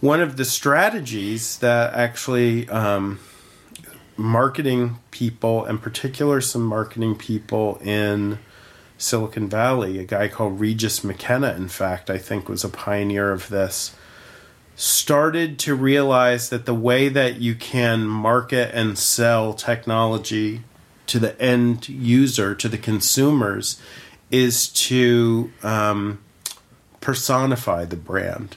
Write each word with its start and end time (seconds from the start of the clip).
one 0.00 0.20
of 0.20 0.36
the 0.36 0.44
strategies 0.44 1.58
that 1.58 1.92
actually 1.94 2.68
um, 2.68 3.18
marketing 4.16 4.98
people, 5.10 5.64
in 5.64 5.78
particular, 5.78 6.40
some 6.40 6.64
marketing 6.64 7.16
people 7.16 7.78
in 7.82 8.38
Silicon 8.96 9.48
Valley, 9.48 9.98
a 9.98 10.04
guy 10.04 10.28
called 10.28 10.60
Regis 10.60 11.02
McKenna, 11.02 11.54
in 11.54 11.68
fact, 11.68 12.10
I 12.10 12.18
think 12.18 12.48
was 12.48 12.64
a 12.64 12.68
pioneer 12.68 13.32
of 13.32 13.48
this, 13.48 13.94
started 14.76 15.58
to 15.58 15.74
realize 15.74 16.50
that 16.50 16.66
the 16.66 16.74
way 16.74 17.08
that 17.08 17.40
you 17.40 17.54
can 17.54 18.06
market 18.06 18.70
and 18.72 18.96
sell 18.96 19.52
technology 19.52 20.62
to 21.06 21.18
the 21.18 21.40
end 21.40 21.88
user, 21.88 22.54
to 22.54 22.68
the 22.68 22.78
consumers, 22.78 23.80
is 24.30 24.68
to 24.68 25.52
um, 25.64 26.20
personify 27.00 27.84
the 27.84 27.96
brand 27.96 28.56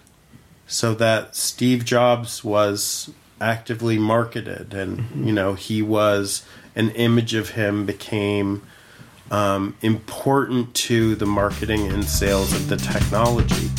so 0.71 0.93
that 0.93 1.35
Steve 1.35 1.83
Jobs 1.83 2.45
was 2.45 3.11
actively 3.41 3.99
marketed 3.99 4.73
and 4.73 4.99
mm-hmm. 4.99 5.27
you 5.27 5.33
know 5.33 5.53
he 5.53 5.81
was 5.81 6.45
an 6.75 6.89
image 6.91 7.33
of 7.33 7.49
him 7.49 7.85
became 7.85 8.61
um, 9.31 9.75
important 9.81 10.73
to 10.73 11.15
the 11.15 11.25
marketing 11.25 11.91
and 11.91 12.05
sales 12.05 12.53
of 12.53 12.69
the 12.69 12.77
technology 12.77 13.69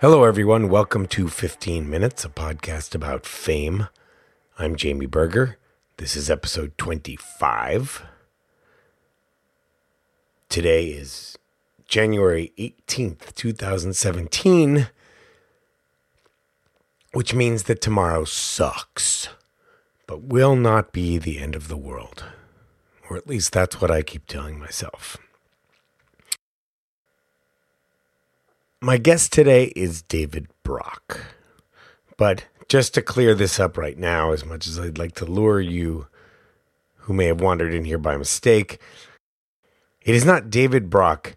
Hello, 0.00 0.22
everyone. 0.22 0.68
Welcome 0.68 1.06
to 1.08 1.26
15 1.26 1.90
Minutes, 1.90 2.24
a 2.24 2.28
podcast 2.28 2.94
about 2.94 3.26
fame. 3.26 3.88
I'm 4.56 4.76
Jamie 4.76 5.06
Berger. 5.06 5.58
This 5.96 6.14
is 6.14 6.30
episode 6.30 6.78
25. 6.78 8.04
Today 10.48 10.86
is 10.90 11.36
January 11.88 12.52
18th, 12.56 13.34
2017, 13.34 14.86
which 17.12 17.34
means 17.34 17.64
that 17.64 17.80
tomorrow 17.80 18.22
sucks, 18.22 19.30
but 20.06 20.22
will 20.22 20.54
not 20.54 20.92
be 20.92 21.18
the 21.18 21.40
end 21.40 21.56
of 21.56 21.66
the 21.66 21.76
world. 21.76 22.22
Or 23.10 23.16
at 23.16 23.26
least 23.26 23.50
that's 23.50 23.80
what 23.80 23.90
I 23.90 24.02
keep 24.02 24.28
telling 24.28 24.60
myself. 24.60 25.16
My 28.80 28.96
guest 28.96 29.32
today 29.32 29.72
is 29.74 30.02
David 30.02 30.46
Brock. 30.62 31.20
But 32.16 32.44
just 32.68 32.94
to 32.94 33.02
clear 33.02 33.34
this 33.34 33.58
up 33.58 33.76
right 33.76 33.98
now, 33.98 34.30
as 34.30 34.44
much 34.44 34.68
as 34.68 34.78
I'd 34.78 34.98
like 34.98 35.16
to 35.16 35.24
lure 35.24 35.60
you 35.60 36.06
who 36.98 37.12
may 37.12 37.26
have 37.26 37.40
wandered 37.40 37.74
in 37.74 37.84
here 37.84 37.98
by 37.98 38.16
mistake, 38.16 38.78
it 40.02 40.14
is 40.14 40.24
not 40.24 40.48
David 40.48 40.90
Brock, 40.90 41.34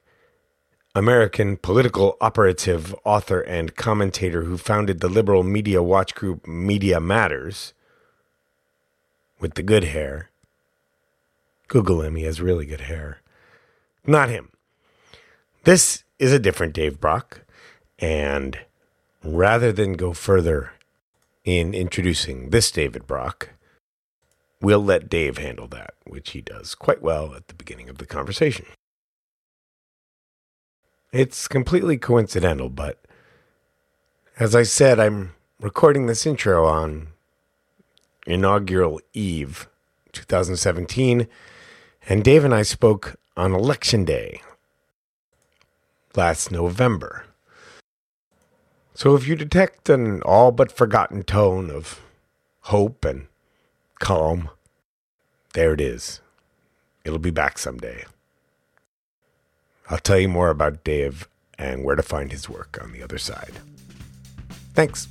American 0.94 1.58
political 1.58 2.16
operative, 2.22 2.94
author, 3.04 3.42
and 3.42 3.76
commentator 3.76 4.44
who 4.44 4.56
founded 4.56 5.00
the 5.00 5.10
liberal 5.10 5.42
media 5.42 5.82
watch 5.82 6.14
group 6.14 6.46
Media 6.46 7.00
Matters 7.00 7.74
with 9.40 9.56
the 9.56 9.64
good 9.64 9.86
hair. 9.86 10.30
Google 11.70 12.04
him, 12.04 12.18
he 12.18 12.24
has 12.26 12.40
really 12.40 12.68
good 12.68 12.82
hair. 12.82 13.22
Not 14.06 14.30
him. 14.30 14.51
This 15.64 16.04
is 16.18 16.34
a 16.34 16.40
different 16.40 16.74
Dave 16.74 17.00
Brock. 17.00 17.42
And 18.00 18.60
rather 19.24 19.72
than 19.72 19.94
go 19.94 20.14
further 20.14 20.72
in 21.44 21.74
introducing 21.74 22.50
this 22.50 22.72
David 22.72 23.06
Brock, 23.06 23.50
we'll 24.60 24.84
let 24.84 25.10
Dave 25.10 25.38
handle 25.38 25.68
that, 25.68 25.94
which 26.06 26.32
he 26.32 26.42
does 26.42 26.74
quite 26.74 27.02
well 27.02 27.36
at 27.36 27.48
the 27.48 27.54
beginning 27.54 27.90
of 27.90 28.00
the 28.00 28.08
conversation. 28.08 28.66
It's 31.12 31.48
completely 31.48 31.98
coincidental, 31.98 32.70
but 32.70 33.00
as 34.40 34.56
I 34.56 34.64
said, 34.64 35.00
I'm 35.00 35.36
recording 35.60 36.08
this 36.08 36.26
intro 36.26 36.66
on 36.66 37.10
inaugural 38.26 39.00
eve 39.14 39.68
2017, 40.14 41.28
and 42.08 42.24
Dave 42.24 42.46
and 42.46 42.56
I 42.56 42.64
spoke 42.64 43.18
on 43.38 43.54
election 43.54 44.06
day 44.06 44.42
last 46.16 46.52
November. 46.52 47.26
So 48.94 49.16
if 49.16 49.28
you 49.28 49.36
detect 49.36 49.90
an 49.90 50.22
all 50.24 50.52
but 50.52 50.72
forgotten 50.72 51.24
tone 51.24 51.70
of 51.70 52.02
hope 52.62 53.04
and 53.06 53.28
calm, 54.00 54.50
there 55.54 55.74
it 55.74 55.82
is. 55.82 56.22
It'll 57.04 57.20
be 57.20 57.32
back 57.32 57.58
someday. 57.58 58.06
I'll 59.90 59.98
tell 59.98 60.20
you 60.20 60.30
more 60.30 60.50
about 60.50 60.84
Dave 60.84 61.28
and 61.58 61.84
where 61.84 61.96
to 61.96 62.04
find 62.04 62.32
his 62.32 62.48
work 62.48 62.80
on 62.82 62.92
the 62.92 63.04
other 63.04 63.18
side. 63.18 63.54
Thanks. 64.74 65.08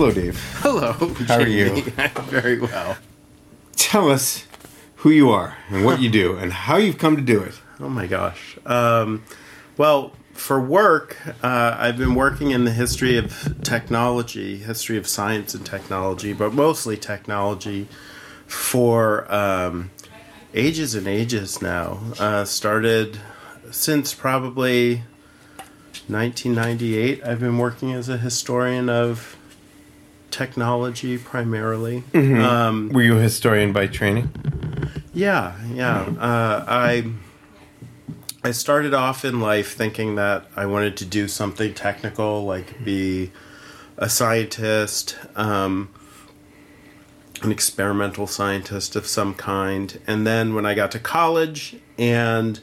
Hello, 0.00 0.12
Dave. 0.12 0.42
Hello. 0.60 0.92
How 1.28 1.40
are 1.40 1.46
you? 1.46 1.92
I'm 1.98 2.24
very 2.24 2.58
well. 2.58 2.96
Tell 3.76 4.10
us 4.10 4.46
who 4.96 5.10
you 5.10 5.28
are 5.28 5.58
and 5.68 5.84
what 5.84 6.00
you 6.00 6.08
do 6.08 6.36
and 6.38 6.54
how 6.54 6.78
you've 6.78 6.96
come 6.96 7.16
to 7.16 7.22
do 7.22 7.42
it. 7.42 7.60
Oh 7.78 7.90
my 7.90 8.06
gosh. 8.06 8.56
Um, 8.64 9.22
well, 9.76 10.12
for 10.32 10.58
work, 10.58 11.18
uh, 11.44 11.76
I've 11.78 11.98
been 11.98 12.14
working 12.14 12.50
in 12.50 12.64
the 12.64 12.70
history 12.70 13.18
of 13.18 13.58
technology, 13.62 14.56
history 14.56 14.96
of 14.96 15.06
science 15.06 15.52
and 15.52 15.66
technology, 15.66 16.32
but 16.32 16.54
mostly 16.54 16.96
technology 16.96 17.86
for 18.46 19.30
um, 19.30 19.90
ages 20.54 20.94
and 20.94 21.06
ages 21.06 21.60
now. 21.60 22.00
Uh, 22.18 22.46
started 22.46 23.20
since 23.70 24.14
probably 24.14 25.02
1998. 26.08 27.22
I've 27.22 27.40
been 27.40 27.58
working 27.58 27.92
as 27.92 28.08
a 28.08 28.16
historian 28.16 28.88
of 28.88 29.36
technology 30.30 31.18
primarily. 31.18 32.02
Mm-hmm. 32.12 32.40
Um, 32.40 32.88
Were 32.90 33.02
you 33.02 33.18
a 33.18 33.20
historian 33.20 33.72
by 33.72 33.86
training? 33.86 34.32
Yeah, 35.12 35.54
yeah. 35.72 36.02
Uh, 36.02 36.64
I 36.66 37.12
I 38.42 38.52
started 38.52 38.94
off 38.94 39.24
in 39.24 39.40
life 39.40 39.74
thinking 39.74 40.14
that 40.14 40.46
I 40.56 40.64
wanted 40.66 40.96
to 40.98 41.04
do 41.04 41.28
something 41.28 41.74
technical, 41.74 42.44
like 42.44 42.82
be 42.82 43.32
a 43.98 44.08
scientist, 44.08 45.18
um, 45.36 45.90
an 47.42 47.52
experimental 47.52 48.26
scientist 48.26 48.96
of 48.96 49.06
some 49.06 49.34
kind. 49.34 50.00
And 50.06 50.26
then 50.26 50.54
when 50.54 50.64
I 50.64 50.74
got 50.74 50.90
to 50.92 50.98
college 50.98 51.76
and 51.98 52.60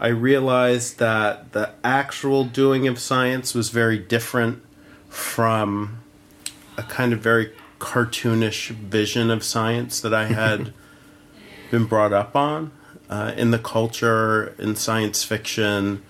I 0.00 0.08
realized 0.08 0.98
that 0.98 1.52
the 1.52 1.74
actual 1.84 2.44
doing 2.44 2.88
of 2.88 2.98
science 2.98 3.54
was 3.54 3.68
very 3.68 3.98
different 3.98 4.62
from 5.08 5.99
a 6.76 6.82
kind 6.82 7.12
of 7.12 7.20
very 7.20 7.52
cartoonish 7.78 8.68
vision 8.68 9.30
of 9.30 9.42
science 9.42 10.00
that 10.00 10.14
I 10.14 10.26
had 10.26 10.72
been 11.70 11.86
brought 11.86 12.12
up 12.12 12.36
on 12.36 12.72
uh, 13.08 13.32
in 13.36 13.50
the 13.50 13.58
culture, 13.58 14.54
in 14.58 14.76
science 14.76 15.24
fiction, 15.24 16.02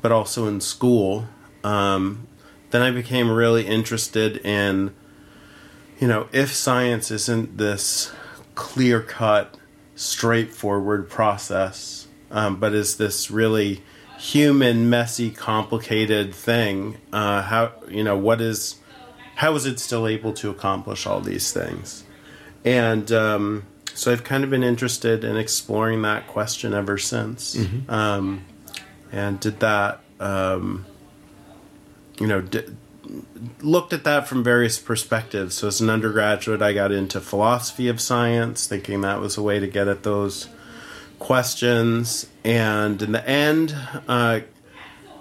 but 0.00 0.10
also 0.10 0.46
in 0.46 0.60
school. 0.60 1.26
Um, 1.62 2.26
then 2.70 2.82
I 2.82 2.90
became 2.90 3.30
really 3.30 3.66
interested 3.66 4.38
in, 4.38 4.94
you 6.00 6.08
know, 6.08 6.28
if 6.32 6.52
science 6.52 7.10
isn't 7.10 7.58
this 7.58 8.12
clear 8.54 9.02
cut, 9.02 9.56
straightforward 9.94 11.10
process, 11.10 12.08
um, 12.30 12.58
but 12.58 12.74
is 12.74 12.96
this 12.96 13.30
really 13.30 13.82
human, 14.18 14.88
messy, 14.88 15.30
complicated 15.30 16.34
thing, 16.34 16.96
uh, 17.12 17.42
how, 17.42 17.72
you 17.88 18.02
know, 18.02 18.16
what 18.16 18.40
is 18.40 18.76
how 19.36 19.54
is 19.54 19.66
it 19.66 19.78
still 19.78 20.06
able 20.06 20.32
to 20.34 20.50
accomplish 20.50 21.06
all 21.06 21.20
these 21.20 21.52
things? 21.52 22.04
And 22.64 23.10
um, 23.12 23.64
so 23.94 24.12
I've 24.12 24.24
kind 24.24 24.44
of 24.44 24.50
been 24.50 24.64
interested 24.64 25.24
in 25.24 25.36
exploring 25.36 26.02
that 26.02 26.26
question 26.26 26.74
ever 26.74 26.98
since. 26.98 27.54
Mm-hmm. 27.54 27.90
Um, 27.90 28.44
and 29.12 29.38
did 29.38 29.60
that, 29.60 30.00
um, 30.20 30.84
you 32.18 32.26
know, 32.26 32.44
looked 33.60 33.92
at 33.92 34.04
that 34.04 34.26
from 34.26 34.42
various 34.42 34.78
perspectives. 34.78 35.54
So, 35.54 35.68
as 35.68 35.80
an 35.80 35.90
undergraduate, 35.90 36.60
I 36.60 36.72
got 36.72 36.90
into 36.92 37.20
philosophy 37.20 37.88
of 37.88 38.00
science, 38.00 38.66
thinking 38.66 39.02
that 39.02 39.20
was 39.20 39.36
a 39.36 39.42
way 39.42 39.60
to 39.60 39.66
get 39.66 39.86
at 39.86 40.02
those 40.02 40.48
questions. 41.18 42.26
And 42.44 43.00
in 43.00 43.12
the 43.12 43.28
end, 43.28 43.76
uh, 44.08 44.40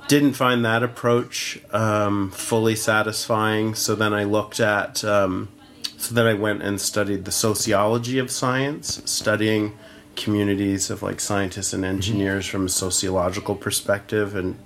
didn't 0.08 0.34
find 0.34 0.64
that 0.66 0.84
approach 0.84 1.60
um, 1.72 2.32
fully 2.32 2.76
satisfying. 2.76 3.76
So 3.76 3.96
then 3.96 4.14
I 4.14 4.24
looked 4.24 4.60
at, 4.60 5.04
um, 5.04 5.50
so 5.98 6.14
then 6.14 6.28
I 6.28 6.34
went 6.34 6.62
and 6.62 6.80
studied 6.80 7.26
the 7.26 7.32
sociology 7.32 8.20
of 8.20 8.30
science, 8.30 9.02
studying 9.06 9.78
communities 10.16 10.90
of 10.90 11.02
like 11.02 11.20
scientists 11.20 11.74
and 11.74 11.84
engineers 11.84 12.46
from 12.46 12.66
a 12.66 12.70
sociological 12.70 13.56
perspective 13.56 14.36
and 14.36 14.58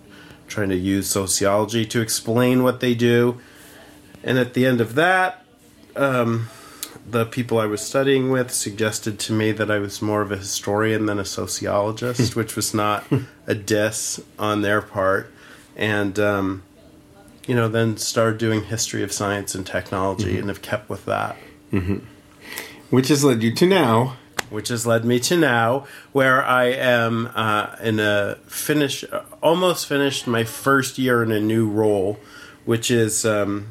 trying 0.47 0.69
to 0.69 0.75
use 0.75 1.07
sociology 1.07 1.85
to 1.85 2.01
explain 2.01 2.63
what 2.63 2.80
they 2.80 2.94
do. 2.94 3.39
And 4.24 4.38
at 4.38 4.53
the 4.53 4.65
end 4.65 4.81
of 4.81 4.95
that, 4.95 5.45
um, 5.95 6.50
the 7.07 7.25
people 7.25 7.59
I 7.59 7.65
was 7.65 7.81
studying 7.81 8.29
with 8.31 8.51
suggested 8.51 9.19
to 9.19 9.33
me 9.33 9.51
that 9.51 9.69
I 9.69 9.79
was 9.79 10.01
more 10.01 10.21
of 10.21 10.31
a 10.31 10.37
historian 10.37 11.05
than 11.05 11.19
a 11.19 11.25
sociologist, 11.25 12.35
which 12.35 12.55
was 12.55 12.73
not 12.73 13.05
a 13.47 13.55
diss 13.55 14.19
on 14.37 14.61
their 14.61 14.81
part. 14.81 15.31
And, 15.75 16.17
um, 16.19 16.63
you 17.47 17.55
know, 17.55 17.67
then 17.67 17.97
started 17.97 18.37
doing 18.37 18.65
history 18.65 19.01
of 19.03 19.11
science 19.11 19.55
and 19.55 19.65
technology 19.65 20.37
and 20.37 20.49
have 20.49 20.61
kept 20.61 20.89
with 20.89 21.05
that. 21.05 21.35
Which 22.89 23.07
has 23.09 23.23
led 23.23 23.41
you 23.43 23.53
to 23.55 23.65
now. 23.65 24.17
which 24.49 24.69
has 24.69 24.85
led 24.87 25.05
me 25.05 25.19
to 25.19 25.37
now, 25.37 25.85
where 26.11 26.43
I 26.43 26.65
am 26.65 27.29
uh, 27.35 27.75
in 27.81 27.99
a 27.99 28.35
finish, 28.47 29.05
almost 29.43 29.87
finished 29.87 30.25
my 30.27 30.43
first 30.43 30.97
year 30.97 31.21
in 31.21 31.31
a 31.31 31.39
new 31.39 31.69
role, 31.69 32.19
which 32.65 32.89
is 32.89 33.25
um, 33.25 33.67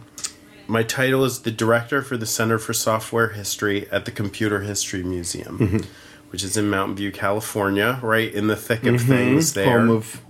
my 0.69 0.83
title 0.83 1.25
is 1.25 1.41
the 1.41 1.51
director 1.51 2.03
for 2.03 2.17
the 2.17 2.27
Center 2.27 2.59
for 2.59 2.75
Software 2.75 3.31
History 3.31 3.91
at 3.91 4.05
the 4.05 4.11
Computer 4.11 4.61
History 4.61 5.03
Museum, 5.03 5.83
which 6.31 6.45
is 6.45 6.57
in 6.57 6.69
Mountain 6.69 6.97
View, 6.97 7.11
California, 7.11 7.99
right 8.03 8.33
in 8.33 8.47
the 8.47 8.57
thick 8.57 8.85
of 8.85 9.01
things 9.01 9.55
there. 9.55 9.81
Home 9.81 9.91
of 9.91 10.21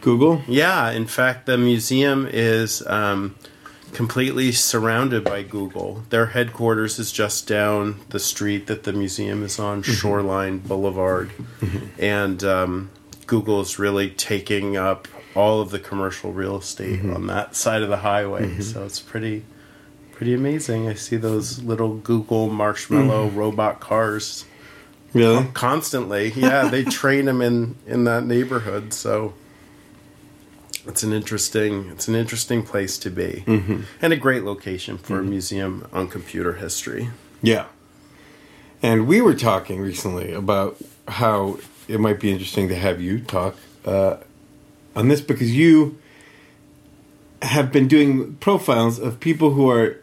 Google. 0.00 0.42
Yeah, 0.48 0.90
in 0.90 1.06
fact, 1.06 1.44
the 1.44 1.58
museum 1.58 2.26
is 2.30 2.84
um, 2.86 3.36
completely 3.92 4.52
surrounded 4.52 5.22
by 5.24 5.42
Google. 5.42 6.02
Their 6.08 6.26
headquarters 6.26 6.98
is 6.98 7.12
just 7.12 7.46
down 7.46 8.00
the 8.08 8.18
street 8.18 8.66
that 8.68 8.84
the 8.84 8.94
museum 8.94 9.42
is 9.42 9.58
on, 9.58 9.82
Shoreline 9.82 10.58
Boulevard. 10.58 11.30
And 11.98 12.42
um, 12.42 12.90
Google 13.26 13.60
is 13.60 13.78
really 13.78 14.08
taking 14.10 14.78
up 14.78 15.06
all 15.34 15.60
of 15.60 15.70
the 15.70 15.78
commercial 15.78 16.32
real 16.32 16.56
estate 16.58 17.04
on 17.04 17.26
that 17.28 17.54
side 17.56 17.82
of 17.82 17.88
the 17.88 17.98
highway. 17.98 18.60
So 18.60 18.84
it's 18.84 19.00
pretty. 19.00 19.44
Pretty 20.12 20.34
amazing. 20.34 20.86
I 20.86 20.92
see 20.92 21.16
those 21.16 21.62
little 21.62 21.94
Google 21.96 22.50
marshmallow 22.50 23.28
robot 23.28 23.80
cars 23.80 24.44
Really? 25.12 25.46
constantly. 25.54 26.32
Yeah, 26.32 26.68
they 26.68 26.84
train 27.00 27.24
them 27.24 27.42
in 27.42 27.76
in 27.86 28.04
that 28.04 28.24
neighborhood, 28.24 28.92
so 28.92 29.34
it's 30.86 31.02
an 31.02 31.12
interesting 31.12 31.90
it's 31.90 32.08
an 32.08 32.14
interesting 32.14 32.62
place 32.62 32.98
to 32.98 33.10
be, 33.10 33.44
mm-hmm. 33.46 33.82
and 34.00 34.12
a 34.12 34.16
great 34.16 34.44
location 34.44 34.98
for 34.98 35.18
a 35.18 35.22
museum 35.24 35.88
on 35.92 36.08
computer 36.08 36.54
history. 36.54 37.10
Yeah. 37.42 37.66
And 38.82 39.06
we 39.06 39.20
were 39.20 39.34
talking 39.34 39.80
recently 39.80 40.32
about 40.32 40.76
how 41.06 41.58
it 41.86 42.00
might 42.00 42.18
be 42.18 42.30
interesting 42.30 42.68
to 42.68 42.74
have 42.76 43.00
you 43.00 43.20
talk 43.20 43.56
uh, 43.84 44.18
on 45.00 45.08
this 45.08 45.20
because 45.20 45.54
you 45.56 45.98
have 47.42 47.72
been 47.72 47.88
doing 47.88 48.34
profiles 48.36 48.98
of 48.98 49.18
people 49.18 49.50
who 49.54 49.68
are. 49.70 49.96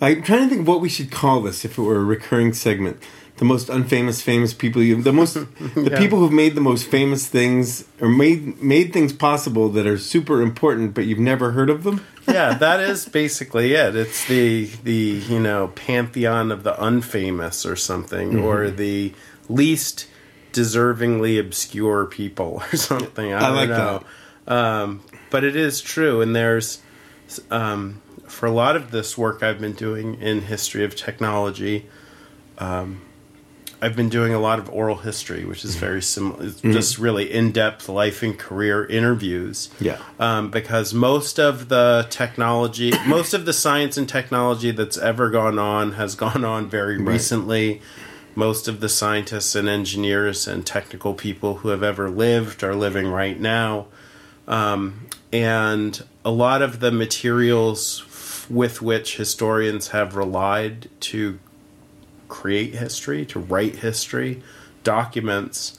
I'm 0.00 0.22
trying 0.22 0.42
to 0.44 0.48
think 0.48 0.60
of 0.62 0.68
what 0.68 0.80
we 0.80 0.88
should 0.88 1.10
call 1.10 1.42
this 1.42 1.64
if 1.64 1.78
it 1.78 1.82
were 1.82 1.96
a 1.96 2.04
recurring 2.04 2.52
segment. 2.52 3.02
The 3.38 3.44
most 3.46 3.68
unfamous, 3.68 4.20
famous 4.22 4.52
people 4.52 4.82
you, 4.82 5.00
the 5.02 5.12
most, 5.12 5.34
the 5.74 5.88
Yeah. 5.90 5.98
people 5.98 6.18
who've 6.18 6.32
made 6.32 6.54
the 6.54 6.60
most 6.60 6.86
famous 6.86 7.26
things 7.26 7.84
or 8.00 8.08
made 8.08 8.62
made 8.62 8.92
things 8.92 9.12
possible 9.12 9.68
that 9.70 9.86
are 9.86 9.98
super 9.98 10.42
important, 10.42 10.92
but 10.94 11.06
you've 11.06 11.18
never 11.18 11.52
heard 11.52 11.70
of 11.70 11.82
them. 11.82 12.04
yeah, 12.28 12.54
that 12.54 12.80
is 12.80 13.06
basically 13.08 13.72
it. 13.74 13.96
It's 13.96 14.26
the 14.26 14.66
the 14.84 15.22
you 15.28 15.40
know 15.40 15.68
pantheon 15.68 16.52
of 16.52 16.62
the 16.62 16.74
unfamous 16.74 17.64
or 17.68 17.74
something, 17.76 18.32
mm-hmm. 18.32 18.44
or 18.44 18.70
the 18.70 19.14
least 19.48 20.06
deservingly 20.52 21.38
obscure 21.40 22.06
people 22.06 22.62
or 22.72 22.76
something. 22.76 23.32
I, 23.32 23.36
I 23.38 23.40
don't 23.46 23.56
like 23.56 23.68
know. 23.68 24.04
Um, 24.46 25.02
but 25.30 25.44
it 25.44 25.56
is 25.56 25.80
true, 25.80 26.20
and 26.20 26.34
there's 26.36 26.80
um, 27.50 28.02
for 28.26 28.46
a 28.46 28.50
lot 28.50 28.76
of 28.76 28.90
this 28.90 29.16
work 29.16 29.42
I've 29.42 29.60
been 29.60 29.72
doing 29.72 30.20
in 30.20 30.42
history 30.42 30.84
of 30.84 30.94
technology. 30.96 31.86
Um, 32.58 33.02
I've 33.80 33.96
been 33.96 34.10
doing 34.10 34.32
a 34.32 34.38
lot 34.38 34.60
of 34.60 34.70
oral 34.70 34.94
history, 34.98 35.44
which 35.44 35.64
is 35.64 35.74
very 35.74 36.02
similar. 36.02 36.44
It's 36.44 36.60
just 36.60 36.98
really 36.98 37.32
in-depth 37.32 37.88
life 37.88 38.22
and 38.22 38.38
career 38.38 38.84
interviews 38.86 39.70
Yeah. 39.80 39.98
um, 40.20 40.52
because 40.52 40.94
most 40.94 41.40
of 41.40 41.68
the 41.68 42.06
technology, 42.08 42.92
most 43.08 43.34
of 43.34 43.44
the 43.44 43.52
science 43.52 43.96
and 43.96 44.08
technology 44.08 44.70
that's 44.70 44.96
ever 44.98 45.30
gone 45.30 45.58
on 45.58 45.92
has 45.94 46.14
gone 46.14 46.44
on 46.44 46.68
very 46.70 46.96
recently. 46.98 47.82
Most 48.34 48.68
of 48.68 48.80
the 48.80 48.88
scientists 48.88 49.54
and 49.54 49.68
engineers 49.68 50.48
and 50.48 50.66
technical 50.66 51.14
people 51.14 51.56
who 51.56 51.68
have 51.68 51.82
ever 51.82 52.08
lived 52.08 52.64
are 52.64 52.74
living 52.74 53.08
right 53.08 53.38
now. 53.38 53.86
Um, 54.48 55.08
and 55.32 56.02
a 56.24 56.30
lot 56.30 56.62
of 56.62 56.80
the 56.80 56.90
materials 56.90 58.02
f- 58.06 58.46
with 58.50 58.82
which 58.82 59.16
historians 59.16 59.88
have 59.88 60.16
relied 60.16 60.88
to 61.00 61.38
create 62.28 62.74
history, 62.74 63.26
to 63.26 63.38
write 63.38 63.76
history, 63.76 64.42
documents, 64.82 65.78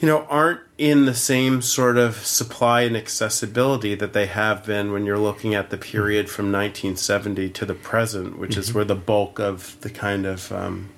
you 0.00 0.08
know, 0.08 0.26
aren't 0.28 0.60
in 0.76 1.04
the 1.04 1.14
same 1.14 1.62
sort 1.62 1.96
of 1.96 2.16
supply 2.26 2.82
and 2.82 2.96
accessibility 2.96 3.94
that 3.94 4.12
they 4.12 4.26
have 4.26 4.66
been 4.66 4.92
when 4.92 5.06
you're 5.06 5.18
looking 5.18 5.54
at 5.54 5.70
the 5.70 5.78
period 5.78 6.28
from 6.28 6.46
1970 6.46 7.48
to 7.50 7.64
the 7.64 7.74
present, 7.74 8.38
which 8.38 8.56
is 8.56 8.74
where 8.74 8.84
the 8.84 8.94
bulk 8.94 9.38
of 9.38 9.80
the 9.80 9.90
kind 9.90 10.26
of 10.26 10.50
um, 10.52 10.90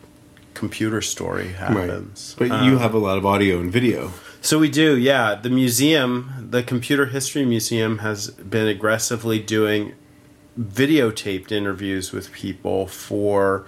computer 0.56 1.00
story 1.02 1.52
happens. 1.52 2.34
But 2.38 2.64
you 2.64 2.78
have 2.78 2.94
a 2.94 2.98
lot 2.98 3.18
of 3.18 3.26
audio 3.26 3.60
and 3.60 3.70
video. 3.70 4.12
So 4.40 4.58
we 4.58 4.70
do, 4.70 4.96
yeah. 4.96 5.34
The 5.34 5.50
museum, 5.50 6.48
the 6.50 6.62
Computer 6.62 7.06
History 7.06 7.44
Museum, 7.44 7.98
has 7.98 8.30
been 8.30 8.66
aggressively 8.66 9.38
doing 9.38 9.94
videotaped 10.58 11.52
interviews 11.52 12.12
with 12.12 12.32
people 12.32 12.86
for 12.86 13.66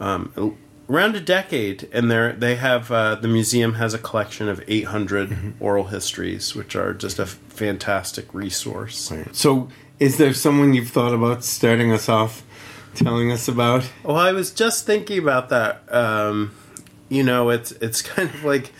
um, 0.00 0.56
around 0.88 1.16
a 1.16 1.20
decade, 1.20 1.88
and 1.92 2.10
they 2.10 2.32
they 2.36 2.56
have 2.56 2.90
uh, 2.90 3.16
the 3.16 3.28
museum 3.28 3.74
has 3.74 3.94
a 3.94 3.98
collection 3.98 4.48
of 4.48 4.62
800 4.66 5.54
oral 5.60 5.84
histories, 5.84 6.54
which 6.54 6.74
are 6.76 6.94
just 6.94 7.18
a 7.18 7.26
fantastic 7.26 8.32
resource. 8.32 8.98
So, 9.32 9.68
is 9.98 10.18
there 10.18 10.34
someone 10.34 10.74
you've 10.74 10.90
thought 10.90 11.14
about 11.14 11.44
starting 11.44 11.92
us 11.92 12.08
off, 12.08 12.42
telling 12.94 13.32
us 13.32 13.48
about? 13.48 13.90
Well, 14.02 14.16
I 14.16 14.32
was 14.32 14.50
just 14.50 14.86
thinking 14.86 15.18
about 15.18 15.48
that. 15.50 15.82
Um, 15.92 16.54
you 17.08 17.22
know, 17.22 17.50
it's 17.50 17.72
it's 17.72 18.02
kind 18.14 18.28
of 18.28 18.44
like 18.44 18.72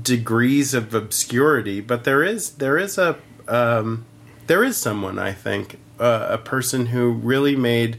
degrees 0.00 0.74
of 0.74 0.94
obscurity, 0.94 1.80
but 1.80 2.04
there 2.04 2.22
is 2.22 2.50
there 2.52 2.78
is 2.78 2.98
a 2.98 3.18
um, 3.48 4.06
there 4.46 4.64
is 4.64 4.76
someone 4.76 5.18
I 5.18 5.32
think 5.32 5.78
uh, 5.98 6.26
a 6.30 6.38
person 6.38 6.86
who 6.86 7.12
really 7.12 7.56
made 7.56 7.98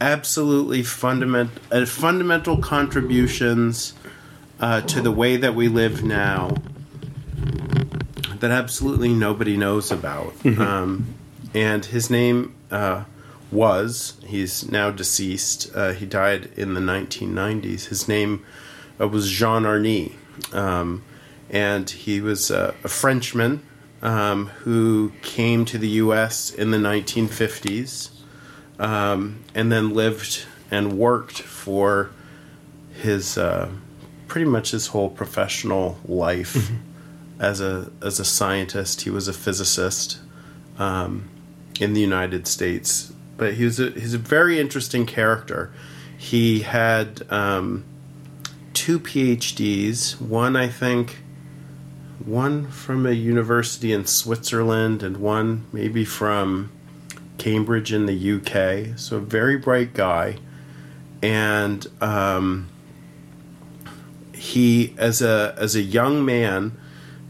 absolutely 0.00 0.82
fundament 0.82 1.50
uh, 1.72 1.84
fundamental 1.86 2.58
contributions 2.58 3.94
uh, 4.60 4.80
to 4.82 5.00
the 5.00 5.10
way 5.10 5.36
that 5.36 5.54
we 5.54 5.68
live 5.68 6.04
now 6.04 6.54
that 8.40 8.50
absolutely 8.50 9.12
nobody 9.12 9.56
knows 9.56 9.90
about. 9.90 10.34
Um, 10.46 11.14
and 11.54 11.84
his 11.84 12.10
name 12.10 12.54
uh, 12.70 13.04
was, 13.50 14.20
he's 14.26 14.70
now 14.70 14.90
deceased, 14.90 15.70
uh, 15.74 15.92
he 15.92 16.06
died 16.06 16.50
in 16.56 16.74
the 16.74 16.80
1990s. 16.80 17.86
His 17.86 18.08
name 18.08 18.44
uh, 19.00 19.08
was 19.08 19.30
Jean 19.30 19.62
Hoerni. 19.62 20.14
Um, 20.52 21.02
and 21.50 21.88
he 21.88 22.20
was 22.20 22.50
uh, 22.50 22.74
a 22.84 22.88
Frenchman 22.88 23.62
um, 24.02 24.46
who 24.46 25.12
came 25.22 25.64
to 25.64 25.78
the 25.78 25.88
U.S. 25.88 26.50
in 26.50 26.70
the 26.70 26.78
1950s 26.78 28.10
um, 28.78 29.44
and 29.54 29.72
then 29.72 29.90
lived 29.90 30.44
and 30.70 30.98
worked 30.98 31.40
for 31.40 32.10
his 33.00 33.38
uh, 33.38 33.70
pretty 34.26 34.48
much 34.48 34.70
his 34.70 34.88
whole 34.88 35.08
professional 35.08 35.98
life 36.04 36.70
as 37.40 37.60
a 37.60 37.90
as 38.02 38.20
a 38.20 38.24
scientist. 38.24 39.02
He 39.02 39.10
was 39.10 39.28
a 39.28 39.32
physicist 39.32 40.20
um, 40.78 41.28
in 41.80 41.94
the 41.94 42.00
United 42.00 42.46
States, 42.46 43.12
but 43.38 43.54
he 43.54 43.64
was 43.64 43.80
a, 43.80 43.90
he's 43.92 44.12
a 44.12 44.18
very 44.18 44.58
interesting 44.58 45.06
character. 45.06 45.72
He 46.18 46.60
had 46.60 47.22
um, 47.32 47.84
two 48.74 49.00
PhDs. 49.00 50.20
One, 50.20 50.56
I 50.56 50.68
think, 50.68 51.20
one 52.24 52.66
from 52.66 53.06
a 53.06 53.12
university 53.12 53.92
in 53.92 54.04
Switzerland 54.04 55.02
and 55.02 55.18
one 55.18 55.66
maybe 55.72 56.04
from 56.04 56.70
Cambridge 57.38 57.92
in 57.92 58.06
the 58.06 58.32
UK. 58.32 58.98
So 58.98 59.18
a 59.18 59.20
very 59.20 59.56
bright 59.56 59.94
guy, 59.94 60.38
and 61.22 61.86
um, 62.00 62.68
he 64.34 64.94
as 64.98 65.22
a 65.22 65.54
as 65.56 65.76
a 65.76 65.82
young 65.82 66.24
man, 66.24 66.76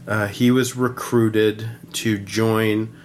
uh, 0.07 0.25
he 0.27 0.49
was 0.49 0.75
recruited 0.75 1.69
to 1.93 2.17
join 2.17 2.95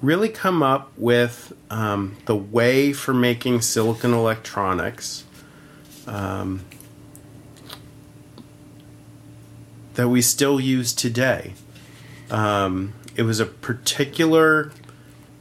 really 0.01 0.29
come 0.29 0.63
up 0.63 0.93
with 0.97 1.53
um, 1.71 2.17
the 2.27 2.37
way 2.37 2.93
for 2.93 3.13
making 3.13 3.61
silicon 3.61 4.15
electronics 4.15 5.25
um, 6.07 6.65
that 9.95 10.09
we 10.09 10.23
still 10.23 10.61
use 10.61 10.93
today. 10.93 11.53
Um, 12.31 12.95
it 13.17 13.23
was 13.23 13.41
a 13.41 13.47
particular 13.47 14.71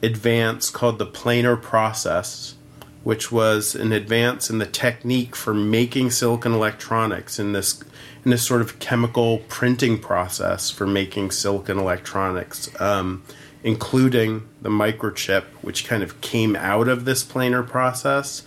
advance 0.01 0.71
called 0.71 0.97
the 0.97 1.05
planar 1.05 1.61
process, 1.61 2.55
which 3.03 3.31
was 3.31 3.75
an 3.75 3.91
advance 3.91 4.49
in 4.49 4.57
the 4.57 4.65
technique 4.65 5.35
for 5.35 5.53
making 5.53 6.09
silicon 6.09 6.53
electronics 6.53 7.37
in 7.37 7.53
this 7.53 7.83
in 8.27 8.31
this 8.31 8.43
sort 8.43 8.59
of 8.59 8.77
chemical 8.79 9.37
printing 9.47 9.97
process 9.97 10.69
for 10.69 10.85
making 10.85 11.31
silicon 11.31 11.79
electronics, 11.79 12.69
um, 12.81 13.23
including 13.63 14.45
the 14.61 14.67
microchip, 14.67 15.43
which 15.61 15.87
kind 15.87 16.03
of 16.03 16.19
came 16.19 16.53
out 16.57 16.89
of 16.89 17.05
this 17.05 17.23
planar 17.23 17.65
process, 17.65 18.43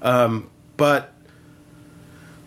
um, 0.00 0.48
but 0.76 1.12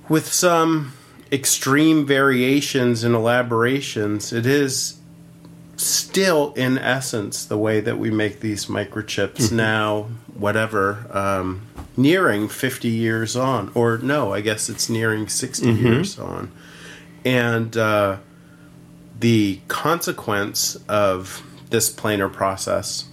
with 0.08 0.32
some 0.32 0.94
extreme 1.34 2.06
variations 2.06 3.04
and 3.04 3.14
elaborations, 3.14 4.32
it 4.32 4.46
is 4.46 5.02
still 5.76 6.54
in 6.54 6.78
essence 6.78 7.44
the 7.44 7.58
way 7.58 7.82
that 7.82 7.98
we 8.00 8.10
make 8.10 8.40
these 8.40 8.68
microchips 8.68 9.52
now 9.52 10.04
whatever 10.34 11.06
um, 11.12 11.62
nearing 11.98 12.48
50 12.48 12.88
years 12.88 13.36
on. 13.36 13.70
Or 13.76 13.98
no 13.98 14.34
i 14.34 14.40
guess 14.40 14.70
it's 14.70 14.90
nearing 14.90 15.28
60 15.28 15.72
years 15.72 16.18
on 16.18 16.50
and 17.26 17.76
uh, 17.78 18.18
the 19.20 19.60
consequence 19.68 20.76
of 20.88 21.44
this 21.70 21.94
planar 21.94 22.32
process 22.32 23.06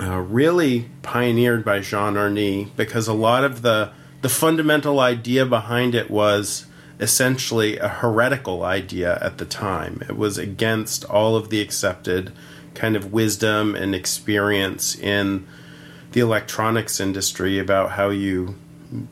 uh, 0.00 0.18
really 0.18 0.88
pioneered 1.02 1.64
by 1.64 1.80
Jean 1.80 2.14
Hoerni 2.14 2.70
because 2.76 3.08
a 3.08 3.12
lot 3.12 3.44
of 3.44 3.62
the 3.62 3.92
the 4.20 4.28
fundamental 4.28 4.98
idea 4.98 5.46
behind 5.46 5.94
it 5.94 6.10
was 6.10 6.66
essentially 6.98 7.78
a 7.78 7.88
heretical 7.88 8.64
idea 8.64 9.16
at 9.20 9.38
the 9.38 9.44
time. 9.44 10.02
It 10.08 10.16
was 10.16 10.38
against 10.38 11.04
all 11.04 11.36
of 11.36 11.50
the 11.50 11.60
accepted 11.60 12.32
kind 12.74 12.96
of 12.96 13.12
wisdom 13.12 13.76
and 13.76 13.94
experience 13.94 14.96
in 14.96 15.46
the 16.12 16.20
electronics 16.20 16.98
industry 16.98 17.58
about 17.58 17.92
how 17.92 18.08
you 18.08 18.56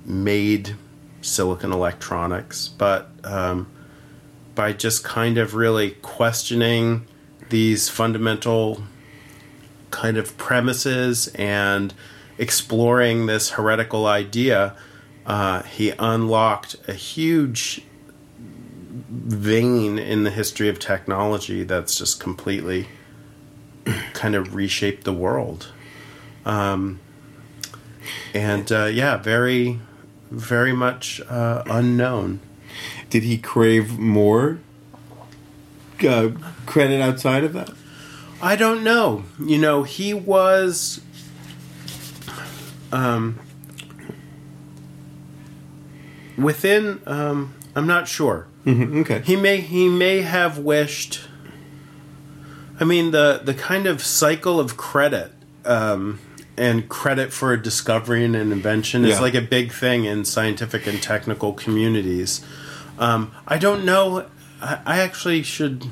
made 0.05 0.75
silicon 1.21 1.73
electronics, 1.73 2.69
but 2.69 3.11
um, 3.23 3.69
by 4.57 4.73
just 4.73 5.05
kind 5.05 5.39
of 5.39 5.55
really 5.55 5.93
questioning 6.03 7.07
these 7.51 7.89
fundamental 7.89 8.83
kind 9.93 10.17
of 10.17 10.37
premises 10.37 11.29
and 11.37 11.95
exploring 12.39 13.27
this 13.27 13.51
heretical 13.51 14.07
idea 14.07 14.75
uh, 15.27 15.63
he 15.65 15.93
unlocked 15.99 16.77
a 16.87 16.93
huge 16.93 17.83
vein 19.11 19.99
in 19.99 20.23
the 20.23 20.31
history 20.31 20.69
of 20.69 20.79
technology 20.79 21.65
that's 21.65 21.99
just 21.99 22.21
completely 22.21 22.87
kind 24.13 24.37
of 24.37 24.55
reshaped 24.55 25.05
the 25.05 25.13
world. 25.13 25.73
Um, 26.45 27.01
and 28.33 28.71
uh, 28.71 28.85
yeah, 28.85 29.17
very, 29.17 29.81
very 30.31 30.73
much 30.73 31.21
uh, 31.29 31.65
unknown. 31.67 32.41
Did 33.11 33.23
he 33.23 33.39
crave 33.39 33.99
more 33.99 34.59
uh, 36.07 36.31
credit 36.67 37.01
outside 37.01 37.45
of 37.45 37.53
that? 37.53 37.71
I 38.43 38.57
don't 38.57 38.83
know. 38.85 39.25
You 39.43 39.59
know, 39.59 39.83
he 39.85 40.13
was. 40.15 41.01
Um, 42.93 43.39
within 46.37 47.01
um, 47.07 47.55
I'm 47.75 47.87
not 47.87 48.09
sure. 48.09 48.47
Mm-hmm. 48.65 49.01
Okay. 49.01 49.21
He 49.25 49.37
may 49.37 49.59
he 49.61 49.89
may 49.89 50.23
have 50.23 50.59
wished. 50.59 51.23
I 52.79 52.85
mean 52.85 53.11
the 53.11 53.41
the 53.43 53.55
kind 53.55 53.87
of 53.87 54.03
cycle 54.03 54.61
of 54.61 54.77
credit 54.77 55.33
um, 55.65 56.21
and 56.57 56.89
credit 56.89 57.33
for 57.33 57.53
a 57.53 57.61
discovery 57.63 58.25
and 58.25 58.37
an 58.37 58.53
invention 58.53 59.05
is 59.05 59.17
Yeah. 59.17 59.21
like 59.21 59.35
a 59.35 59.41
big 59.41 59.73
thing 59.73 60.05
in 60.05 60.25
scientific 60.25 60.87
and 60.87 61.03
technical 61.03 61.53
communities. 61.53 62.45
Um, 62.99 63.33
I 63.47 63.59
don't 63.59 63.85
know. 63.85 64.27
I, 64.61 64.81
I 64.87 64.99
actually 65.01 65.43
should 65.43 65.87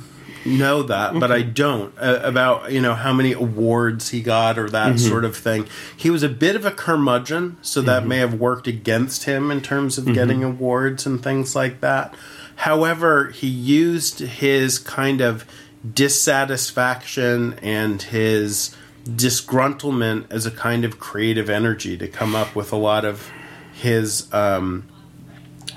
know 0.47 0.83
that, 0.83 1.19
but 1.19 1.33
I 1.33 1.43
don't 1.43 1.95
uh, 1.99 2.21
about 2.23 2.71
you 2.71 2.81
know 2.81 2.95
how 2.95 3.13
many 3.13 3.33
awards 3.33 4.11
he 4.11 4.21
got 4.21 4.59
or 4.59 4.69
that 4.71 4.99
sort 5.01 5.25
of 5.25 5.37
thing. 5.37 5.67
He 5.97 6.11
was 6.11 6.23
a 6.23 6.29
bit 6.29 6.55
of 6.57 6.65
a 6.65 6.71
curmudgeon, 6.71 7.57
so 7.63 7.81
that 7.83 8.07
may 8.07 8.19
have 8.19 8.35
worked 8.35 8.67
against 8.67 9.25
him 9.25 9.51
in 9.51 9.61
terms 9.63 9.97
of 9.99 10.07
getting 10.15 10.45
awards 10.45 11.07
and 11.07 11.23
things 11.23 11.57
like 11.57 11.81
that. 11.81 12.15
However, 12.57 13.31
he 13.31 13.49
used 13.49 14.21
his 14.21 14.79
kind 14.79 15.21
of 15.21 15.45
dissatisfaction 15.93 17.55
and 17.63 18.01
his 18.01 18.75
disgruntlement 19.05 20.27
as 20.31 20.47
a 20.47 20.51
kind 20.51 20.85
of 20.85 20.99
creative 20.99 21.51
energy 21.51 21.97
to 21.99 22.09
come 22.09 22.35
up 22.35 22.55
with 22.55 22.73
a 22.73 22.77
lot 22.77 23.05
of 23.05 23.31
his 23.75 24.33
um, 24.33 24.89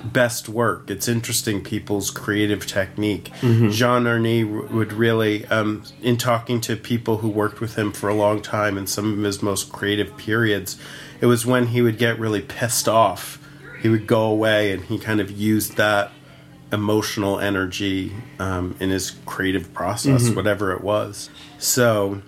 best 0.03 0.47
work. 0.49 0.89
It's 0.89 1.07
interesting 1.07 1.63
people's 1.63 2.11
creative 2.11 2.65
technique. 2.65 3.31
Jean 3.41 4.03
Hoerni 4.03 4.43
would 4.71 4.93
really, 4.93 5.45
um, 5.47 5.83
in 6.01 6.17
talking 6.17 6.61
to 6.61 6.75
people 6.75 7.17
who 7.17 7.29
worked 7.29 7.59
with 7.59 7.75
him 7.75 7.91
for 7.91 8.09
a 8.09 8.13
long 8.15 8.41
time 8.41 8.77
in 8.77 8.87
some 8.87 9.17
of 9.17 9.23
his 9.23 9.41
most 9.41 9.71
creative 9.71 10.15
periods, 10.17 10.77
it 11.21 11.25
was 11.25 11.45
when 11.45 11.67
he 11.67 11.81
would 11.81 11.97
get 11.97 12.19
really 12.19 12.41
pissed 12.41 12.87
off. 12.87 13.39
He 13.81 13.89
would 13.89 14.07
go 14.07 14.23
away 14.23 14.71
and 14.71 14.83
he 14.85 14.97
kind 14.97 15.19
of 15.19 15.29
used 15.31 15.77
that 15.77 16.11
emotional 16.71 17.39
energy 17.39 18.11
um, 18.39 18.75
in 18.79 18.89
his 18.89 19.11
creative 19.25 19.73
process, 19.73 20.29
whatever 20.35 20.73
it 20.73 20.81
was. 20.81 21.29
So, 21.59 22.21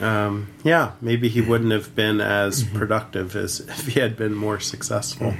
um, 0.00 0.48
yeah, 0.64 0.92
maybe 1.00 1.28
he 1.28 1.40
wouldn't 1.40 1.72
have 1.72 1.94
been 1.94 2.20
as 2.20 2.64
productive 2.64 3.36
as 3.36 3.60
if 3.68 3.86
he 3.88 4.00
had 4.00 4.16
been 4.16 4.34
more 4.34 4.60
successful. 4.60 5.34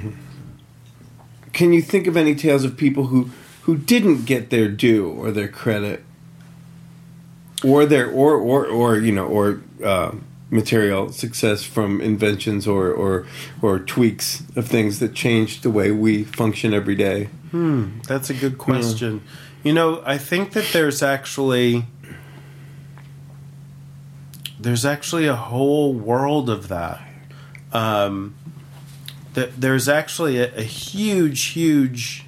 Can 1.57 1.73
you 1.73 1.81
think 1.81 2.05
of 2.05 2.15
any 2.15 2.35
tales 2.35 2.63
of 2.63 2.77
people 2.77 3.07
who 3.07 3.31
who 3.63 3.75
didn't 3.75 4.25
get 4.25 4.51
their 4.51 4.67
due 4.69 5.09
or 5.09 5.31
their 5.31 5.47
credit, 5.47 6.03
or 7.63 7.87
their 7.87 8.07
or 8.07 8.35
or 8.35 8.67
or 8.67 8.97
you 8.99 9.11
know 9.11 9.25
or 9.25 9.61
uh, 9.83 10.11
material 10.51 11.11
success 11.11 11.63
from 11.63 11.99
inventions 11.99 12.67
or 12.67 12.91
or 12.91 13.25
or 13.63 13.79
tweaks 13.79 14.43
of 14.55 14.67
things 14.67 14.99
that 14.99 15.15
changed 15.15 15.63
the 15.63 15.71
way 15.71 15.89
we 15.89 16.23
function 16.23 16.75
every 16.75 16.93
day? 16.95 17.29
That's 18.07 18.29
a 18.29 18.35
good 18.35 18.59
question. 18.59 19.23
You 19.63 19.73
know, 19.73 20.03
I 20.05 20.19
think 20.19 20.51
that 20.51 20.69
there's 20.73 21.01
actually 21.01 21.87
there's 24.59 24.85
actually 24.85 25.25
a 25.25 25.35
whole 25.35 25.91
world 25.91 26.51
of 26.51 26.67
that. 26.67 27.01
Um, 27.73 28.35
there's 29.45 29.87
actually 29.87 30.39
a, 30.39 30.53
a 30.55 30.63
huge, 30.63 31.43
huge 31.45 32.25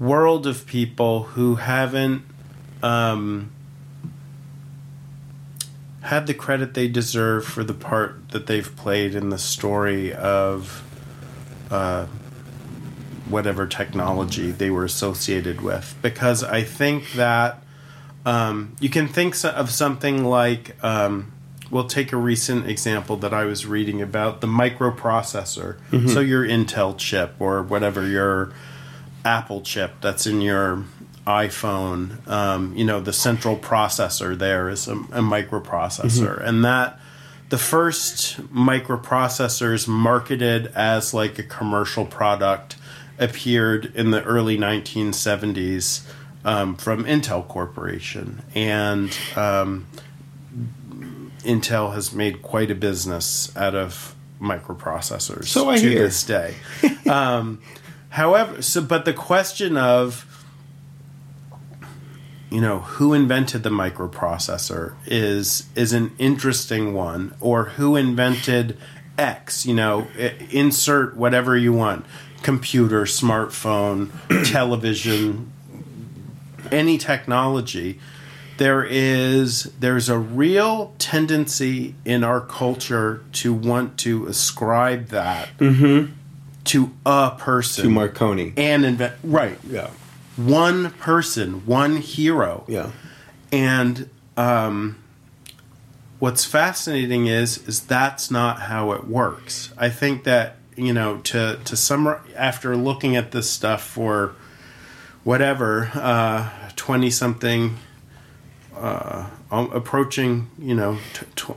world 0.00 0.46
of 0.46 0.66
people 0.66 1.24
who 1.24 1.56
haven't 1.56 2.22
um, 2.82 3.50
had 6.02 6.26
the 6.26 6.34
credit 6.34 6.74
they 6.74 6.88
deserve 6.88 7.44
for 7.44 7.62
the 7.62 7.74
part 7.74 8.30
that 8.30 8.46
they've 8.46 8.74
played 8.76 9.14
in 9.14 9.28
the 9.28 9.38
story 9.38 10.12
of 10.12 10.82
uh, 11.70 12.06
whatever 13.28 13.66
technology 13.66 14.50
they 14.50 14.70
were 14.70 14.84
associated 14.84 15.60
with. 15.60 15.96
Because 16.02 16.42
I 16.42 16.62
think 16.62 17.12
that 17.12 17.62
um, 18.26 18.76
you 18.80 18.90
can 18.90 19.08
think 19.08 19.34
of 19.44 19.70
something 19.70 20.24
like, 20.24 20.76
um, 20.84 21.31
we'll 21.72 21.88
take 21.88 22.12
a 22.12 22.16
recent 22.16 22.68
example 22.68 23.16
that 23.16 23.32
I 23.32 23.44
was 23.44 23.64
reading 23.66 24.02
about 24.02 24.42
the 24.42 24.46
microprocessor. 24.46 25.78
So 26.10 26.20
your 26.20 26.44
Intel 26.46 26.96
chip 26.96 27.34
or 27.40 27.62
whatever 27.62 28.06
your 28.06 28.52
Apple 29.24 29.62
chip 29.62 29.94
that's 30.02 30.26
in 30.26 30.42
your 30.42 30.84
iPhone, 31.26 32.28
um, 32.28 32.76
you 32.76 32.84
know, 32.84 33.00
the 33.00 33.12
central 33.12 33.56
processor 33.56 34.36
there 34.36 34.68
is 34.68 34.86
a, 34.86 34.92
a 34.92 35.22
microprocessor. 35.22 36.44
And 36.46 36.62
that 36.64 37.00
the 37.48 37.58
first 37.58 38.40
microprocessors 38.52 39.88
marketed 39.88 40.66
as 40.74 41.14
like 41.14 41.38
a 41.38 41.42
commercial 41.42 42.04
product 42.04 42.76
appeared 43.18 43.92
in 43.94 44.10
the 44.10 44.22
early 44.24 44.58
1970s 44.58 46.02
um, 46.44 46.76
from 46.76 47.04
Intel 47.04 47.46
Corporation. 47.46 48.42
And 48.54 49.16
um, 49.36 49.86
Intel 51.44 51.94
has 51.94 52.12
made 52.12 52.42
quite 52.42 52.70
a 52.70 52.74
business 52.74 53.54
out 53.56 53.74
of 53.74 54.14
microprocessors 54.40 55.46
So 55.46 55.70
I 55.70 55.78
to 55.78 55.88
hear. 55.88 56.02
this 56.02 56.24
day. 56.24 56.54
um, 57.10 57.60
however, 58.10 58.62
so 58.62 58.82
but 58.82 59.04
the 59.04 59.12
question 59.12 59.76
of 59.76 60.26
you 62.50 62.60
know 62.60 62.80
who 62.80 63.14
invented 63.14 63.62
the 63.62 63.70
microprocessor 63.70 64.94
is 65.06 65.68
is 65.74 65.92
an 65.92 66.12
interesting 66.18 66.92
one 66.92 67.34
or 67.40 67.64
who 67.64 67.96
invented 67.96 68.76
x 69.16 69.64
you 69.64 69.74
know 69.74 70.06
insert 70.50 71.16
whatever 71.16 71.56
you 71.56 71.72
want 71.72 72.04
computer 72.42 73.02
smartphone 73.02 74.10
television 74.52 75.50
any 76.70 76.98
technology 76.98 77.98
there 78.58 78.84
is 78.84 79.64
there's 79.80 80.08
a 80.08 80.18
real 80.18 80.94
tendency 80.98 81.94
in 82.04 82.22
our 82.24 82.40
culture 82.40 83.22
to 83.32 83.52
want 83.52 83.98
to 83.98 84.26
ascribe 84.26 85.08
that 85.08 85.48
to 85.58 86.90
a 87.04 87.34
person 87.38 87.84
To 87.84 87.90
Marconi. 87.90 88.52
and 88.56 88.84
invent 88.84 89.14
right 89.24 89.58
Yeah. 89.68 89.90
one 90.36 90.90
person, 90.92 91.66
one 91.66 91.96
hero. 91.96 92.64
Yeah. 92.68 92.90
And 93.50 94.08
um, 94.36 94.96
what's 96.18 96.44
fascinating 96.44 97.26
is 97.26 97.58
is 97.68 97.80
that's 97.80 98.30
not 98.30 98.60
how 98.62 98.92
it 98.92 99.06
works. 99.06 99.72
I 99.76 99.88
think 99.90 100.24
that 100.24 100.56
you 100.76 100.92
know 100.92 101.18
to 101.18 101.58
to 101.64 101.76
summarize 101.76 102.20
after 102.36 102.76
looking 102.76 103.16
at 103.16 103.32
this 103.32 103.50
stuff 103.50 103.82
for 103.82 104.34
whatever 105.24 105.90
uh, 105.94 106.48
twenty 106.76 107.10
something, 107.10 107.76
uh, 108.76 109.28
um, 109.50 109.70
approaching 109.72 110.50
you 110.58 110.74
know. 110.74 110.98
T- 111.14 111.26
tw- 111.36 111.56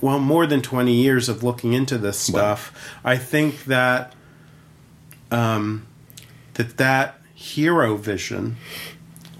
well, 0.00 0.18
more 0.18 0.46
than 0.46 0.62
20 0.62 0.92
years 0.92 1.28
of 1.28 1.44
looking 1.44 1.72
into 1.72 1.96
this 1.96 2.18
stuff, 2.18 2.92
I 3.04 3.16
think 3.16 3.66
that 3.66 4.14
um, 5.30 5.86
that 6.54 6.76
that 6.78 7.20
hero 7.34 7.96
vision, 7.96 8.56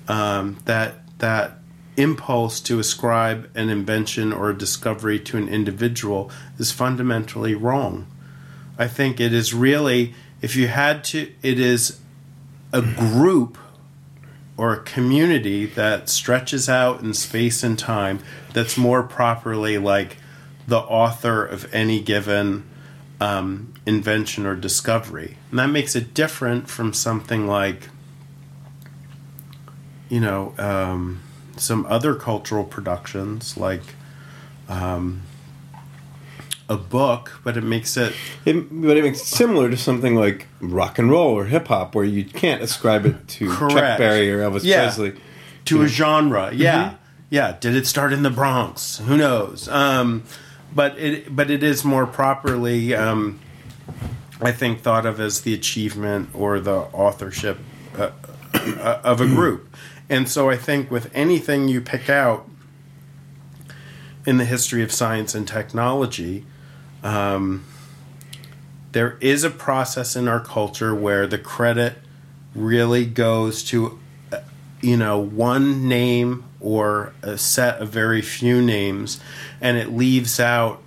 um, 0.07 0.59
that 0.65 1.19
that 1.19 1.59
impulse 1.97 2.61
to 2.61 2.79
ascribe 2.79 3.51
an 3.55 3.71
invention 3.71 4.33
or 4.33 4.51
a 4.51 4.57
discovery 4.57 5.19
to 5.19 5.37
an 5.37 5.49
individual 5.49 6.31
is 6.59 6.71
fundamentally 6.71 7.55
wrong. 7.55 8.07
I 8.79 8.87
think 8.87 9.19
it 9.19 9.33
is 9.33 9.55
really, 9.55 10.15
if 10.43 10.55
you 10.55 10.69
had 10.69 11.03
to, 11.05 11.33
it 11.43 11.59
is 11.59 11.99
a 12.73 12.83
group 12.83 13.57
or 14.57 14.73
a 14.73 14.83
community 14.83 15.67
that 15.67 16.09
stretches 16.09 16.69
out 16.69 17.01
in 17.01 17.13
space 17.13 17.63
and 17.63 17.79
time 17.79 18.19
that's 18.53 18.77
more 18.77 19.03
properly 19.03 19.77
like 19.77 20.17
the 20.67 20.79
author 20.79 21.45
of 21.45 21.73
any 21.75 22.01
given 22.01 22.65
um, 23.21 23.73
invention 23.85 24.47
or 24.47 24.55
discovery. 24.55 25.37
And 25.51 25.59
that 25.59 25.69
makes 25.69 25.95
it 25.95 26.15
different 26.15 26.69
from 26.69 26.93
something 26.93 27.47
like, 27.47 27.89
you 30.09 30.21
know, 30.21 30.55
um, 30.59 31.23
some 31.57 31.87
other 31.87 32.15
cultural 32.15 32.65
productions 32.65 33.57
like 33.57 33.83
um, 34.69 35.23
a 36.69 36.77
book, 36.77 37.41
but 37.45 37.57
it 37.57 37.63
makes 37.63 37.97
it 37.97 38.13
It, 38.45 38.55
but 38.71 38.97
it 38.97 39.05
makes 39.05 39.21
it 39.21 39.27
similar 39.27 39.71
to 39.71 39.77
something 39.77 40.15
like 40.17 40.47
rock 40.61 40.99
and 40.99 41.11
roll 41.11 41.33
or 41.35 41.45
hip 41.47 41.69
hop, 41.69 41.95
where 41.95 42.05
you 42.05 42.25
can't 42.25 42.61
ascribe 42.63 43.07
it 43.07 43.29
to 43.29 43.49
Chuck 43.49 43.71
Correct. 43.71 43.99
Berry 43.99 44.31
or 44.33 44.39
Elvis 44.41 44.65
Yeah. 44.65 44.83
Presley. 44.83 45.13
to 45.67 45.83
a 45.83 45.87
genre. 45.89 46.51
Yeah, 46.53 46.95
yeah. 47.31 47.57
Did 47.61 47.75
it 47.77 47.87
start 47.87 48.13
in 48.13 48.23
the 48.23 48.31
Bronx? 48.31 48.99
Who 48.99 49.17
knows? 49.17 49.69
Um, 49.69 50.25
but 50.75 50.99
it 50.99 51.35
but 51.35 51.51
it 51.51 51.63
is 51.63 51.85
more 51.85 52.07
properly, 52.07 52.95
um, 52.95 53.39
I 54.41 54.53
think, 54.53 54.81
thought 54.81 55.07
of 55.07 55.21
as 55.21 55.43
the 55.43 55.55
achievement 55.55 56.31
or 56.35 56.59
the 56.61 56.73
authorship 56.93 57.59
uh, 57.97 58.11
uh, 58.55 59.01
of 59.05 59.21
a 59.21 59.27
group. 59.27 59.75
And 60.09 60.29
so 60.29 60.51
I 60.51 60.57
think 60.57 60.91
with 60.91 61.11
anything 61.15 61.69
you 61.69 61.81
pick 61.81 62.09
out 62.11 62.49
in 64.27 64.37
the 64.39 64.45
history 64.45 64.83
of 64.83 64.93
science 64.93 65.35
and 65.35 65.47
technology, 65.49 66.45
um, 67.03 67.65
there 68.93 69.19
is 69.21 69.45
a 69.45 69.51
process 69.51 70.17
in 70.17 70.27
our 70.27 70.41
culture 70.41 70.95
where 70.95 71.27
the 71.27 71.39
credit 71.39 71.99
really 72.55 73.05
goes 73.05 73.63
to 73.63 73.99
uh, 74.33 74.39
you 74.81 74.97
know 74.97 75.19
one 75.19 75.87
name 75.87 76.45
or 76.61 77.13
a 77.23 77.37
set 77.37 77.79
of 77.79 77.91
very 77.91 78.23
few 78.23 78.63
names 78.63 79.21
and 79.61 79.77
it 79.77 79.93
leaves 79.93 80.41
out 80.41 80.83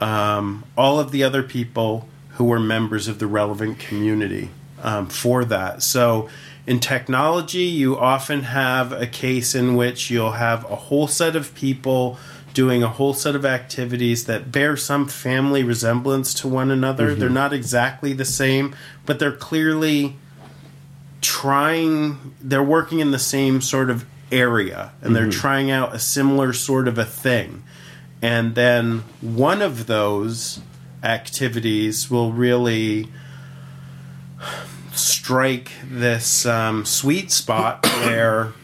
um, 0.00 0.64
all 0.76 1.00
of 1.00 1.10
the 1.10 1.24
other 1.24 1.42
people 1.42 2.06
who 2.32 2.44
were 2.44 2.60
members 2.60 3.08
of 3.08 3.18
the 3.18 3.26
relevant 3.26 3.78
community 3.78 4.50
um, 4.82 5.06
for 5.08 5.42
that. 5.46 5.82
So 5.82 6.28
in 6.66 6.80
technology 6.80 7.64
you 7.64 7.96
often 7.96 8.42
have 8.42 8.92
a 8.92 9.06
case 9.06 9.54
in 9.54 9.76
which 9.76 10.10
you'll 10.10 10.32
have 10.32 10.64
a 10.70 10.76
whole 10.76 11.06
set 11.06 11.34
of 11.34 11.54
people 11.54 12.18
doing 12.56 12.82
a 12.82 12.88
whole 12.88 13.12
set 13.12 13.36
of 13.36 13.44
activities 13.44 14.24
that 14.24 14.50
bear 14.50 14.78
some 14.78 15.06
family 15.06 15.62
resemblance 15.62 16.32
to 16.32 16.48
one 16.48 16.70
another. 16.70 17.14
They're 17.14 17.28
not 17.28 17.52
exactly 17.52 18.14
the 18.14 18.24
same 18.24 18.74
but 19.04 19.18
they're 19.18 19.30
clearly 19.30 20.16
trying 21.20 22.34
they're 22.40 22.62
working 22.62 23.00
in 23.00 23.10
the 23.10 23.18
same 23.18 23.60
sort 23.60 23.90
of 23.90 24.06
area 24.32 24.92
and 25.02 25.14
they're 25.14 25.30
trying 25.30 25.70
out 25.70 25.94
a 25.94 25.98
similar 25.98 26.54
sort 26.54 26.88
of 26.88 26.96
a 26.96 27.04
thing. 27.04 27.62
And 28.22 28.54
then 28.54 29.04
one 29.20 29.60
of 29.60 29.86
those 29.86 30.60
activities 31.02 32.10
will 32.10 32.32
really 32.32 33.08
strike 34.94 35.72
this 35.84 36.46
um, 36.46 36.86
sweet 36.86 37.30
spot 37.30 37.86
where 37.86 38.54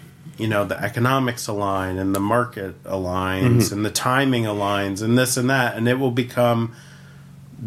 you 0.43 0.49
know 0.49 0.65
the 0.65 0.79
economics 0.83 1.47
align 1.47 1.99
and 1.99 2.15
the 2.15 2.21
market 2.21 2.83
aligns 2.85 3.71
and 3.73 3.85
the 3.85 3.91
timing 3.91 4.45
aligns 4.45 5.01
and 5.03 5.17
this 5.17 5.37
and 5.37 5.49
that 5.49 5.77
and 5.77 5.87
it 5.89 5.99
will 6.03 6.11
become 6.11 6.75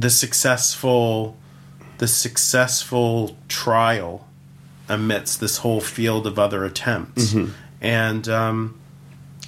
the 0.04 0.10
successful 0.10 1.38
the 1.98 2.08
successful 2.08 3.38
trial 3.48 4.28
amidst 4.90 5.40
this 5.40 5.58
whole 5.58 5.82
field 5.82 6.28
of 6.28 6.38
other 6.38 6.66
attempts. 6.66 7.34
And 7.82 8.28
um, 8.28 8.78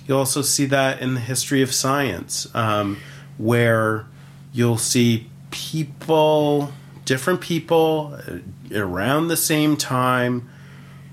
you 0.07 0.15
also 0.15 0.41
see 0.41 0.65
that 0.67 1.01
in 1.01 1.13
the 1.13 1.19
history 1.19 1.61
of 1.61 1.73
science, 1.73 2.47
um, 2.55 2.97
where 3.37 4.05
you'll 4.53 4.77
see 4.77 5.29
people, 5.51 6.71
different 7.05 7.41
people 7.41 8.17
uh, 8.27 8.79
around 8.79 9.27
the 9.27 9.37
same 9.37 9.75
time 9.77 10.47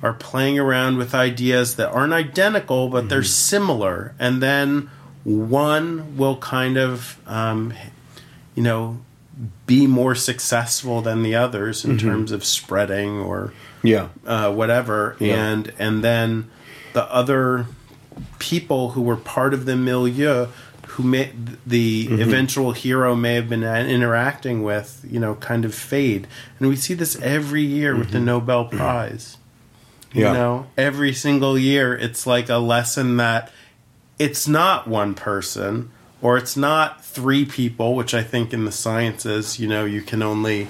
are 0.04 0.12
playing 0.12 0.58
around 0.58 0.98
with 0.98 1.14
ideas 1.14 1.76
that 1.76 1.88
aren't 1.90 2.12
identical, 2.12 2.88
but 2.88 3.08
they're 3.08 3.22
similar. 3.24 4.14
And 4.18 4.42
then 4.42 4.90
one 5.24 6.16
will 6.18 6.36
kind 6.36 6.76
of, 6.76 7.18
um, 7.26 7.72
you 8.54 8.62
know, 8.62 9.00
be 9.66 9.86
more 9.86 10.14
successful 10.14 11.00
than 11.00 11.22
the 11.22 11.34
others 11.34 11.84
in 11.84 11.96
terms 11.98 12.30
of 12.30 12.44
spreading 12.44 13.18
or 13.18 13.52
Yeah. 13.82 14.08
uh, 14.26 14.52
whatever, 14.52 15.16
Yeah. 15.18 15.34
and 15.52 15.72
and 15.78 16.04
then 16.04 16.48
the 16.92 17.04
other 17.12 17.66
people 18.38 18.90
who 18.90 19.00
were 19.02 19.16
part 19.16 19.52
of 19.54 19.64
the 19.64 19.74
milieu 19.76 20.46
who 20.88 21.02
may, 21.02 21.30
the 21.66 22.06
Mm-hmm. 22.06 22.20
eventual 22.22 22.70
hero 22.72 23.16
may 23.16 23.34
have 23.34 23.48
been 23.48 23.64
interacting 23.64 24.62
with, 24.62 25.04
you 25.10 25.18
know, 25.18 25.34
kind 25.36 25.64
of 25.64 25.74
fade, 25.74 26.28
and 26.60 26.68
we 26.68 26.76
see 26.76 26.94
this 26.94 27.16
every 27.20 27.62
year 27.64 27.96
with 27.96 28.10
the 28.12 28.20
Nobel 28.20 28.66
Prize. 28.66 29.38
Yeah. 30.14 30.28
You 30.28 30.34
know, 30.34 30.66
every 30.78 31.12
single 31.12 31.58
year, 31.58 31.94
it's 31.94 32.26
like 32.26 32.48
a 32.48 32.58
lesson 32.58 33.16
that 33.18 33.50
it's 34.18 34.46
not 34.46 34.86
one 34.86 35.14
person 35.14 35.90
or 36.22 36.38
it's 36.38 36.56
not 36.56 37.04
three 37.04 37.44
people, 37.44 37.94
which 37.94 38.14
I 38.14 38.22
think 38.22 38.52
in 38.54 38.64
the 38.64 38.72
sciences, 38.72 39.58
you 39.58 39.68
know, 39.68 39.84
you 39.84 40.00
can 40.00 40.22
only 40.22 40.68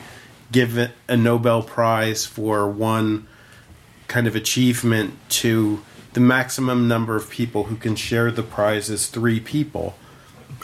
give 0.50 0.78
it 0.78 0.92
a 1.08 1.16
Nobel 1.16 1.62
Prize 1.62 2.26
for 2.26 2.68
one 2.68 3.26
kind 4.08 4.26
of 4.26 4.34
achievement 4.34 5.14
to 5.28 5.82
the 6.14 6.20
maximum 6.20 6.88
number 6.88 7.16
of 7.16 7.28
people 7.28 7.64
who 7.64 7.76
can 7.76 7.96
share 7.96 8.30
the 8.30 8.42
prize 8.42 8.88
is 8.88 9.08
three 9.08 9.40
people 9.40 9.94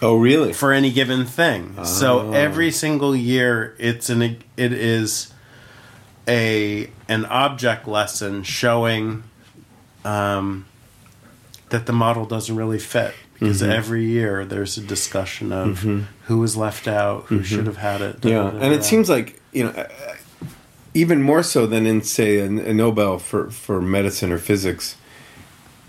Oh, 0.03 0.17
really? 0.17 0.53
for 0.53 0.73
any 0.73 0.91
given 0.91 1.27
thing. 1.27 1.85
So 1.85 2.31
ah. 2.31 2.33
every 2.33 2.71
single 2.71 3.15
year, 3.15 3.75
it's 3.79 4.09
an 4.09 4.23
it 4.23 4.73
is 4.73 5.33
a 6.31 6.89
an 7.09 7.27
object 7.27 7.89
lesson 7.89 8.45
showing 8.45 9.25
um, 10.05 10.65
that 11.71 11.87
the 11.87 11.93
model 11.93 12.25
doesn't 12.25 12.55
really 12.55 12.79
fit 12.79 13.15
because 13.35 13.61
mm-hmm. 13.61 13.73
every 13.73 14.05
year 14.05 14.45
there's 14.45 14.79
a 14.79 14.81
discussion 14.81 15.53
of 15.53 15.81
mm-hmm. 15.81 16.03
who 16.27 16.39
was 16.39 16.57
left 16.57 16.87
out, 16.87 17.25
who 17.25 17.37
mm-hmm. 17.37 17.45
should 17.45 17.67
have 17.67 17.79
had 17.79 18.01
it. 18.01 18.25
Yeah, 18.25 18.49
and 18.49 18.73
it 18.73 18.85
seems 18.85 19.11
like 19.11 19.41
you 19.53 19.65
know, 19.65 19.87
even 20.95 21.21
more 21.21 21.43
so 21.43 21.67
than 21.67 21.85
in 21.85 22.03
say 22.03 22.39
a, 22.39 22.45
a 22.45 22.73
Nobel 22.73 23.19
for 23.19 23.51
for 23.51 23.83
medicine 23.83 24.33
or 24.33 24.39
physics. 24.39 24.97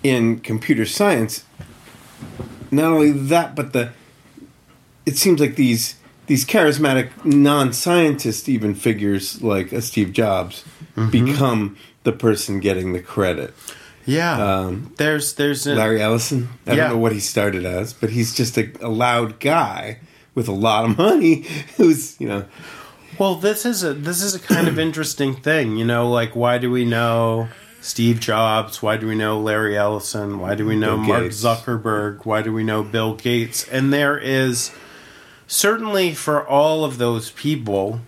In 0.03 0.39
computer 0.39 0.87
science, 0.87 1.45
not 2.71 2.85
only 2.85 3.11
that, 3.11 3.55
but 3.55 3.71
the 3.71 3.91
it 5.05 5.15
seems 5.15 5.39
like 5.39 5.55
these 5.55 5.95
these 6.27 6.45
charismatic 6.45 7.09
non-scientist 7.25 8.47
even 8.49 8.73
figures 8.75 9.41
like 9.41 9.71
a 9.71 9.81
Steve 9.81 10.13
Jobs 10.13 10.63
become 11.09 11.77
the 12.03 12.11
person 12.11 12.59
getting 12.59 12.93
the 12.93 13.01
credit. 13.01 13.53
yeah. 14.05 14.37
um, 14.59 14.93
there's 14.97 15.33
there's 15.35 15.67
a, 15.67 15.75
Larry 15.75 16.01
Ellison. 16.01 16.49
I 16.65 16.71
Yeah. 16.71 16.75
don't 16.75 16.89
know 16.91 16.97
what 16.97 17.11
he 17.11 17.19
started 17.19 17.65
as, 17.65 17.93
but 17.93 18.09
he's 18.09 18.33
just 18.33 18.57
a, 18.57 18.71
a 18.81 18.89
loud 18.89 19.39
guy 19.39 19.99
with 20.35 20.47
a 20.47 20.51
lot 20.53 20.85
of 20.89 20.97
money 21.07 21.45
who's 21.77 22.19
you 22.19 22.27
know 22.27 22.45
Well, 23.19 23.35
this 23.35 23.65
is 23.65 23.83
a 23.83 23.93
this 23.93 24.21
is 24.21 24.33
a 24.35 24.39
kind 24.39 24.67
of 24.67 24.79
interesting 24.87 25.35
thing, 25.35 25.77
you 25.77 25.85
know. 25.85 26.09
Like, 26.09 26.35
why 26.35 26.57
do 26.57 26.71
we 26.71 26.85
know 26.85 27.49
Steve 27.81 28.19
Jobs? 28.19 28.81
Why 28.81 28.97
do 28.97 29.07
we 29.07 29.15
know 29.15 29.39
Larry 29.39 29.77
Ellison? 29.77 30.39
Why 30.39 30.55
do 30.55 30.65
we 30.65 30.75
know 30.75 30.97
Mark. 30.97 31.23
Zuckerberg? 31.25 32.25
Why 32.25 32.41
do 32.41 32.51
we 32.53 32.63
know 32.63 32.83
Bill 32.83 33.15
Gates? 33.15 33.67
And 33.69 33.91
there 33.93 34.17
is 34.17 34.71
certainly 35.51 36.13
for 36.13 36.47
all 36.47 36.85
of 36.85 36.97
those 36.97 37.31
people, 37.31 37.99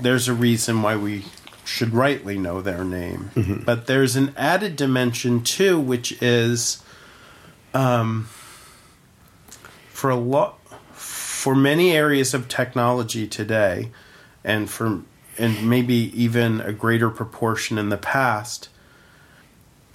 there's 0.00 0.26
a 0.26 0.32
reason 0.32 0.80
why 0.80 0.96
we 0.96 1.22
should 1.64 1.92
rightly 1.92 2.38
know 2.38 2.62
their 2.62 2.82
name. 2.82 3.30
But 3.64 3.86
there's 3.86 4.16
an 4.16 4.32
added 4.38 4.74
dimension 4.74 5.42
too, 5.42 5.78
which 5.78 6.20
is, 6.22 6.82
um, 7.74 8.24
for 9.90 10.08
a 10.10 10.16
lot 10.16 10.58
for 10.94 11.54
many 11.54 11.92
areas 11.92 12.32
of 12.34 12.48
technology 12.48 13.26
today, 13.26 13.90
and 14.42 14.70
for 14.70 15.02
and 15.38 15.68
maybe 15.68 15.94
even 16.14 16.60
a 16.60 16.72
greater 16.72 17.10
proportion 17.10 17.78
in 17.78 17.88
the 17.90 17.96
past, 17.96 18.68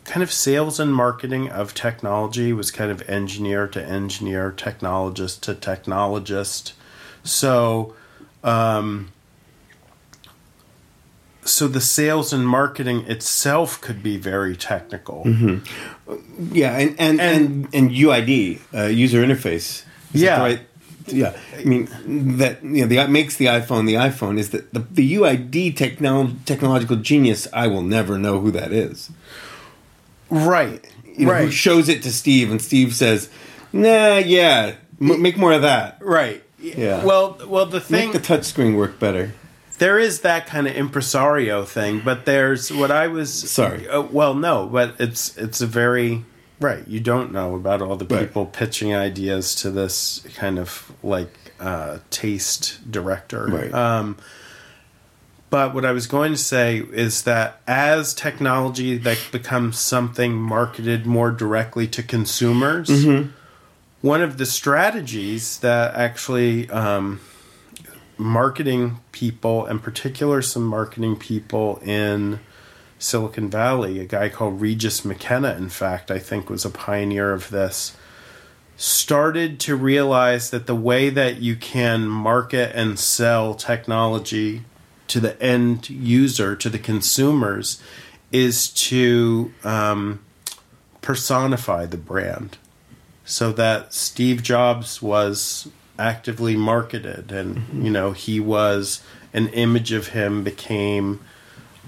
kind 0.08 0.24
of 0.24 0.32
sales 0.32 0.80
and 0.80 0.96
marketing 0.96 1.50
of 1.50 1.74
technology 1.74 2.54
was 2.54 2.72
kind 2.72 2.90
of 2.90 3.08
engineer 3.10 3.68
to 3.68 3.86
engineer, 3.86 4.54
technologist 4.56 5.42
to 5.42 5.54
technologist. 5.54 6.72
So, 7.24 7.94
um, 8.44 9.12
so 11.44 11.68
the 11.68 11.82
sales 11.82 12.32
and 12.32 12.48
marketing 12.48 13.02
itself 13.08 13.82
could 13.82 14.02
be 14.02 14.18
very 14.18 14.56
technical. 14.56 15.24
Yeah, 15.26 16.78
and 16.78 16.96
and 16.98 17.22
and, 17.22 17.68
and, 17.74 17.92
UID, 17.92 18.60
uh, 18.74 18.84
user 18.86 19.22
interface. 19.22 19.84
Is 20.14 20.22
Yeah. 20.22 20.40
right? 20.40 20.62
Yeah, 21.08 21.38
I 21.58 21.64
mean 21.64 21.88
that 22.38 22.64
you 22.64 22.82
know 22.82 22.88
the 22.88 23.08
makes 23.08 23.38
the 23.38 23.46
iPhone 23.46 23.86
the 23.86 23.94
iPhone 23.94 24.38
is 24.38 24.50
that 24.50 24.74
the, 24.74 24.80
the 24.80 25.16
UID 25.16 25.76
technol 25.76 26.34
technological 26.46 26.98
genius. 26.98 27.48
I 27.54 27.68
will 27.68 27.82
never 27.82 28.18
know 28.18 28.40
who 28.40 28.52
that 28.52 28.72
is. 28.72 29.10
Right. 30.30 30.86
You 31.06 31.26
know, 31.26 31.34
Who 31.34 31.46
right. 31.46 31.54
shows 31.54 31.90
it 31.90 32.04
to 32.04 32.12
Steve, 32.12 32.52
and 32.52 32.62
Steve 32.62 32.94
says, 32.94 33.30
"Nah, 33.74 34.18
yeah, 34.18 34.76
m- 35.02 35.22
make 35.22 35.38
more 35.38 35.54
of 35.54 35.62
that. 35.64 35.98
right. 36.02 36.44
Yeah. 36.60 37.04
Well, 37.06 37.38
well, 37.48 37.66
the 37.68 37.80
thing 37.80 38.12
Make 38.12 38.22
the 38.22 38.34
touchscreen 38.34 38.76
work 38.76 39.00
better." 39.00 39.34
there 39.80 40.00
is 40.00 40.22
that 40.22 40.48
kind 40.48 40.66
of 40.68 40.76
impresario 40.76 41.64
thing, 41.64 42.02
but 42.04 42.26
there's 42.26 42.72
what 42.74 42.90
I 42.92 43.08
was 43.08 43.32
Sorry. 43.32 43.88
Uh, 43.88 44.02
well, 44.02 44.34
no, 44.34 44.66
but 44.68 44.96
it's 45.00 45.38
it's 45.38 45.62
a 45.62 45.68
very 45.68 46.24
right. 46.60 46.88
You 46.88 47.00
don't 47.00 47.32
know 47.32 47.56
about 47.56 47.82
all 47.82 47.96
the 47.96 48.06
Right. 48.06 48.26
people 48.28 48.46
pitching 48.48 48.96
ideas 48.96 49.54
to 49.56 49.70
this 49.72 50.26
kind 50.36 50.58
of 50.60 50.92
like 51.04 51.32
uh, 51.60 52.00
taste 52.10 52.92
director. 52.92 53.46
Right. 53.48 53.74
Um, 53.74 54.18
but 55.50 55.74
what 55.74 55.86
I 55.86 55.92
was 55.92 56.08
going 56.08 56.32
to 56.34 56.38
say 56.38 56.78
is 56.92 57.24
that 57.24 57.62
as 57.68 58.14
technology 58.14 58.98
that 58.98 59.18
becomes 59.32 59.80
something 59.80 60.34
marketed 60.34 61.06
more 61.06 61.32
directly 61.32 61.88
to 61.88 62.04
consumers, 62.04 62.90
one 64.02 64.22
of 64.22 64.38
the 64.38 64.46
strategies 64.46 65.60
that 65.60 65.96
actually 65.96 66.70
um, 66.70 67.22
marketing 68.18 69.00
people, 69.12 69.66
in 69.68 69.80
particular, 69.80 70.42
some 70.42 70.64
marketing 70.64 71.16
people 71.16 71.80
in 71.84 72.40
Silicon 73.00 73.50
Valley, 73.50 74.00
a 74.00 74.06
guy 74.06 74.28
called 74.28 74.60
Regis 74.60 75.06
McKenna, 75.06 75.56
in 75.56 75.70
fact, 75.70 76.12
I 76.12 76.20
think 76.20 76.50
was 76.50 76.66
a 76.66 76.70
pioneer 76.70 77.32
of 77.32 77.50
this, 77.52 77.96
started 78.76 79.60
to 79.62 79.76
realize 79.76 80.50
that 80.50 80.68
the 80.68 80.76
way 80.76 81.10
that 81.10 81.38
you 81.38 81.56
can 81.56 82.08
market 82.08 82.76
and 82.76 83.00
sell 83.00 83.56
technology 83.56 84.64
to 85.08 85.20
the 85.20 85.42
end 85.42 85.90
user, 85.90 86.56
to 86.56 86.70
the 86.70 86.80
consumers, 86.80 87.82
is 88.32 88.70
to 88.70 89.54
um, 89.64 90.20
personify 91.02 91.86
the 91.86 91.98
brand 91.98 92.58
so 93.28 93.52
that 93.52 93.94
Steve 93.94 94.42
Jobs 94.42 95.02
was 95.02 95.68
actively 96.00 96.56
marketed 96.56 97.32
and 97.32 97.84
you 97.84 97.90
know 97.90 98.12
he 98.12 98.40
was 98.40 99.04
an 99.34 99.48
image 99.50 99.92
of 99.92 100.10
him 100.10 100.44
became 100.44 101.20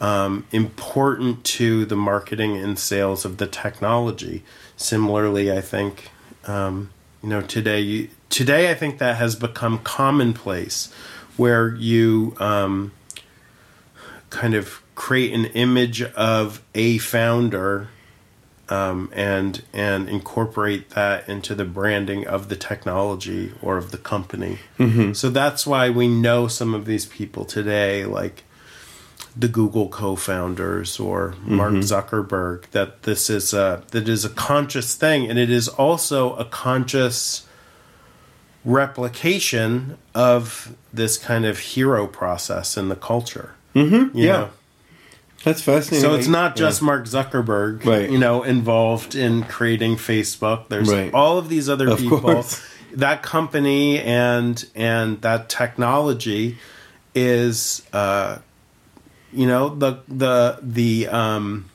um, 0.01 0.45
important 0.51 1.43
to 1.43 1.85
the 1.85 1.95
marketing 1.95 2.57
and 2.57 2.79
sales 2.79 3.25
of 3.25 3.37
the 3.37 3.47
technology. 3.47 4.43
Similarly 4.77 5.51
i 5.51 5.61
think 5.61 6.09
um, 6.47 6.89
you 7.21 7.29
know 7.29 7.41
today 7.41 7.81
you, 7.81 8.09
today 8.29 8.71
i 8.71 8.73
think 8.73 8.97
that 8.97 9.17
has 9.17 9.35
become 9.35 9.79
commonplace 9.79 10.91
where 11.37 11.75
you 11.75 12.35
um, 12.39 12.91
kind 14.29 14.53
of 14.53 14.81
create 14.95 15.33
an 15.33 15.45
image 15.45 16.01
of 16.01 16.61
a 16.75 16.97
founder 16.97 17.87
um, 18.69 19.09
and 19.13 19.63
and 19.73 20.07
incorporate 20.07 20.91
that 20.91 21.27
into 21.27 21.55
the 21.55 21.65
branding 21.65 22.27
of 22.27 22.49
the 22.49 22.55
technology 22.55 23.51
or 23.61 23.77
of 23.77 23.91
the 23.91 23.97
company. 23.97 24.59
So 25.13 25.29
that's 25.29 25.65
why 25.65 25.89
we 25.89 26.07
know 26.07 26.47
some 26.47 26.73
of 26.75 26.85
these 26.85 27.05
people 27.05 27.45
today, 27.45 28.05
like 28.05 28.43
the 29.35 29.47
Google 29.47 29.89
co-founders 29.89 30.99
or 30.99 31.35
Mark 31.43 31.73
Zuckerberg. 31.81 32.69
That 32.71 33.03
this 33.03 33.29
is 33.29 33.53
a 33.53 33.83
that 33.91 34.07
is 34.07 34.23
a 34.25 34.29
conscious 34.29 34.95
thing, 34.95 35.29
and 35.29 35.39
it 35.39 35.49
is 35.49 35.67
also 35.67 36.35
a 36.35 36.45
conscious 36.45 37.47
replication 38.65 39.97
of 40.13 40.75
this 40.93 41.17
kind 41.17 41.45
of 41.45 41.59
hero 41.59 42.05
process 42.05 42.77
in 42.77 42.89
the 42.89 42.95
culture. 42.95 43.55
Mm-hmm, 43.79 44.17
yeah. 44.17 44.47
That's 45.45 45.61
fascinating. 45.61 46.01
so 46.09 46.15
it's 46.15 46.27
not 46.27 46.51
Yeah. 46.57 46.65
just 46.67 46.81
Mark 46.81 47.05
Zuckerberg, 47.05 47.85
Right. 47.85 48.09
you 48.09 48.17
know, 48.17 48.43
involved 48.43 49.15
in 49.15 49.43
creating 49.43 49.95
Facebook. 49.95 50.67
There's 50.67 50.89
Right. 50.91 51.13
all 51.13 51.37
of 51.37 51.47
these 51.47 51.69
other 51.69 51.89
Of 51.89 51.99
people. 51.99 52.19
course. 52.19 52.61
That 52.91 53.21
company 53.21 53.99
and 53.99 54.65
and 54.75 55.21
that 55.21 55.47
technology 55.47 56.57
is, 57.13 57.83
uh, 57.93 58.39
you 59.31 59.45
know, 59.45 59.69
the 59.75 59.99
the 60.07 60.57
the 60.63 61.07
um, 61.07 61.65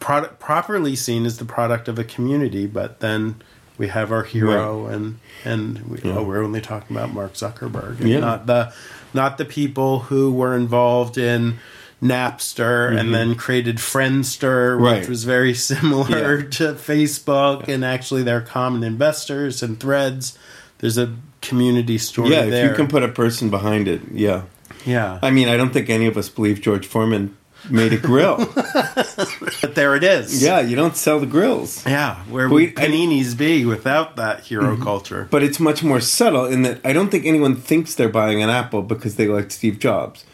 product 0.00 0.40
properly 0.40 0.96
seen 0.96 1.26
as 1.26 1.36
the 1.36 1.44
product 1.44 1.88
of 1.88 1.98
a 1.98 2.04
community, 2.04 2.66
but 2.66 3.00
then 3.00 3.36
we 3.76 3.88
have 3.88 4.10
our 4.10 4.22
hero 4.24 4.86
and 4.86 5.18
and 5.44 5.78
we, 5.90 6.00
oh, 6.10 6.22
we're 6.22 6.42
only 6.42 6.62
talking 6.62 6.96
about 6.96 7.12
Mark 7.12 7.34
Zuckerberg 7.34 8.00
and 8.00 8.08
Yeah. 8.08 8.20
not 8.20 8.46
the 8.46 8.72
not 9.14 9.38
the 9.38 9.44
people 9.44 10.00
who 10.00 10.32
were 10.32 10.54
involved 10.56 11.18
in 11.18 11.58
Napster 12.02 12.98
and 12.98 13.14
then 13.14 13.34
created 13.36 13.76
Friendster, 13.76 14.76
which 14.76 14.84
Mm-hmm. 14.84 15.00
Right. 15.00 15.08
was 15.08 15.24
very 15.24 15.54
similar 15.70 16.40
Yeah. 16.40 16.48
to 16.50 16.64
Facebook, 16.74 17.68
and 17.68 17.84
actually 17.84 18.22
they're 18.22 18.40
common 18.40 18.82
investors 18.82 19.62
and 19.62 19.78
threads. 19.78 20.36
There's 20.78 20.98
a 20.98 21.14
community 21.40 21.98
story 21.98 22.30
yeah, 22.30 22.42
if 22.42 22.70
you 22.70 22.74
can 22.76 22.88
put 22.88 23.02
a 23.04 23.08
person 23.08 23.50
behind 23.50 23.86
it, 23.88 24.00
yeah. 24.12 24.42
yeah, 24.84 25.18
I 25.22 25.30
mean, 25.30 25.48
I 25.48 25.56
don't 25.56 25.72
think 25.72 25.90
any 25.90 26.06
of 26.06 26.16
us 26.16 26.28
believe 26.28 26.60
George 26.60 26.86
Foreman 26.86 27.36
made 27.70 27.92
a 27.92 27.96
grill. 27.98 28.36
but 28.54 29.74
there 29.74 29.94
it 29.96 30.04
is. 30.04 30.42
yeah, 30.42 30.60
you 30.60 30.76
don't 30.76 30.96
sell 30.96 31.20
the 31.20 31.26
grills. 31.26 31.84
yeah. 31.86 32.16
Where 32.24 32.48
We- 32.48 32.66
would 32.66 32.74
paninis 32.76 33.36
be 33.36 33.64
without 33.64 34.16
that 34.16 34.40
hero 34.40 34.74
Mm-hmm. 34.74 34.82
culture? 34.82 35.28
But 35.30 35.42
it's 35.42 35.58
much 35.60 35.82
more 35.82 36.00
subtle 36.00 36.46
in 36.46 36.62
that 36.62 36.80
I 36.84 36.92
don't 36.92 37.10
think 37.10 37.26
anyone 37.26 37.56
thinks 37.56 37.94
they're 37.94 38.08
buying 38.08 38.42
an 38.42 38.50
Apple 38.50 38.82
because 38.82 39.16
they 39.16 39.26
like 39.28 39.50
Steve 39.50 39.78
Jobs. 39.78 40.24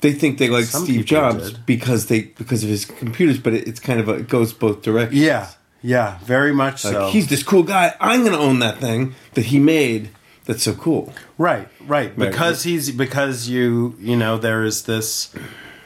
they 0.00 0.12
think 0.12 0.38
they 0.38 0.48
like 0.48 0.64
Some 0.66 0.84
Steve 0.84 1.04
Jobs 1.04 1.52
did. 1.52 1.66
because 1.66 2.06
they 2.06 2.22
because 2.22 2.62
of 2.64 2.68
his 2.70 2.84
computers, 2.84 3.38
but 3.38 3.54
it, 3.54 3.66
it's 3.68 3.80
kind 3.80 4.00
of 4.00 4.08
a, 4.08 4.14
it 4.14 4.28
goes 4.28 4.52
both 4.52 4.82
directions. 4.82 5.20
Yeah, 5.20 5.48
yeah, 5.82 6.18
very 6.24 6.52
much 6.52 6.84
Like, 6.84 6.94
so. 6.94 7.08
he's 7.08 7.28
this 7.28 7.42
cool 7.42 7.62
guy. 7.62 7.94
I'm 8.00 8.20
going 8.20 8.32
to 8.32 8.38
own 8.38 8.58
that 8.60 8.78
thing 8.78 9.14
that 9.34 9.46
he 9.46 9.58
made. 9.58 10.10
That's 10.44 10.64
so 10.64 10.74
cool. 10.74 11.12
Right, 11.38 11.68
right. 11.80 12.12
Right. 12.16 12.30
Because 12.30 12.64
he's 12.64 12.90
because 12.90 13.48
you 13.48 13.94
you 14.00 14.16
know 14.16 14.38
there 14.38 14.64
is 14.64 14.82
this 14.84 15.32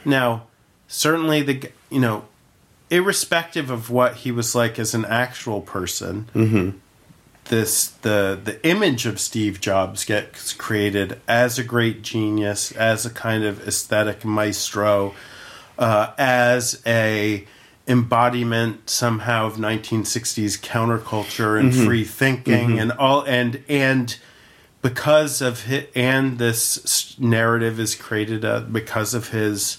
now 0.03 0.47
certainly 0.87 1.41
the 1.41 1.71
you 1.89 1.99
know 1.99 2.25
irrespective 2.89 3.69
of 3.69 3.89
what 3.89 4.15
he 4.17 4.31
was 4.31 4.55
like 4.55 4.79
as 4.79 4.93
an 4.93 5.05
actual 5.05 5.61
person. 5.61 6.29
Mm-hmm. 6.33 6.77
This 7.45 7.87
the 7.87 8.39
the 8.41 8.65
image 8.67 9.05
of 9.05 9.19
Steve 9.19 9.61
Jobs 9.61 10.03
gets 10.03 10.53
created 10.53 11.21
as 11.27 11.57
a 11.57 11.63
great 11.63 12.01
genius, 12.01 12.71
as 12.73 13.05
a 13.05 13.09
kind 13.09 13.43
of 13.43 13.65
aesthetic 13.67 14.25
maestro, 14.25 15.13
uh, 15.77 16.11
as 16.17 16.81
a 16.85 17.45
embodiment 17.87 18.89
somehow 18.89 19.45
of 19.45 19.55
1960s 19.55 20.59
counterculture 20.59 21.57
and 21.57 21.73
free 21.73 22.03
thinking 22.03 22.77
and 22.79 22.91
all 22.91 23.21
and 23.21 23.63
and 23.69 24.17
because 24.81 25.41
of 25.41 25.63
his, 25.63 25.85
and 25.95 26.37
this 26.37 27.17
narrative 27.17 27.79
is 27.79 27.95
created 27.95 28.43
uh, 28.43 28.59
because 28.59 29.13
of 29.13 29.29
his 29.29 29.77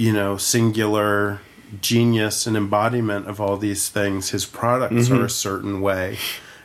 you 0.00 0.14
know 0.14 0.38
singular 0.38 1.40
genius 1.82 2.46
and 2.46 2.56
embodiment 2.56 3.28
of 3.28 3.38
all 3.38 3.58
these 3.58 3.90
things 3.90 4.30
his 4.30 4.46
products 4.46 5.10
are 5.10 5.16
mm-hmm. 5.16 5.24
a 5.24 5.28
certain 5.28 5.80
way. 5.82 6.16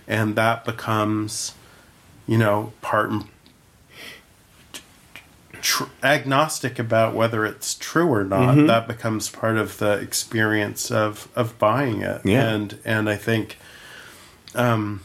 And 0.08 0.36
that 0.38 0.64
becomes 0.64 1.54
you 2.28 2.38
know 2.38 2.72
part 2.82 3.10
and 3.10 3.26
tr- 5.62 5.92
agnostic 6.02 6.80
about 6.80 7.14
whether 7.14 7.46
it's 7.46 7.76
true 7.76 8.08
or 8.08 8.24
not. 8.24 8.56
Mm-hmm. 8.56 8.68
That 8.68 8.88
becomes 8.88 9.30
part 9.30 9.58
of 9.58 9.80
the 9.80 10.00
experience 10.00 10.90
of 10.90 11.28
of 11.36 11.60
buying 11.60 12.02
it. 12.02 12.22
Yeah. 12.24 12.50
and 12.50 12.80
and 12.86 13.10
i 13.10 13.18
think 13.18 13.58
um, 14.56 15.02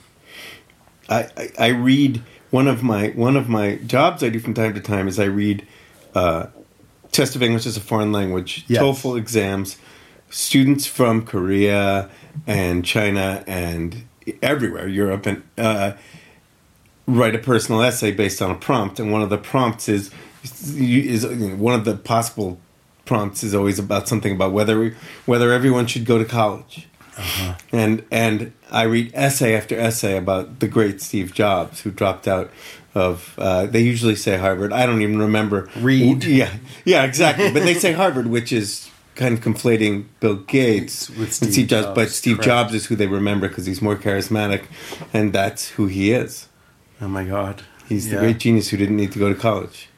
I, 1.08 1.28
I, 1.36 1.50
I 1.58 1.68
read 1.68 2.22
one 2.50 2.68
of 2.68 2.84
my 2.84 3.08
one 3.08 3.36
of 3.36 3.48
my 3.48 3.76
jobs 3.76 4.22
I 4.22 4.28
do 4.28 4.38
from 4.38 4.54
time 4.54 4.74
to 4.74 4.80
time 4.80 5.08
is 5.08 5.18
I 5.18 5.24
read 5.24 5.66
uh, 6.14 6.46
test 7.12 7.36
of 7.36 7.42
English 7.42 7.66
as 7.66 7.76
a 7.76 7.80
foreign 7.80 8.12
language 8.12 8.64
Yes. 8.68 8.82
TOEFL 8.82 9.18
exams. 9.18 9.76
Students 10.30 10.86
from 10.86 11.24
Korea 11.24 12.08
and 12.46 12.84
China 12.84 13.42
and 13.46 14.04
everywhere 14.42 14.86
Europe 14.86 15.26
and 15.26 15.42
uh, 15.58 15.92
write 17.06 17.34
a 17.34 17.38
personal 17.38 17.82
essay 17.82 18.12
based 18.12 18.40
on 18.40 18.50
a 18.50 18.54
prompt, 18.54 19.00
and 19.00 19.10
one 19.10 19.22
of 19.22 19.30
the 19.30 19.38
prompts 19.38 19.88
is 19.88 20.10
is 20.42 21.24
you 21.24 21.48
know, 21.48 21.56
one 21.56 21.74
of 21.74 21.84
the 21.84 21.96
possible 21.96 22.58
prompts 23.04 23.42
is 23.42 23.54
always 23.54 23.78
about 23.80 24.06
something 24.06 24.32
about 24.32 24.52
whether 24.52 24.94
whether 25.26 25.52
everyone 25.52 25.86
should 25.86 26.04
go 26.04 26.16
to 26.18 26.24
college. 26.24 26.86
And 27.72 28.04
and 28.10 28.52
I 28.70 28.84
read 28.84 29.10
essay 29.14 29.54
after 29.54 29.78
essay 29.78 30.16
about 30.16 30.60
the 30.60 30.68
great 30.68 31.02
Steve 31.02 31.34
Jobs 31.34 31.80
who 31.80 31.90
dropped 31.90 32.26
out 32.28 32.50
of. 32.94 33.34
Uh, 33.38 33.66
they 33.66 33.80
usually 33.80 34.16
say 34.16 34.36
Harvard. 34.38 34.72
I 34.72 34.86
don't 34.86 35.02
even 35.02 35.18
remember. 35.18 35.68
Reed. 35.76 36.24
Yeah, 36.24 36.52
yeah, 36.84 37.04
exactly. 37.04 37.52
but 37.52 37.62
they 37.62 37.74
say 37.74 37.92
Harvard, 37.92 38.26
which 38.26 38.52
is 38.52 38.90
kind 39.14 39.36
of 39.36 39.44
conflating 39.44 40.06
Bill 40.20 40.36
Gates 40.36 41.10
With 41.10 41.42
and 41.42 41.52
Steve 41.52 41.68
Jobs. 41.68 41.94
But 41.94 42.08
Steve 42.10 42.36
correct. 42.36 42.46
Jobs 42.46 42.74
is 42.74 42.86
who 42.86 42.96
they 42.96 43.06
remember 43.06 43.48
because 43.48 43.66
he's 43.66 43.82
more 43.82 43.96
charismatic, 43.96 44.64
and 45.12 45.32
that's 45.32 45.70
who 45.70 45.86
he 45.86 46.12
is. 46.12 46.48
oh 47.00 47.08
my 47.08 47.24
god 47.24 47.62
He's 47.90 48.08
the 48.08 48.18
great 48.18 48.38
genius 48.38 48.68
who 48.68 48.76
didn't 48.76 48.96
need 48.96 49.10
to 49.12 49.18
go 49.18 49.28
to 49.28 49.34
college. 49.34 49.88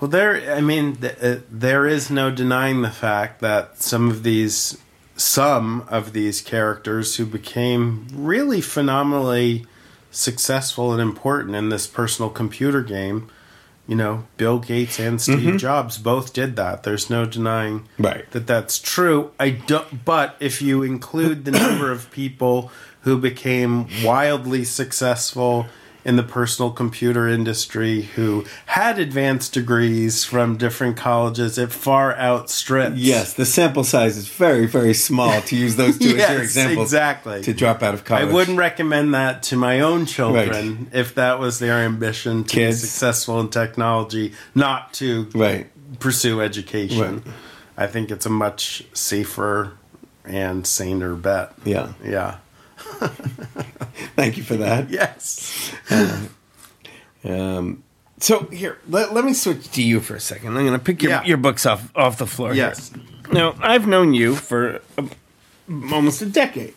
Well, 0.00 0.10
there. 0.10 0.52
I 0.52 0.60
mean, 0.60 0.96
th- 0.96 1.16
uh, 1.22 1.36
there 1.48 1.86
is 1.86 2.10
no 2.10 2.32
denying 2.32 2.82
the 2.82 2.90
fact 2.90 3.40
that 3.40 3.80
some 3.80 4.10
of 4.10 4.24
these, 4.24 4.78
some 5.16 5.84
of 5.88 6.12
these 6.12 6.40
characters 6.40 7.14
who 7.16 7.24
became 7.24 8.08
really 8.12 8.60
phenomenally 8.60 9.64
successful 10.18 10.92
and 10.92 11.00
important 11.00 11.54
in 11.54 11.68
this 11.68 11.86
personal 11.86 12.28
computer 12.30 12.82
game, 12.82 13.30
you 13.86 13.94
know, 13.94 14.24
Bill 14.36 14.58
Gates 14.58 14.98
and 14.98 15.20
Steve 15.20 15.38
mm-hmm. 15.38 15.56
Jobs 15.56 15.96
both 15.96 16.32
did 16.32 16.56
that. 16.56 16.82
There's 16.82 17.08
no 17.08 17.24
denying 17.24 17.88
Right. 17.98 18.30
that 18.32 18.46
that's 18.46 18.78
true. 18.78 19.30
I 19.38 19.50
don't. 19.50 20.04
But 20.04 20.36
if 20.40 20.60
you 20.60 20.82
include 20.82 21.44
the 21.44 21.52
number 21.52 21.90
of 21.90 22.10
people 22.10 22.70
who 23.02 23.16
became 23.18 23.86
wildly 24.04 24.64
successful 24.64 25.66
in 26.08 26.16
the 26.16 26.22
personal 26.22 26.70
computer 26.70 27.28
industry 27.28 28.00
who 28.16 28.42
had 28.64 28.98
advanced 28.98 29.52
degrees 29.52 30.24
from 30.24 30.56
different 30.56 30.96
colleges, 30.96 31.58
it 31.58 31.70
far 31.70 32.16
outstrips. 32.16 32.96
Yes, 32.96 33.34
the 33.34 33.44
sample 33.44 33.84
size 33.84 34.16
is 34.16 34.26
very, 34.26 34.66
very 34.66 34.94
small 34.94 35.42
to 35.42 35.54
use 35.54 35.76
those 35.76 35.98
two 35.98 36.08
as 36.08 36.14
your 36.14 36.18
Yes, 36.38 36.40
examples 36.40 36.86
exactly. 36.88 37.42
to 37.42 37.52
drop 37.52 37.82
out 37.82 37.92
of 37.92 38.06
college. 38.06 38.26
I 38.26 38.32
wouldn't 38.32 38.56
recommend 38.56 39.12
that 39.14 39.42
to 39.44 39.56
my 39.56 39.80
own 39.80 40.06
children 40.06 40.88
if 40.94 41.14
that 41.16 41.38
was 41.38 41.58
their 41.58 41.74
ambition 41.84 42.44
to 42.44 42.54
Kids. 42.54 42.80
be 42.80 42.86
successful 42.86 43.38
in 43.40 43.50
technology, 43.50 44.32
not 44.54 44.94
to 44.94 45.28
Right. 45.34 45.66
pursue 46.00 46.40
education. 46.40 47.22
Right. 47.26 47.34
I 47.76 47.86
think 47.86 48.10
it's 48.10 48.24
a 48.24 48.30
much 48.30 48.82
safer 48.94 49.72
and 50.24 50.66
saner 50.66 51.14
bet. 51.14 51.52
Yeah. 51.66 51.92
Yeah. 52.02 52.36
Thank 54.16 54.36
you 54.36 54.42
for 54.42 54.56
that. 54.56 54.90
Yes. 54.90 55.72
Um, 57.24 57.82
so 58.20 58.44
here, 58.46 58.78
let, 58.88 59.12
let 59.14 59.24
me 59.24 59.32
switch 59.32 59.70
to 59.72 59.82
you 59.82 60.00
for 60.00 60.14
a 60.16 60.20
second. 60.20 60.56
I'm 60.56 60.66
going 60.66 60.78
to 60.78 60.84
pick 60.84 61.02
your, 61.02 61.12
Yeah. 61.12 61.24
your 61.24 61.36
books 61.36 61.66
off 61.66 61.90
off 61.96 62.18
the 62.18 62.26
floor. 62.26 62.52
here. 62.54 62.64
Yes. 62.66 62.90
Now 63.32 63.54
I've 63.60 63.86
known 63.86 64.14
you 64.14 64.34
for 64.36 64.80
a, 64.96 65.04
almost 65.92 66.22
a 66.22 66.26
decade, 66.26 66.74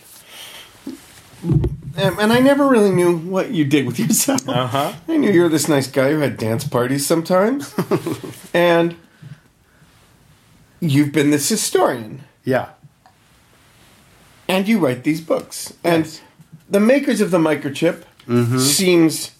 Um, 1.43 2.19
and 2.19 2.31
I 2.33 2.39
never 2.39 2.67
really 2.67 2.91
knew 2.91 3.17
what 3.17 3.51
you 3.51 3.65
did 3.65 3.85
with 3.85 3.99
yourself. 3.99 4.47
Uh-huh. 4.47 4.93
I 5.07 5.17
knew 5.17 5.31
you 5.31 5.41
were 5.43 5.49
this 5.49 5.67
nice 5.67 5.87
guy 5.87 6.11
who 6.11 6.19
had 6.19 6.37
dance 6.37 6.65
parties 6.67 7.05
sometimes, 7.05 7.73
and 8.53 8.95
you've 10.79 11.11
been 11.11 11.31
this 11.31 11.47
historian, 11.49 12.23
Yeah. 12.43 12.69
And 14.51 14.67
you 14.67 14.77
write 14.85 15.01
these 15.03 15.21
books, 15.21 15.73
and 15.83 16.03
Yes. 16.05 16.21
the 16.69 16.79
makers 16.79 17.19
of 17.21 17.29
the 17.31 17.37
microchip 17.49 17.97
seems 18.59 19.31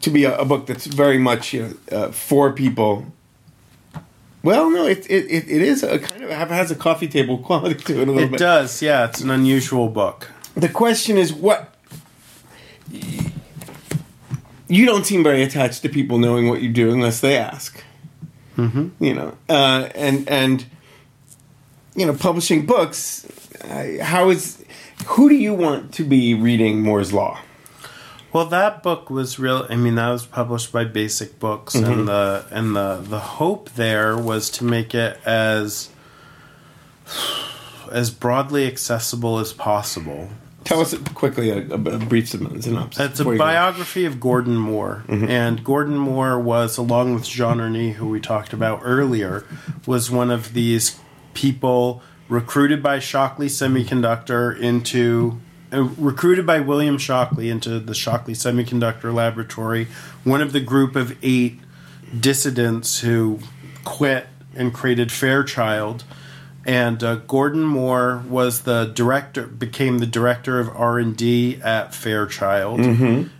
to 0.00 0.10
be 0.10 0.24
a, 0.24 0.32
a 0.38 0.44
book 0.44 0.66
that's 0.66 0.86
very 0.86 1.18
much 1.18 1.52
you 1.54 1.62
know, 1.62 1.74
uh, 1.98 2.10
for 2.12 2.52
people. 2.52 2.92
Well, 4.42 4.70
no, 4.70 4.86
it 4.86 5.06
it, 5.10 5.24
it, 5.36 5.44
it 5.56 5.62
is 5.62 5.82
a 5.82 5.98
kind 5.98 6.22
of 6.24 6.30
has 6.50 6.70
a 6.70 6.74
coffee 6.76 7.08
table 7.08 7.36
quality 7.48 7.74
to 7.84 7.92
it 8.02 8.08
a 8.08 8.12
little 8.12 8.28
It 8.28 8.30
bit. 8.32 8.38
does. 8.38 8.82
Yeah. 8.82 9.08
It's 9.08 9.20
an 9.22 9.30
unusual 9.30 9.88
book. 9.88 10.18
The 10.56 10.68
question 10.68 11.16
is 11.18 11.32
what. 11.32 11.60
You 14.68 14.84
don't 14.86 15.06
seem 15.06 15.22
very 15.22 15.42
attached 15.42 15.82
to 15.82 15.88
people 15.88 16.18
knowing 16.18 16.48
what 16.48 16.60
you 16.60 16.68
do 16.68 16.90
unless 16.92 17.20
they 17.20 17.36
ask. 17.38 17.82
Mm-hmm. 18.56 19.04
You 19.04 19.14
know, 19.14 19.30
uh, 19.48 19.88
and 19.94 20.28
and 20.28 20.66
you 21.94 22.06
know, 22.06 22.14
publishing 22.14 22.66
books. 22.66 23.26
Uh, 23.62 24.04
how 24.04 24.30
is 24.30 24.64
who 25.06 25.28
do 25.28 25.34
you 25.34 25.54
want 25.54 25.94
to 25.94 26.04
be 26.04 26.34
reading 26.34 26.82
Moore's 26.82 27.12
Law? 27.12 27.40
Well, 28.32 28.46
that 28.46 28.82
book 28.82 29.08
was 29.08 29.38
real. 29.38 29.66
I 29.70 29.76
mean, 29.76 29.94
that 29.94 30.10
was 30.10 30.26
published 30.26 30.72
by 30.72 30.84
Basic 30.84 31.38
Books, 31.38 31.74
and 31.74 32.06
the 32.08 32.46
and 32.50 32.76
the 32.76 32.96
the 33.02 33.18
hope 33.18 33.70
there 33.70 34.16
was 34.16 34.50
to 34.50 34.64
make 34.64 34.94
it 34.94 35.18
as 35.24 35.88
as 37.90 38.10
broadly 38.10 38.66
accessible 38.66 39.38
as 39.38 39.52
possible. 39.52 40.28
Tell 40.64 40.80
us 40.80 40.94
quickly 41.14 41.50
a, 41.50 41.58
a, 41.58 41.78
brief 41.78 42.28
synopsis. 42.28 42.66
It's 42.66 42.96
a 42.96 43.08
before 43.22 43.34
you 43.34 43.38
go. 43.38 43.44
biography 43.44 44.04
of 44.04 44.18
Gordon 44.18 44.56
Moore, 44.56 45.04
and 45.08 45.62
Gordon 45.62 45.96
Moore 45.96 46.40
was, 46.40 46.76
along 46.76 47.14
with 47.14 47.24
Jean 47.24 47.58
Hoerni, 47.58 47.92
who 47.92 48.08
we 48.08 48.20
talked 48.20 48.52
about 48.52 48.80
earlier, 48.82 49.46
was 49.86 50.10
one 50.10 50.32
of 50.32 50.54
these 50.54 50.98
people 51.34 52.02
recruited 52.28 52.82
by 52.82 52.98
Shockley 52.98 53.46
Semiconductor 53.46 54.58
into, 54.58 55.40
uh, 55.72 55.82
recruited 55.82 56.46
by 56.46 56.60
William 56.60 56.98
Shockley 56.98 57.50
into 57.50 57.78
the 57.78 57.94
Shockley 57.94 58.34
Semiconductor 58.34 59.12
Laboratory, 59.14 59.88
one 60.24 60.40
of 60.40 60.52
the 60.52 60.60
group 60.60 60.96
of 60.96 61.16
eight 61.22 61.60
dissidents 62.18 63.00
who 63.00 63.40
quit 63.84 64.26
and 64.54 64.72
created 64.72 65.12
Fairchild. 65.12 66.04
And 66.64 67.02
uh, 67.04 67.16
Gordon 67.16 67.62
Moore 67.62 68.24
was 68.28 68.62
the 68.62 68.86
director, 68.92 69.46
became 69.46 69.98
the 69.98 70.06
director 70.06 70.58
of 70.58 70.68
R 70.70 70.98
and 70.98 71.16
D 71.16 71.60
at 71.62 71.94
Fairchild 71.94 72.80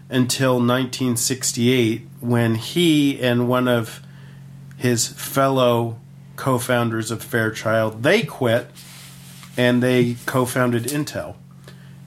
until 0.09 0.55
1968, 0.55 2.07
when 2.21 2.55
he 2.55 3.21
and 3.21 3.49
one 3.49 3.67
of 3.67 4.01
his 4.77 5.09
fellow 5.09 5.99
co-founders 6.37 7.11
of 7.11 7.23
Fairchild 7.23 8.03
they 8.03 8.23
quit 8.23 8.71
and 9.57 9.83
they 9.83 10.17
co-founded 10.27 10.85
Intel. 10.85 11.37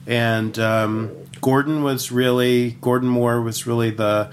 And 0.06 0.58
um, 0.58 1.10
Gordon 1.40 1.82
was 1.82 2.12
really 2.12 2.72
Gordon 2.80 3.08
Moore 3.08 3.40
was 3.40 3.66
really 3.66 3.90
the 3.90 4.32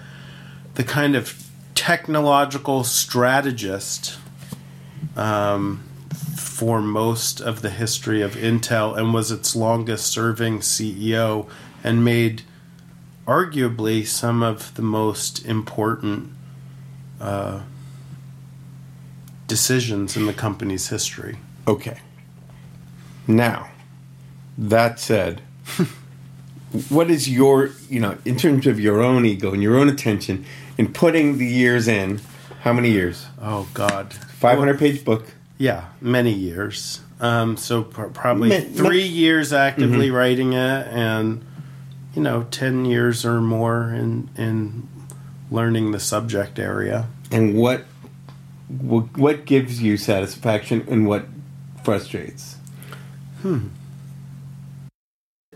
the 0.76 0.84
kind 0.84 1.16
of 1.16 1.44
technological 1.74 2.84
strategist 2.84 4.18
um, 5.16 5.84
for 6.36 6.82
most 6.82 7.40
of 7.42 7.62
the 7.62 7.70
history 7.70 8.22
of 8.22 8.36
Intel 8.36 8.98
and 8.98 9.14
was 9.14 9.32
its 9.32 9.56
longest 9.56 10.08
serving 10.08 10.60
CEO 10.60 11.48
and 11.84 12.04
made 12.04 12.44
arguably 13.28 14.06
some 14.06 14.42
of 14.42 14.74
the 14.76 14.82
most 14.82 15.46
important 15.46 16.32
uh, 17.20 17.62
decisions 19.48 20.16
in 20.18 20.26
the 20.26 20.34
company's 20.34 20.90
history. 20.90 21.38
Okay. 21.68 22.00
Now, 23.28 23.70
that 24.58 25.00
said, 25.00 25.42
what 26.90 27.10
is 27.10 27.30
your, 27.30 27.72
you 27.90 28.00
know, 28.00 28.18
in 28.26 28.38
terms 28.38 28.68
of 28.68 28.80
your 28.80 29.02
own 29.02 29.26
ego 29.26 29.54
and 29.54 29.64
your 29.64 29.78
own 29.78 29.90
attention 29.90 30.46
in 30.78 30.94
putting 30.94 31.38
the 31.38 31.46
years 31.46 31.88
in? 31.88 32.22
How 32.62 32.74
many 32.74 32.92
years? 32.92 33.26
Oh 33.42 33.68
God, 33.74 34.14
500 34.14 34.78
page 34.78 35.06
book. 35.06 35.26
Yeah, 35.58 35.86
many 36.02 36.34
years. 36.34 37.02
Um, 37.20 37.58
so 37.58 37.84
pr- 37.84 38.06
probably 38.08 38.50
Ma- 38.50 38.60
three 38.60 39.08
ma- 39.08 39.14
years 39.16 39.54
actively 39.54 40.12
writing 40.12 40.54
it, 40.54 40.88
and 40.88 41.44
you 42.14 42.22
know, 42.22 42.44
ten 42.52 42.86
years 42.86 43.26
or 43.26 43.42
more 43.42 43.92
in 43.94 44.30
in 44.38 44.88
learning 45.50 45.92
the 45.92 46.00
subject 46.00 46.60
area. 46.60 47.08
And 47.32 47.56
what 47.56 47.86
what, 48.68 49.46
gives 49.46 49.82
you 49.82 49.98
satisfaction 49.98 50.86
and 50.90 51.08
what 51.08 51.26
frustrates? 51.84 52.58
Hmm. 53.42 53.68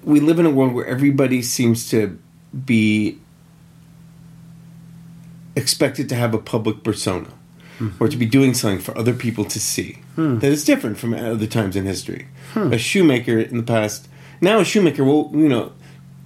We 0.04 0.20
live 0.20 0.40
in 0.40 0.46
a 0.46 0.50
world 0.52 0.74
where 0.74 0.86
everybody 0.86 1.42
seems 1.42 1.90
to 1.90 2.18
be 2.66 3.20
expected 5.56 6.08
to 6.10 6.16
have 6.16 6.34
a 6.34 6.38
public 6.38 6.84
persona 6.84 7.28
or 8.00 8.08
to 8.08 8.16
be 8.16 8.28
doing 8.28 8.54
something 8.54 8.80
for 8.80 8.96
other 8.96 9.12
people 9.14 9.44
to 9.44 9.60
see 9.60 9.98
that 10.16 10.44
is 10.44 10.64
different 10.64 11.00
from 11.00 11.16
other 11.16 11.48
times 11.48 11.76
in 11.76 11.86
history. 11.86 12.28
A 12.56 12.78
shoemaker 12.78 13.40
in 13.40 13.58
the 13.58 13.64
past, 13.64 14.08
now 14.40 14.60
a 14.60 14.64
shoemaker 14.66 15.04
will, 15.04 15.32
you 15.34 15.50
know, 15.50 15.72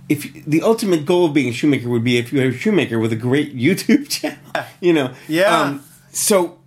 if 0.09 0.43
the 0.45 0.61
ultimate 0.61 1.05
goal 1.05 1.25
of 1.27 1.33
being 1.33 1.47
a 1.47 1.53
shoemaker 1.53 1.87
would 1.89 2.03
be 2.03 2.17
if 2.17 2.33
you 2.33 2.39
had 2.39 2.49
a 2.53 2.57
shoemaker 2.57 2.99
with 2.99 3.13
a 3.13 3.15
great 3.15 3.55
YouTube 3.65 4.09
channel, 4.09 4.37
you 4.81 4.91
know. 4.93 5.05
Um, 5.07 5.15
Yeah. 5.29 5.79
so, 6.11 6.57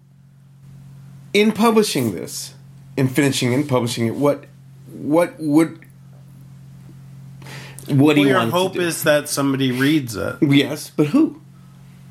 in 1.33 1.53
publishing 1.53 2.13
this, 2.15 2.55
in 2.97 3.09
finishing 3.09 3.55
and 3.55 3.69
publishing 3.69 4.07
it, 4.07 4.15
what, 4.15 4.47
what 4.93 5.39
would, 5.39 5.85
what 7.89 7.89
do 7.89 7.97
Well, 7.97 8.17
you 8.19 8.27
your 8.29 8.41
hope 8.47 8.75
do? 8.75 8.81
is 8.81 9.03
that 9.05 9.29
somebody 9.29 9.73
reads 9.73 10.17
it. 10.17 10.37
yes, 10.43 10.91
but 10.95 11.09
who? 11.09 11.41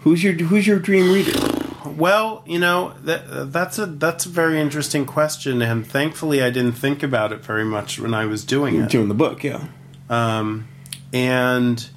Who's 0.02 0.24
your 0.24 0.34
Who's 0.34 0.66
your 0.66 0.80
dream 0.80 1.12
reader? 1.12 1.38
Well, 1.86 2.44
you 2.46 2.60
know 2.60 2.94
that 3.04 3.52
that's 3.52 3.78
a 3.80 3.86
that's 3.86 4.26
a 4.26 4.30
very 4.30 4.60
interesting 4.60 5.06
question, 5.06 5.62
and 5.62 5.86
thankfully 5.86 6.42
I 6.42 6.50
didn't 6.50 6.74
think 6.74 7.04
about 7.04 7.32
it 7.32 7.44
very 7.44 7.66
much 7.66 8.00
when 8.00 8.14
I 8.14 8.26
was 8.26 8.44
doing 8.46 8.76
it. 8.82 8.90
Doing 8.90 9.08
the 9.08 9.14
book, 9.14 9.44
yeah. 9.44 9.68
um, 10.10 10.68
and 11.14 11.90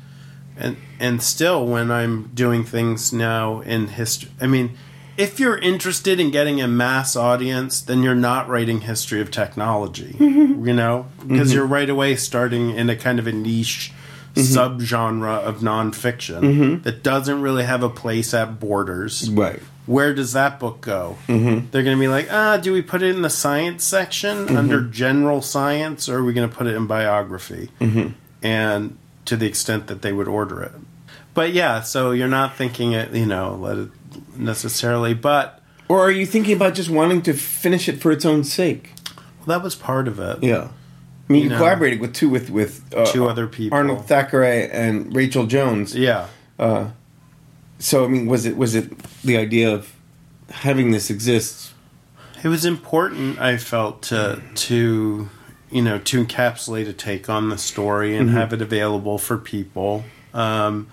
and 0.56 0.76
and 0.98 1.22
still 1.22 1.66
when 1.66 1.90
I'm 1.90 2.30
doing 2.34 2.64
things 2.64 3.12
now 3.12 3.60
in 3.60 3.88
history, 3.88 4.30
I 4.40 4.46
mean, 4.46 4.76
if 5.20 5.38
you're 5.38 5.58
interested 5.58 6.18
in 6.18 6.30
getting 6.30 6.60
a 6.60 6.66
mass 6.66 7.14
audience, 7.14 7.80
then 7.82 8.02
you're 8.02 8.14
not 8.14 8.48
writing 8.48 8.80
history 8.80 9.20
of 9.20 9.30
technology, 9.30 10.16
you 10.20 10.72
know, 10.72 11.06
because 11.26 11.52
you're 11.52 11.66
right 11.66 11.90
away 11.90 12.16
starting 12.16 12.70
in 12.70 12.88
a 12.88 12.96
kind 12.96 13.18
of 13.18 13.26
a 13.26 13.32
niche 13.32 13.92
subgenre 14.34 15.40
of 15.40 15.58
nonfiction 15.60 16.82
that 16.84 17.02
doesn't 17.02 17.42
really 17.42 17.64
have 17.64 17.82
a 17.82 17.88
place 17.90 18.32
at 18.32 18.58
Borders 18.60 19.28
Right. 19.30 19.60
where 19.86 20.14
does 20.14 20.32
that 20.32 20.58
book 20.60 20.80
go? 20.80 21.18
Mm-hmm. 21.26 21.68
They're 21.70 21.82
going 21.82 21.96
to 21.96 22.00
be 22.00 22.08
like, 22.08 22.28
ah, 22.32 22.56
do 22.56 22.72
we 22.72 22.80
put 22.80 23.02
it 23.02 23.14
in 23.14 23.22
the 23.22 23.30
science 23.30 23.84
section 23.84 24.56
under 24.56 24.82
general 24.82 25.42
science, 25.42 26.08
or 26.08 26.18
are 26.18 26.24
we 26.24 26.32
going 26.32 26.48
to 26.48 26.54
put 26.54 26.66
it 26.66 26.74
in 26.76 26.86
biography? 26.86 27.70
Mm-hmm. 27.80 28.12
And 28.42 28.96
to 29.26 29.36
the 29.36 29.46
extent 29.46 29.88
that 29.88 30.00
they 30.02 30.12
would 30.12 30.28
order 30.28 30.62
it, 30.62 30.72
but 31.34 31.52
yeah, 31.52 31.80
so 31.82 32.10
you're 32.12 32.28
not 32.28 32.56
thinking 32.56 32.92
it, 32.92 33.12
you 33.12 33.26
know, 33.26 33.54
let 33.56 33.78
it 33.78 33.88
necessarily, 34.36 35.14
but 35.14 35.60
Or 35.88 36.00
are 36.00 36.10
you 36.10 36.26
thinking 36.26 36.54
about 36.56 36.74
just 36.74 36.90
wanting 36.90 37.22
to 37.22 37.32
finish 37.34 37.88
it 37.88 38.00
for 38.00 38.12
its 38.12 38.24
own 38.24 38.44
sake? 38.44 38.92
well, 39.38 39.58
that 39.58 39.62
was 39.62 39.74
part 39.74 40.08
of 40.08 40.18
it. 40.18 40.42
Yeah. 40.42 40.68
I 41.28 41.32
mean, 41.32 41.44
you, 41.44 41.48
know. 41.50 41.58
collaborated 41.58 42.00
with 42.00 42.12
two 42.12 42.28
with 42.28 42.50
with 42.50 42.92
uh, 42.94 43.06
Two 43.06 43.28
other 43.28 43.46
people. 43.46 43.78
Arnold 43.78 44.06
Thackray 44.06 44.68
and 44.72 45.14
Rachel 45.14 45.46
Jones. 45.46 45.94
Yeah. 45.94 46.26
So 47.78 48.04
I 48.04 48.08
mean, 48.08 48.26
was 48.26 48.44
it 48.46 48.56
was 48.56 48.74
it 48.74 48.98
the 49.22 49.36
idea 49.36 49.72
of 49.72 49.92
having 50.50 50.90
this 50.90 51.08
exist? 51.08 51.72
It 52.42 52.48
was 52.48 52.64
important, 52.64 53.38
I 53.38 53.56
felt, 53.56 54.02
to 54.04 54.42
to 54.54 55.28
you 55.70 55.82
know 55.82 55.98
to 55.98 56.24
encapsulate 56.24 56.88
a 56.88 56.92
take 56.92 57.30
on 57.30 57.48
the 57.48 57.56
story 57.58 58.16
and 58.16 58.30
have 58.30 58.52
it 58.52 58.60
available 58.60 59.18
for 59.18 59.38
people, 59.38 60.04
um, 60.34 60.88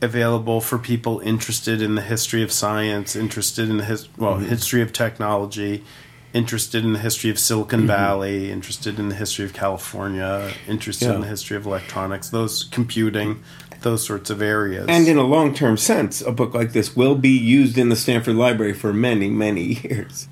available 0.00 0.60
for 0.60 0.78
people 0.78 1.20
interested 1.20 1.82
in 1.82 1.94
the 1.94 2.02
history 2.02 2.42
of 2.42 2.52
science, 2.52 3.16
interested 3.16 3.68
in 3.68 3.78
the 3.78 3.84
his 3.84 4.08
well 4.16 4.36
mm-hmm. 4.36 4.46
history 4.46 4.82
of 4.82 4.92
technology, 4.92 5.84
interested 6.32 6.84
in 6.84 6.92
the 6.92 6.98
history 6.98 7.30
of 7.30 7.38
Silicon 7.38 7.80
mm-hmm. 7.80 7.88
Valley, 7.88 8.50
interested 8.50 8.98
in 8.98 9.08
the 9.08 9.14
history 9.14 9.44
of 9.44 9.52
California, 9.52 10.52
interested 10.66 11.10
in 11.10 11.20
the 11.20 11.26
history 11.26 11.56
of 11.56 11.66
electronics, 11.66 12.30
those 12.30 12.64
computing, 12.64 13.42
those 13.80 14.04
sorts 14.04 14.30
of 14.30 14.40
areas. 14.40 14.86
And 14.88 15.08
in 15.08 15.16
a 15.16 15.24
long 15.24 15.54
term 15.54 15.76
sense, 15.76 16.20
a 16.20 16.32
book 16.32 16.54
like 16.54 16.72
this 16.72 16.94
will 16.94 17.14
be 17.14 17.36
used 17.36 17.76
in 17.76 17.88
the 17.88 17.96
Stanford 17.96 18.36
Library 18.36 18.74
for 18.74 18.92
many 18.92 19.28
many 19.28 19.62
years. 19.82 20.28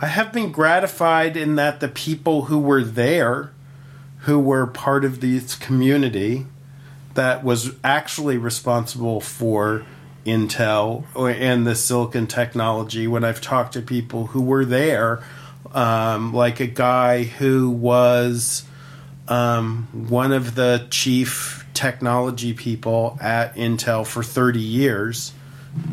I 0.00 0.06
have 0.06 0.32
been 0.32 0.50
gratified 0.50 1.36
in 1.36 1.54
that 1.56 1.78
the 1.78 1.88
people 1.88 2.46
who 2.46 2.58
were 2.58 2.82
there, 2.82 3.52
who 4.20 4.40
were 4.40 4.66
part 4.66 5.04
of 5.04 5.20
this 5.20 5.54
community 5.54 6.46
that 7.14 7.44
was 7.44 7.74
actually 7.84 8.38
responsible 8.38 9.20
for 9.20 9.84
Intel 10.24 11.04
and 11.16 11.66
the 11.66 11.74
silicon 11.74 12.26
technology, 12.26 13.06
when 13.06 13.24
I've 13.24 13.40
talked 13.40 13.72
to 13.74 13.82
people 13.82 14.26
who 14.26 14.40
were 14.40 14.64
there, 14.64 15.22
um, 15.72 16.32
like 16.32 16.60
a 16.60 16.66
guy 16.66 17.24
who 17.24 17.70
was 17.70 18.64
um, 19.28 19.88
one 20.08 20.32
of 20.32 20.54
the 20.54 20.86
chief 20.90 21.66
technology 21.74 22.52
people 22.52 23.18
at 23.20 23.54
Intel 23.56 24.06
for 24.06 24.22
30 24.22 24.60
years, 24.60 25.32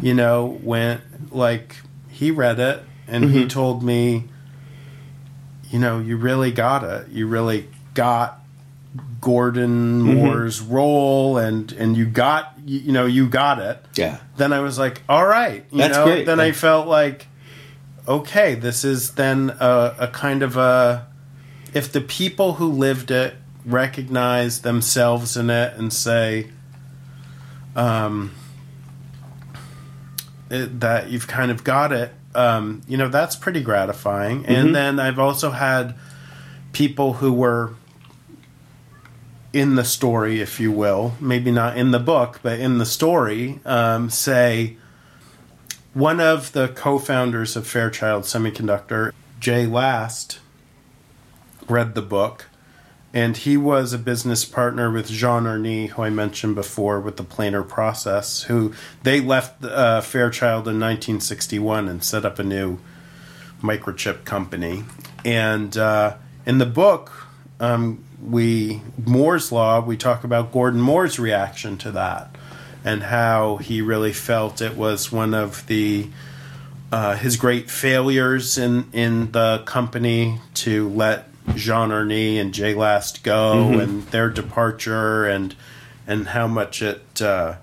you 0.02 0.14
know, 0.14 0.60
went 0.62 1.34
like 1.34 1.78
he 2.10 2.32
read 2.32 2.60
it 2.60 2.84
and 3.08 3.32
he 3.32 3.48
told 3.48 3.82
me, 3.82 4.26
you 5.72 5.80
know, 5.80 6.00
you 6.00 6.18
really 6.18 6.52
got 6.52 6.84
it. 6.84 7.10
You 7.10 7.28
really 7.28 7.68
got 7.94 8.44
Gordon 9.22 10.02
Moore's 10.02 10.62
role 10.62 11.38
and 11.38 11.72
and 11.74 11.96
you 11.96 12.06
got 12.06 12.54
you, 12.66 12.80
you 12.80 12.92
know, 12.92 13.06
you 13.06 13.28
got 13.28 13.60
it. 13.60 13.84
Yeah. 13.96 14.20
Then 14.38 14.54
I 14.54 14.62
was 14.62 14.80
like, 14.80 15.04
all 15.08 15.26
right, 15.26 15.66
you 15.72 15.78
That's 15.80 15.98
know, 15.98 16.06
great. 16.06 16.26
then 16.26 16.40
I 16.40 16.52
felt 16.52 16.88
like 16.88 17.28
okay, 18.08 18.56
this 18.56 18.84
is 18.84 19.12
then 19.12 19.52
a, 19.60 19.96
a 20.00 20.08
kind 20.08 20.42
of 20.42 20.58
a 20.58 21.08
if 21.74 21.92
the 21.92 22.02
people 22.02 22.54
who 22.54 22.72
lived 22.72 23.12
it 23.12 23.36
recognize 23.66 24.62
themselves 24.62 25.38
in 25.38 25.50
it 25.50 25.78
and 25.78 25.94
say 25.94 26.50
um, 27.76 28.32
it, 30.50 30.80
that 30.80 31.10
you've 31.10 31.28
kind 31.28 31.52
of 31.52 31.64
got 31.64 31.92
it, 31.92 32.12
um, 32.34 32.82
you 32.88 32.98
know, 32.98 33.10
that's 33.10 33.36
pretty 33.36 33.62
gratifying. 33.62 34.46
And 34.46 34.76
then 34.76 35.00
I've 35.00 35.20
also 35.20 35.52
had 35.52 35.96
people 36.74 37.14
who 37.14 37.34
were 37.34 37.76
in 39.52 39.76
the 39.76 39.84
story, 39.84 40.42
if 40.42 40.60
you 40.60 40.72
will, 40.72 41.14
maybe 41.20 41.52
not 41.52 41.78
in 41.78 41.92
the 41.92 42.00
book, 42.00 42.40
but 42.44 42.60
in 42.60 42.78
the 42.78 42.86
story, 42.86 43.60
um, 43.66 44.10
say 44.10 44.78
one 45.94 46.20
of 46.20 46.52
the 46.52 46.68
co-founders 46.68 47.56
of 47.56 47.66
Fairchild 47.66 48.24
Semiconductor, 48.24 49.12
Jay 49.40 49.66
Last, 49.66 50.40
read 51.68 51.96
the 51.96 52.02
book, 52.02 52.46
and 53.12 53.38
he 53.38 53.58
was 53.58 53.92
a 53.92 53.98
business 53.98 54.46
partner 54.46 54.92
with 54.92 55.08
Jean 55.08 55.44
Hoerni, 55.44 55.90
who 55.90 56.04
I 56.04 56.12
mentioned 56.12 56.54
before, 56.54 57.00
with 57.00 57.18
the 57.18 57.24
planar 57.24 57.68
process. 57.68 58.44
Who 58.44 58.74
they 59.02 59.20
left 59.20 59.64
uh, 59.64 60.02
Fairchild 60.02 60.68
in 60.68 60.80
1961 60.80 61.88
and 61.88 62.04
set 62.04 62.24
up 62.24 62.38
a 62.38 62.44
new 62.44 62.78
microchip 63.62 64.26
company. 64.26 64.84
And 65.26 65.76
uh, 65.76 66.18
in 66.46 66.60
the 66.60 66.68
book, 66.68 67.28
um, 67.60 68.04
we 68.28 68.82
Moore's 69.06 69.52
law. 69.52 69.80
We 69.80 69.98
talk 69.98 70.24
about 70.24 70.52
Gordon 70.52 70.82
Moore's 70.82 71.20
reaction 71.20 71.78
to 71.80 71.92
that 71.92 72.36
and 72.84 73.04
how 73.04 73.58
he 73.58 73.82
really 73.82 74.14
felt 74.14 74.62
it 74.62 74.76
was 74.76 75.12
one 75.12 75.34
of 75.34 75.66
the 75.68 76.08
uh, 76.92 77.16
his 77.16 77.38
great 77.38 77.70
failures 77.70 78.58
in 78.58 78.90
in 78.94 79.32
the 79.32 79.62
company 79.66 80.40
to 80.56 80.90
let 80.90 81.28
Jean 81.56 81.90
Hoerni 81.90 82.40
and 82.40 82.54
Jay 82.54 82.74
Last 82.74 83.24
go 83.24 83.80
and 83.80 84.04
their 84.08 84.30
departure 84.30 85.26
and 85.26 85.56
and 86.08 86.30
how 86.30 86.48
much 86.48 86.82
it 86.82 87.22
uh, 87.22 87.56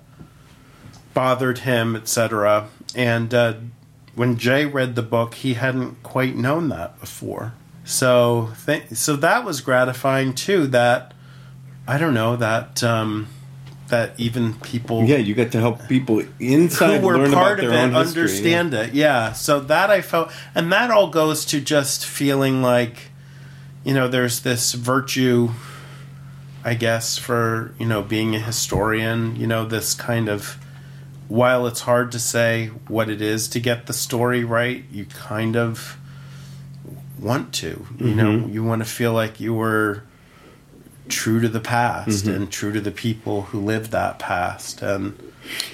bothered 1.13 1.59
him, 1.59 1.95
etc. 1.95 2.69
And 2.95 3.33
uh, 3.33 3.55
when 4.15 4.37
Jay 4.37 4.65
read 4.65 4.95
the 4.95 5.01
book, 5.01 5.35
he 5.35 5.55
hadn't 5.55 6.01
quite 6.03 6.35
known 6.35 6.69
that 6.69 6.99
before. 6.99 7.53
So, 7.87 8.51
th- 8.65 8.89
so 8.91 9.15
that 9.15 9.45
was 9.45 9.61
gratifying 9.61 10.33
too. 10.33 10.67
That 10.67 11.13
I 11.87 11.97
don't 11.97 12.13
know 12.13 12.35
that 12.35 12.83
um, 12.83 13.27
that 13.87 14.13
even 14.17 14.55
people 14.55 15.05
Yeah, 15.05 15.17
you 15.17 15.33
get 15.33 15.53
to 15.53 15.59
help 15.59 15.87
people 15.87 16.21
inside 16.39 16.99
who 16.99 17.07
were 17.07 17.17
learn 17.17 17.31
part 17.31 17.59
of 17.61 17.71
it 17.71 17.71
history. 17.71 17.95
understand 17.95 18.73
it. 18.73 18.93
Yeah. 18.93 19.31
So 19.31 19.61
that 19.61 19.89
I 19.89 20.01
felt, 20.01 20.31
and 20.53 20.71
that 20.73 20.91
all 20.91 21.09
goes 21.09 21.45
to 21.45 21.61
just 21.61 22.05
feeling 22.05 22.61
like, 22.61 23.09
you 23.85 23.93
know, 23.93 24.09
there's 24.09 24.41
this 24.41 24.73
virtue, 24.73 25.51
I 26.65 26.73
guess, 26.73 27.17
for 27.17 27.73
you 27.79 27.85
know 27.85 28.01
being 28.01 28.35
a 28.35 28.39
historian. 28.39 29.37
You 29.37 29.47
know, 29.47 29.65
this 29.65 29.93
kind 29.93 30.27
of. 30.29 30.57
While 31.29 31.67
it's 31.67 31.81
hard 31.81 32.13
to 32.13 32.19
say 32.19 32.67
what 32.87 33.09
it 33.09 33.21
is 33.21 33.49
to 33.49 33.59
get 33.59 33.85
the 33.87 33.91
story 33.93 34.45
right, 34.45 34.85
you 34.89 35.03
kind 35.05 35.57
of 35.57 35.97
want 37.19 37.53
to. 37.55 37.85
You 37.99 38.15
know, 38.15 38.31
Mm-hmm. 38.37 38.53
you 38.53 38.63
want 38.63 38.81
to 38.83 38.89
feel 38.89 39.13
like 39.13 39.39
you 39.39 39.53
were 39.53 40.03
true 41.09 41.39
to 41.41 41.47
the 41.47 41.59
past 41.61 42.25
Mm-hmm. 42.25 42.35
and 42.35 42.51
true 42.51 42.73
to 42.73 42.81
the 42.81 42.91
people 42.91 43.43
who 43.43 43.59
lived 43.63 43.91
that 43.91 44.19
past 44.19 44.81
and 44.81 45.17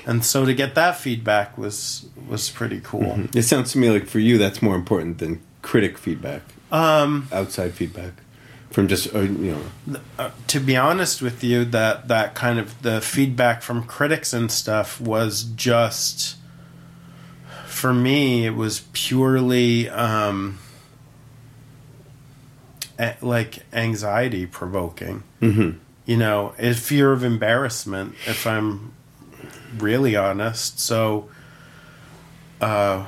and 0.05 0.23
so 0.23 0.45
to 0.45 0.53
get 0.53 0.75
that 0.75 0.95
feedback 0.97 1.57
was 1.57 2.05
was 2.29 2.51
pretty 2.51 2.79
cool 2.83 3.19
It 3.33 3.41
sounds 3.41 3.71
to 3.71 3.79
me 3.79 3.89
like 3.89 4.05
for 4.05 4.19
you 4.19 4.37
that's 4.37 4.61
more 4.61 4.75
important 4.75 5.17
than 5.17 5.41
critic 5.63 5.97
feedback, 5.97 6.43
um 6.71 7.27
outside 7.31 7.73
feedback 7.73 8.13
from 8.69 8.87
just 8.87 9.15
uh, 9.15 9.21
you 9.21 9.57
know. 9.87 9.99
uh, 10.19 10.29
to 10.47 10.59
be 10.59 10.77
honest 10.77 11.21
with 11.23 11.43
you 11.43 11.65
that 11.65 12.07
that 12.07 12.35
kind 12.35 12.59
of 12.59 12.79
the 12.83 13.01
feedback 13.01 13.63
from 13.63 13.83
critics 13.85 14.33
and 14.33 14.51
stuff 14.51 15.01
was 15.01 15.43
just 15.55 16.35
for 17.65 17.91
me 17.93 18.45
it 18.45 18.55
was 18.55 18.81
purely 18.93 19.89
um 19.89 20.59
like 23.21 23.59
anxiety 23.73 24.45
provoking 24.45 25.23
Mm-hmm. 25.41 25.77
you 26.05 26.17
know 26.17 26.53
a 26.59 26.73
fear 26.73 27.11
of 27.11 27.23
embarrassment 27.23 28.15
if 28.27 28.45
i'm 28.47 28.93
really 29.79 30.15
honest 30.15 30.79
so 30.79 31.29
uh 32.61 33.05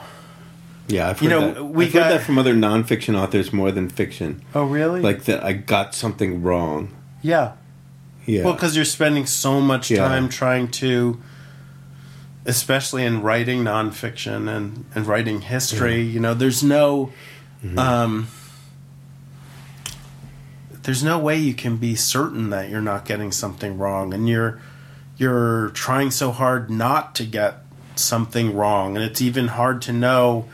Yeah, 0.88 1.10
I've 1.10 1.20
heard 1.20 1.24
You 1.24 1.30
know, 1.30 1.54
that. 1.54 1.64
we 1.66 1.86
I've 1.86 1.94
got- 1.94 2.04
heard 2.04 2.20
that 2.20 2.26
from 2.26 2.38
other 2.38 2.54
nonfiction 2.54 3.16
authors 3.18 3.52
more 3.54 3.72
than 3.72 3.90
fiction. 3.90 4.42
oh 4.54 4.66
really 4.66 5.02
Like 5.02 5.24
that, 5.26 5.44
I 5.44 5.54
got 5.54 5.96
something 5.96 6.42
wrong. 6.44 6.90
yeah 7.22 7.54
Yeah, 8.26 8.44
Well, 8.44 8.54
because 8.54 8.76
you're 8.76 8.86
spending 8.86 9.26
so 9.28 9.62
much 9.62 9.90
Yeah. 9.92 10.08
time 10.08 10.30
trying 10.30 10.68
to, 10.82 11.20
especially 12.46 13.04
in 13.06 13.22
writing 13.22 13.64
nonfiction 13.64 14.48
and, 14.50 14.86
and 14.96 15.06
writing 15.08 15.42
history, 15.42 16.02
you 16.02 16.20
know, 16.20 16.34
there's 16.34 16.64
no, 16.64 17.12
Mm-hmm. 17.64 17.80
um, 17.80 18.28
there's 20.86 21.04
no 21.04 21.18
way 21.18 21.36
you 21.36 21.54
can 21.54 21.78
be 21.78 21.96
certain 21.96 22.52
that 22.52 22.70
you're 22.70 22.80
not 22.80 23.06
getting 23.06 23.32
something 23.32 23.78
wrong, 23.78 24.14
and 24.14 24.30
you're 24.30 24.62
you're 25.18 25.70
trying 25.70 26.12
so 26.12 26.32
hard 26.32 26.70
not 26.70 27.16
to 27.16 27.26
get 27.26 27.58
something 27.96 28.56
wrong, 28.56 28.96
and 28.96 29.04
it's 29.04 29.22
even 29.22 29.48
hard 29.50 29.82
to 29.84 29.92
know. 29.92 30.46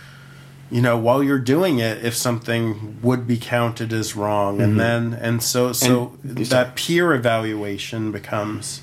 You 0.69 0.81
know, 0.81 0.97
while 0.97 1.21
you're 1.21 1.37
doing 1.37 1.79
it, 1.79 2.05
if 2.05 2.15
something 2.15 2.97
would 3.01 3.27
be 3.27 3.37
counted 3.37 3.91
as 3.91 4.15
wrong, 4.15 4.61
and 4.61 4.79
then 4.79 5.13
and 5.13 5.43
so 5.43 5.73
so 5.73 6.05
Mm-hmm. 6.25 6.37
And- 6.37 6.45
that 6.47 6.75
peer 6.75 7.13
evaluation 7.13 8.13
becomes 8.13 8.81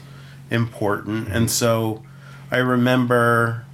important, 0.50 1.28
and 1.28 1.50
so 1.50 2.02
I 2.50 2.58
remember, 2.58 3.64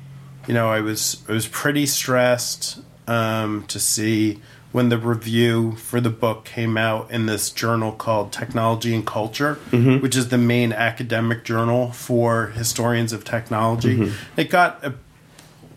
you 0.47 0.55
know, 0.55 0.69
I 0.69 0.81
was 0.81 1.25
I 1.29 1.33
was 1.33 1.49
pretty 1.49 1.87
stressed 1.87 2.79
um, 3.09 3.65
to 3.67 3.81
see 3.81 4.41
when 4.75 4.89
the 4.89 4.99
review 4.99 5.71
for 5.77 6.01
the 6.01 6.11
book 6.11 6.45
came 6.45 6.77
out 6.77 7.09
in 7.09 7.27
this 7.27 7.49
journal 7.51 7.93
called 7.93 8.33
Technology 8.33 8.93
and 8.93 9.07
Culture, 9.07 9.55
mm-hmm. 9.71 10.03
which 10.03 10.17
is 10.17 10.31
the 10.31 10.37
main 10.37 10.73
academic 10.73 11.45
journal 11.45 11.93
for 11.93 12.49
historians 12.49 13.13
of 13.13 13.25
technology. 13.25 13.99
Mm-hmm. 13.99 14.41
It 14.41 14.51
got 14.51 14.85
a 14.85 14.95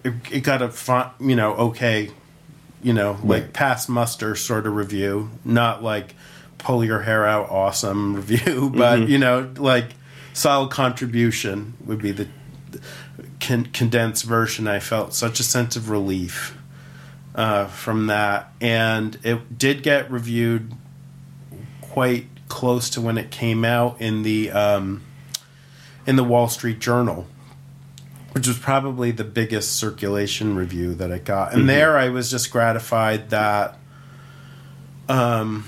it, 0.04 0.42
got 0.42 0.64
a 0.64 1.12
you 1.20 1.36
know 1.36 1.54
okay, 1.54 2.10
you 2.82 2.92
know 2.92 3.20
like 3.24 3.44
Right. 3.44 3.54
pass 3.54 3.88
muster 3.88 4.36
sort 4.36 4.66
of 4.66 4.74
review, 4.74 5.30
not 5.46 5.84
like 5.84 6.16
pull 6.58 6.84
your 6.84 7.02
hair 7.02 7.24
out 7.24 7.52
awesome 7.52 8.16
review, 8.28 8.72
but 8.74 9.02
mm-hmm. 9.02 9.12
you 9.12 9.20
know 9.20 9.54
like 9.58 9.90
solid 10.34 10.72
contribution 10.72 11.76
would 11.86 12.02
be 12.02 12.12
the 12.14 12.28
con- 13.40 13.68
condensed 13.68 14.24
version. 14.24 14.68
I 14.68 14.80
felt 14.80 15.14
such 15.14 15.40
a 15.40 15.44
sense 15.44 15.76
of 15.76 15.92
relief 15.92 16.58
uh, 17.38 17.68
from 17.68 18.08
that, 18.08 18.52
and 18.60 19.18
it 19.24 19.58
did 19.58 19.84
get 19.84 20.10
reviewed 20.12 20.74
quite 21.82 22.26
close 22.50 22.90
to 22.92 23.00
when 23.02 23.18
it 23.18 23.30
came 23.30 23.64
out 23.64 24.02
in 24.02 24.24
the 24.24 24.50
um, 24.52 25.04
in 26.08 26.16
the 26.16 26.24
Wall 26.24 26.48
Street 26.50 26.80
Journal, 26.80 27.28
which 28.32 28.48
was 28.48 28.58
probably 28.58 29.12
the 29.12 29.24
biggest 29.24 29.76
circulation 29.76 30.56
review 30.56 30.96
that 30.96 31.12
I 31.12 31.20
got. 31.20 31.54
And 31.54 31.70
there, 31.70 31.96
I 31.98 32.10
was 32.10 32.32
just 32.32 32.50
gratified 32.52 33.30
that, 33.30 33.78
um, 35.08 35.66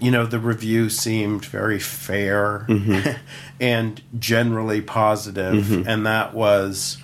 you 0.00 0.10
know, 0.10 0.26
the 0.26 0.38
review 0.40 0.90
seemed 0.90 1.44
very 1.44 1.78
fair 1.78 2.66
and 3.60 4.02
generally 4.18 4.80
positive, 4.80 5.70
and 5.88 6.06
that 6.06 6.34
was 6.34 6.98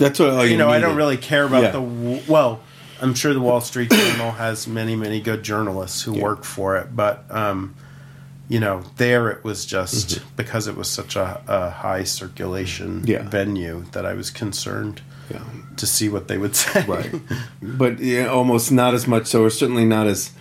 that's 0.00 0.18
what 0.18 0.30
all 0.30 0.44
you, 0.44 0.52
you 0.52 0.56
know, 0.58 0.68
I 0.68 0.80
don't 0.80 0.96
really 0.96 1.16
care 1.16 1.44
about 1.44 1.62
Yeah. 1.62 1.70
the 1.72 2.22
well. 2.28 2.60
I'm 3.02 3.14
sure 3.14 3.32
the 3.32 3.40
Wall 3.40 3.62
Street 3.62 3.90
Journal 3.90 4.30
has 4.32 4.66
many, 4.66 4.94
many 4.94 5.20
good 5.20 5.42
journalists 5.42 6.02
who 6.02 6.16
Yeah. 6.16 6.22
work 6.22 6.44
for 6.44 6.76
it, 6.76 6.94
but 6.94 7.24
um, 7.30 7.74
you 8.48 8.60
know, 8.60 8.82
there 8.96 9.30
it 9.30 9.42
was 9.44 9.64
just 9.64 10.20
because 10.36 10.66
it 10.66 10.76
was 10.76 10.88
such 10.90 11.16
a, 11.16 11.40
a 11.48 11.70
high 11.70 12.04
circulation 12.04 13.04
Yeah. 13.06 13.22
venue 13.28 13.84
that 13.92 14.04
I 14.04 14.12
was 14.14 14.28
concerned 14.30 15.00
Yeah. 15.30 15.38
to 15.76 15.86
see 15.86 16.08
what 16.10 16.28
they 16.28 16.36
would 16.36 16.54
say. 16.64 16.84
right, 16.86 17.10
but 17.62 18.00
yeah, 18.00 18.26
almost 18.26 18.70
not 18.70 18.92
as 18.92 19.06
much. 19.06 19.26
So 19.28 19.42
we're 19.42 19.50
certainly 19.50 19.86
not 19.86 20.06
as 20.06 20.32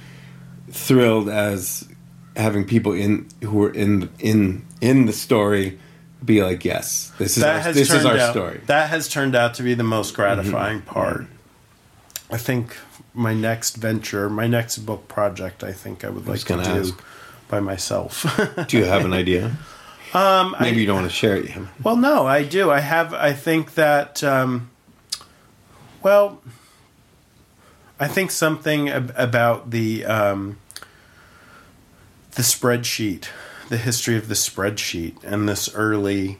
thrilled 0.72 1.30
as 1.30 1.88
having 2.36 2.66
people 2.66 2.91
in 2.93 3.28
who 3.41 3.51
were 3.57 3.72
in 3.72 4.10
in 4.20 4.64
in 4.82 5.05
the 5.05 5.14
story 5.14 5.80
be 6.24 6.43
like, 6.43 6.65
yes, 6.65 7.11
this 7.17 7.38
is 7.38 7.43
that 7.43 7.65
our, 7.67 7.74
this 7.74 7.91
is 7.93 8.05
our 8.05 8.17
out, 8.17 8.32
story. 8.32 8.61
That 8.65 8.89
has 8.89 9.07
turned 9.07 9.36
out 9.36 9.53
to 9.55 9.63
be 9.63 9.74
the 9.74 9.84
most 9.84 10.13
gratifying 10.13 10.80
Mm-hmm. 10.82 10.89
part. 10.89 11.26
I 12.32 12.38
think 12.38 12.76
my 13.13 13.34
next 13.34 13.78
venture, 13.78 14.30
my 14.30 14.45
next 14.47 14.80
book 14.80 15.07
project, 15.07 15.63
I 15.63 15.72
think 15.72 16.03
I 16.03 16.09
would 16.09 16.28
like 16.28 16.41
to 16.41 16.53
do 16.55 16.59
ask. 16.61 16.93
by 17.47 17.59
myself. 17.59 18.24
Do 18.67 18.78
you 18.78 18.86
have 18.86 19.05
an 19.05 19.13
idea? 19.13 19.45
um, 20.13 20.55
I- 20.57 20.63
Maybe 20.63 20.82
you 20.82 20.88
don't 20.88 20.97
want 20.97 21.09
to 21.09 21.15
share 21.15 21.38
it. 21.38 21.49
yet. 21.49 21.59
Well, 21.84 21.95
no, 21.95 22.26
I 22.28 22.43
do. 22.43 22.70
I 22.72 22.80
have. 22.82 23.13
I 23.13 23.34
think 23.34 23.76
that. 23.76 24.24
Um, 24.24 24.70
well, 26.03 26.41
I 27.99 28.07
think 28.07 28.32
something 28.32 28.89
ab- 28.89 29.13
about 29.15 29.70
the 29.72 30.05
um, 30.05 30.57
the 32.32 32.41
spreadsheet, 32.43 33.26
the 33.70 33.78
history 33.78 34.17
of 34.17 34.28
the 34.28 34.36
spreadsheet, 34.36 35.24
and 35.24 35.47
this 35.47 35.74
early 35.74 36.38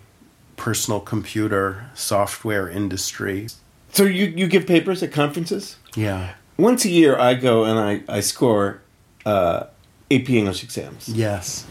personal 0.57 0.99
computer 0.99 1.86
software 1.95 2.69
industry. 2.69 3.47
So 3.91 4.03
you 4.03 4.25
you 4.25 4.47
give 4.47 4.67
papers 4.67 5.01
at 5.01 5.11
conferences? 5.11 5.77
Yeah. 5.95 6.34
Once 6.57 6.86
a 6.86 6.89
year, 6.89 7.17
I 7.17 7.36
go 7.36 7.63
and 7.63 7.80
I 7.80 8.03
I 8.17 8.19
score 8.19 8.82
uh, 9.25 9.65
AP 10.11 10.30
English 10.30 10.63
exams. 10.63 11.07
Yes. 11.09 11.65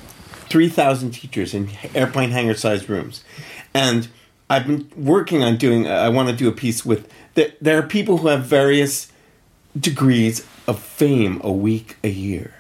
three 0.49 0.69
thousand 0.69 1.11
teachers 1.11 1.53
in 1.55 1.69
airplane 1.95 2.31
hangar 2.31 2.55
sized 2.55 2.89
rooms, 2.89 3.23
and 3.75 4.09
I've 4.49 4.67
been 4.67 4.91
working 4.97 5.43
on 5.43 5.57
doing. 5.59 5.87
I 5.87 6.09
want 6.09 6.29
to 6.31 6.35
do 6.35 6.49
a 6.49 6.53
piece 6.53 6.85
with. 6.87 7.13
There, 7.35 7.53
there 7.61 7.79
are 7.79 7.83
people 7.83 8.19
who 8.19 8.29
have 8.29 8.45
various 8.45 9.13
degrees 9.79 10.45
of 10.67 10.81
fame 10.81 11.41
a 11.45 11.53
week, 11.53 11.97
a 12.03 12.09
year. 12.09 12.55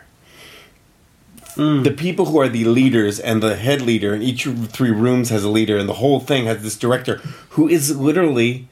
The 1.58 1.94
people 1.96 2.26
who 2.26 2.40
are 2.40 2.48
the 2.48 2.64
leaders 2.64 3.18
and 3.18 3.42
the 3.42 3.56
head 3.56 3.82
leader, 3.82 4.14
and 4.14 4.22
each 4.22 4.46
of 4.46 4.68
three 4.70 4.92
rooms 4.92 5.30
has 5.30 5.42
a 5.42 5.48
leader, 5.48 5.76
and 5.76 5.88
the 5.88 5.94
whole 5.94 6.20
thing 6.20 6.46
has 6.46 6.62
this 6.62 6.76
director 6.78 7.16
who 7.50 7.66
is 7.68 7.96
literally 7.98 8.68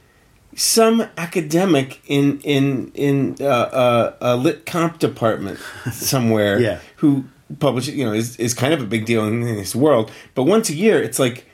some 0.55 1.07
academic 1.19 2.01
in 2.07 2.39
in 2.41 2.93
in 2.95 3.37
uh, 3.41 3.45
uh, 3.45 4.15
a 4.21 4.37
lit 4.37 4.65
comp 4.67 4.99
department 5.01 5.59
somewhere 5.93 6.61
Yeah. 6.61 6.79
who 6.97 7.25
publishes 7.59 7.95
you 7.95 8.05
know 8.07 8.13
is, 8.13 8.37
is 8.37 8.55
kind 8.55 8.73
of 8.73 8.81
a 8.81 8.87
big 8.87 9.05
deal 9.05 9.27
in, 9.27 9.43
in 9.43 9.57
this 9.57 9.75
world. 9.75 10.11
But 10.35 10.45
once 10.45 10.71
a 10.71 10.75
year 10.75 11.03
it's 11.03 11.19
like 11.19 11.45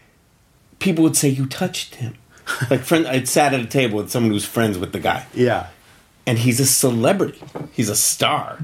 people 0.80 1.02
would 1.04 1.16
say 1.16 1.28
you 1.28 1.46
touched 1.46 1.96
him. 1.96 2.14
Like 2.70 2.80
friend 2.80 3.06
i'd 3.06 3.26
sat 3.28 3.54
at 3.54 3.60
a 3.60 3.66
table 3.66 3.96
with 3.98 4.10
someone 4.10 4.32
who's 4.32 4.44
friends 4.44 4.76
with 4.78 4.92
the 4.92 5.00
guy. 5.00 5.26
Yeah. 5.34 5.68
and 6.26 6.38
he's 6.38 6.60
a 6.60 6.66
celebrity. 6.66 7.40
He's 7.72 7.88
a 7.88 7.96
star. 7.96 8.58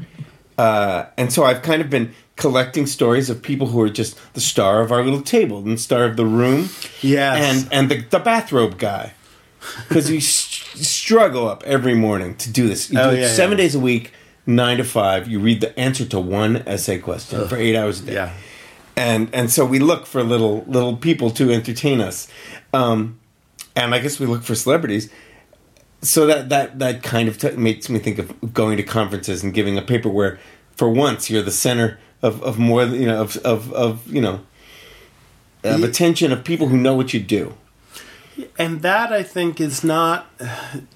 Uh, 0.59 1.07
and 1.17 1.33
so 1.33 1.45
i've 1.45 1.63
kind 1.63 1.81
of 1.83 1.89
been 1.89 2.13
collecting 2.39 2.87
stories 2.87 3.29
of 3.29 3.43
people 3.43 3.67
who 3.67 3.81
are 3.83 3.91
just 3.91 4.17
the 4.33 4.41
star 4.41 4.81
of 4.81 4.91
our 4.91 5.03
little 5.03 5.21
table 5.23 5.59
and 5.59 5.79
star 5.79 6.05
of 6.05 6.17
the 6.17 6.25
room. 6.25 6.71
Yes. 7.03 7.37
and 7.65 7.73
and 7.73 7.91
the, 7.91 8.01
the 8.09 8.19
bathrobe 8.19 8.79
guy 8.79 9.13
because 9.89 10.11
you 10.11 10.19
s- 10.19 10.65
struggle 10.75 11.47
up 11.49 11.63
every 11.65 11.95
morning 11.95 12.35
to 12.37 12.51
do 12.51 12.67
this. 12.69 12.91
You 12.91 12.99
Oh, 12.99 13.11
do 13.11 13.17
it 13.17 13.21
yeah, 13.21 13.29
seven 13.29 13.59
yeah. 13.59 13.65
days 13.65 13.75
a 13.75 13.81
week, 13.81 14.13
nine 14.47 14.79
to 14.79 14.85
five. 14.85 15.29
You 15.29 15.41
read 15.41 15.61
the 15.61 15.79
answer 15.79 16.05
to 16.07 16.19
one 16.21 16.63
essay 16.67 16.99
question 16.99 17.47
for 17.49 17.57
eight 17.57 17.77
hours 17.77 18.01
a 18.01 18.07
day. 18.07 18.15
Yeah. 18.15 18.33
and 18.97 19.29
and 19.35 19.51
so 19.51 19.67
we 19.67 19.79
look 19.79 20.07
for 20.07 20.23
little 20.23 20.65
little 20.67 20.97
people 20.97 21.31
to 21.33 21.51
entertain 21.53 22.01
us, 22.01 22.29
um, 22.73 23.19
and 23.77 23.95
I 23.95 23.99
guess 23.99 24.19
we 24.21 24.27
look 24.27 24.43
for 24.43 24.55
celebrities. 24.55 25.11
So 26.03 26.27
that 26.27 26.49
that 26.51 26.79
that 26.79 27.03
kind 27.03 27.29
of 27.29 27.39
t- 27.39 27.57
makes 27.57 27.89
me 27.89 27.99
think 27.99 28.19
of 28.19 28.55
going 28.55 28.77
to 28.77 28.85
conferences 28.85 29.43
and 29.43 29.53
giving 29.53 29.77
a 29.77 29.83
paper 29.83 30.09
where, 30.09 30.39
for 30.77 30.89
once, 30.89 31.29
you're 31.31 31.43
the 31.43 31.51
center 31.51 31.99
of, 32.23 32.43
of 32.43 32.59
more 32.59 32.85
you 32.85 33.07
know 33.07 33.21
of 33.23 33.37
of, 33.39 33.73
of 33.73 34.07
you 34.13 34.21
know 34.21 34.41
of 35.65 35.83
attention 35.83 36.33
of 36.33 36.45
people 36.45 36.69
who 36.69 36.77
know 36.77 36.95
what 36.95 37.13
you 37.13 37.21
do. 37.21 37.55
and 38.59 38.83
that 38.83 39.13
I 39.13 39.23
think 39.23 39.61
is 39.61 39.83
not 39.83 40.27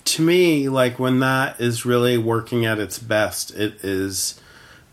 to 0.04 0.22
me 0.22 0.68
like 0.68 0.98
when 0.98 1.20
that 1.20 1.60
is 1.60 1.84
really 1.84 2.18
working 2.18 2.64
at 2.64 2.78
its 2.78 2.98
best. 2.98 3.50
It 3.52 3.84
is 3.84 4.40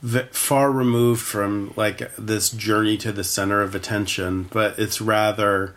v- 0.02 0.28
far 0.32 0.72
removed 0.72 1.22
from 1.22 1.74
like 1.76 2.16
this 2.16 2.50
journey 2.50 2.98
to 2.98 3.12
the 3.12 3.24
center 3.24 3.62
of 3.62 3.76
attention, 3.76 4.44
but 4.52 4.78
it's 4.80 5.02
rather 5.02 5.76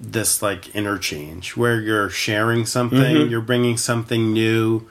this 0.00 0.42
like 0.42 0.68
interchange 0.74 1.56
where 1.56 1.80
you're 1.80 2.10
sharing 2.10 2.66
something, 2.66 3.00
mm-hmm. 3.00 3.30
you're 3.30 3.40
bringing 3.40 3.76
something 3.76 4.32
new, 4.32 4.86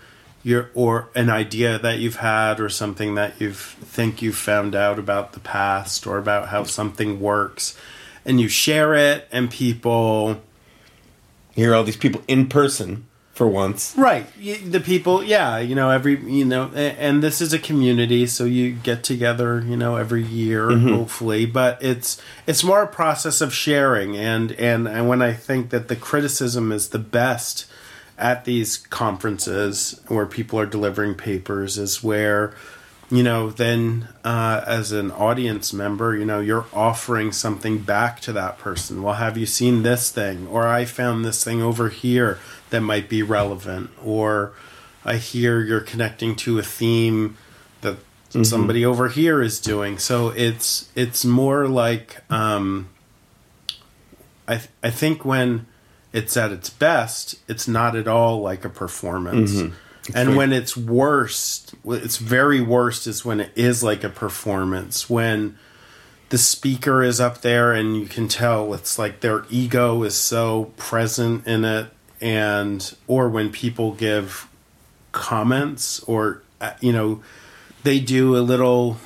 you're 0.48 0.70
or 0.74 1.10
an 1.14 1.30
idea 1.30 1.78
that 1.80 2.00
you've 2.00 2.18
had 2.18 2.60
or 2.60 2.70
something 2.70 3.16
that 3.16 3.40
you 3.40 3.52
think 3.54 4.22
you've 4.22 4.38
found 4.38 4.76
out 4.76 4.98
about 4.98 5.34
the 5.34 5.40
past 5.40 6.08
or 6.08 6.18
about 6.18 6.48
how 6.50 6.64
something 6.64 7.20
works, 7.20 7.78
and 8.26 8.42
you 8.42 8.48
share 8.48 8.96
it, 8.96 9.28
and 9.32 9.52
people 9.52 10.42
Hear 11.58 11.74
all 11.74 11.84
these 11.84 11.98
people 11.98 12.22
in 12.28 12.50
person 12.50 13.08
for 13.34 13.48
once. 13.48 13.96
Right. 13.98 14.28
The 14.38 14.80
people, 14.80 15.24
yeah, 15.24 15.58
you 15.58 15.74
know, 15.74 15.90
every, 15.90 16.20
you 16.20 16.46
know, 16.46 16.68
and 16.68 17.24
this 17.24 17.42
is 17.42 17.52
a 17.52 17.58
community, 17.58 18.28
so 18.28 18.46
you 18.46 18.74
get 18.74 19.04
together, 19.04 19.64
you 19.66 19.76
know, 19.76 19.96
every 19.96 20.22
year, 20.22 20.68
mm-hmm. 20.68 20.90
hopefully, 20.90 21.48
but 21.48 21.82
it's, 21.82 22.22
it's 22.46 22.64
more 22.64 22.84
a 22.84 22.88
process 22.88 23.42
of 23.42 23.56
sharing. 23.56 24.16
And, 24.16 24.52
and, 24.52 24.88
and 24.88 25.10
when 25.10 25.24
I 25.24 25.34
think 25.34 25.72
that 25.72 25.88
the 25.88 25.96
criticism 25.96 26.72
is 26.72 26.90
the 26.90 27.00
best 27.00 27.66
at 28.18 28.46
these 28.46 28.78
conferences 28.78 30.02
where 30.08 30.26
people 30.26 30.60
are 30.60 30.66
delivering 30.66 31.16
papers 31.16 31.78
is 31.78 32.04
where, 32.04 32.54
you 33.10 33.24
know, 33.24 33.50
then 33.50 34.08
uh, 34.24 34.64
as 34.66 34.92
an 34.92 35.12
audience 35.12 35.72
member, 35.72 36.16
you 36.16 36.26
know, 36.26 36.40
you're 36.40 36.66
offering 36.74 37.32
something 37.32 37.80
back 37.80 38.20
to 38.22 38.34
that 38.34 38.58
person. 38.58 39.04
Well, 39.04 39.16
have 39.16 39.38
you 39.38 39.46
seen 39.46 39.84
this 39.84 40.12
thing? 40.12 40.48
Or 40.48 40.68
I 40.68 40.86
found 40.86 41.24
this 41.24 41.44
thing 41.44 41.62
over 41.62 41.90
here 41.90 42.40
that 42.70 42.82
might 42.82 43.08
be 43.08 43.22
relevant. 43.22 43.92
Or 44.04 44.54
I 45.06 45.18
hear 45.18 45.62
you're 45.62 45.80
connecting 45.80 46.36
to 46.38 46.60
a 46.60 46.64
theme 46.64 47.38
that 47.82 47.98
somebody 48.44 48.86
over 48.86 49.10
here 49.10 49.42
is 49.42 49.60
doing. 49.60 49.98
So 49.98 50.30
it's 50.30 50.90
it's 50.96 51.24
more 51.24 51.68
like 51.68 52.18
um, 52.30 52.90
I 54.48 54.58
th- 54.58 54.70
I 54.84 54.90
think 54.90 55.24
when 55.24 55.66
it's 56.14 56.38
at 56.38 56.52
its 56.52 56.70
best, 56.70 57.36
it's 57.48 57.68
not 57.68 57.96
at 57.96 58.08
all 58.08 58.42
like 58.42 58.66
a 58.66 58.70
performance. 58.70 59.62
And 60.16 60.30
right. 60.30 60.38
when 60.38 60.54
it's 60.54 60.78
worst, 60.78 61.76
its 61.86 62.18
very 62.18 62.62
worst 62.62 63.08
is 63.08 63.26
when 63.26 63.42
it 63.42 63.52
is 63.56 63.84
like 63.84 64.04
a 64.04 64.10
performance. 64.10 65.10
When 65.10 65.58
the 66.30 66.38
speaker 66.38 67.04
is 67.04 67.20
up 67.20 67.42
there 67.42 67.74
and 67.74 67.98
you 67.98 68.06
can 68.06 68.28
tell 68.28 68.74
it's 68.74 69.00
like 69.00 69.22
their 69.22 69.46
ego 69.50 70.04
is 70.04 70.16
so 70.16 70.72
present 70.78 71.46
in 71.48 71.64
it 71.64 71.88
and 72.20 72.96
or 73.08 73.30
when 73.30 73.52
people 73.52 73.94
give 73.94 74.48
comments 75.12 76.02
or 76.04 76.42
uh, 76.60 76.74
you 76.82 76.92
know 76.92 77.22
they 77.84 78.00
do 78.00 78.36
a 78.36 78.40
little 78.40 78.98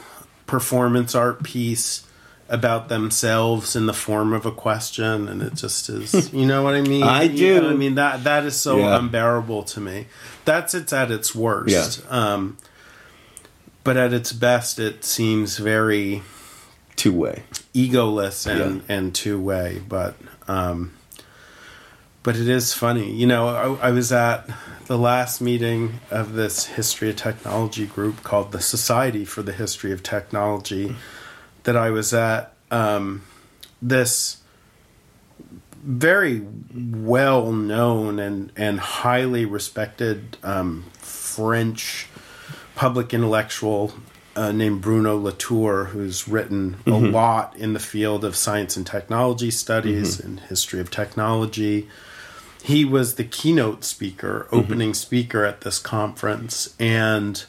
performance 0.47 1.13
art 1.13 1.43
piece 1.43 2.07
about 2.51 2.89
themselves 2.89 3.75
in 3.75 3.85
the 3.87 3.93
form 3.93 4.33
of 4.33 4.45
a 4.45 4.51
question 4.51 5.27
and 5.29 5.41
it 5.41 5.53
just 5.55 5.87
is 5.89 6.31
you 6.39 6.45
know 6.45 6.61
what 6.63 6.73
i 6.75 6.81
mean 6.81 7.01
I 7.03 7.23
You 7.23 7.55
know, 7.55 7.61
do. 7.61 7.69
i 7.69 7.73
mean 7.73 7.95
that 7.95 8.23
that 8.25 8.43
is 8.45 8.55
so 8.55 8.77
Yeah. 8.79 8.97
unbearable 8.99 9.63
to 9.63 9.79
me 9.79 10.05
that's 10.45 10.73
it's 10.75 10.91
at 10.93 11.09
its 11.11 11.33
worst 11.33 12.01
Yeah. 12.03 12.33
um 12.33 12.57
but 13.83 13.95
at 13.97 14.11
its 14.13 14.31
best 14.33 14.77
it 14.79 15.03
seems 15.05 15.57
very 15.57 16.21
Two 16.97 17.13
way. 17.13 17.43
egoless 17.73 18.45
and 18.45 18.83
and 18.89 19.15
two 19.15 19.39
way 19.39 19.81
but 19.87 20.15
um 20.47 20.91
but 22.21 22.35
it 22.35 22.49
is 22.49 22.73
funny 22.73 23.11
you 23.11 23.25
know 23.25 23.47
I, 23.81 23.87
I 23.87 23.91
was 23.91 24.11
at 24.11 24.47
the 24.87 24.97
last 24.97 25.39
meeting 25.39 26.01
of 26.11 26.33
this 26.33 26.65
history 26.65 27.09
of 27.09 27.15
technology 27.15 27.85
group 27.87 28.23
called 28.23 28.51
the 28.51 28.59
society 28.59 29.23
for 29.23 29.41
the 29.41 29.53
history 29.53 29.93
of 29.93 30.03
technology 30.03 30.95
that 31.63 31.75
i 31.75 31.89
was 31.89 32.13
at 32.13 32.53
um 32.69 33.23
this 33.81 34.37
very 35.83 36.41
well 36.77 37.51
known 37.51 38.19
and 38.19 38.51
and 38.55 38.79
highly 38.79 39.45
respected 39.45 40.37
um 40.43 40.83
french 40.93 42.07
public 42.75 43.13
intellectual 43.13 43.93
uh, 44.35 44.51
named 44.51 44.81
Bruno 44.81 45.17
Latour, 45.17 45.85
who's 45.85 46.27
written 46.27 46.77
a 46.85 46.91
lot 46.91 47.55
in 47.57 47.73
the 47.73 47.79
field 47.79 48.23
of 48.23 48.35
science 48.35 48.77
and 48.77 48.87
technology 48.87 49.51
studies 49.51 50.19
and 50.19 50.39
history 50.39 50.79
of 50.79 50.89
technology. 50.89 51.89
He 52.63 52.85
was 52.85 53.15
the 53.15 53.23
keynote 53.23 53.83
speaker, 53.83 54.47
opening 54.51 54.93
speaker 54.93 55.43
at 55.43 55.61
this 55.61 55.79
conference, 55.79 56.73
and 56.79 57.43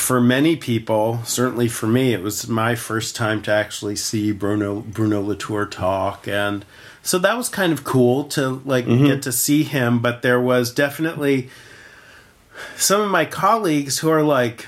for 0.00 0.20
many 0.20 0.56
people, 0.56 1.20
certainly 1.24 1.68
for 1.68 1.86
me, 1.86 2.14
it 2.14 2.22
was 2.22 2.48
my 2.48 2.74
first 2.74 3.14
time 3.14 3.42
to 3.42 3.52
actually 3.52 3.96
see 3.96 4.32
Bruno 4.32 4.80
Bruno 4.80 5.20
Latour 5.20 5.66
talk, 5.66 6.26
and 6.26 6.64
so 7.02 7.18
that 7.18 7.36
was 7.36 7.48
kind 7.48 7.72
of 7.72 7.84
cool 7.84 8.24
to 8.24 8.62
like 8.64 8.86
mm-hmm. 8.86 9.06
get 9.06 9.22
to 9.22 9.30
see 9.30 9.62
him. 9.62 10.00
But 10.00 10.22
there 10.22 10.40
was 10.40 10.72
definitely 10.72 11.50
some 12.76 13.02
of 13.02 13.10
my 13.10 13.26
colleagues 13.26 13.98
who 13.98 14.08
are 14.08 14.22
like 14.22 14.66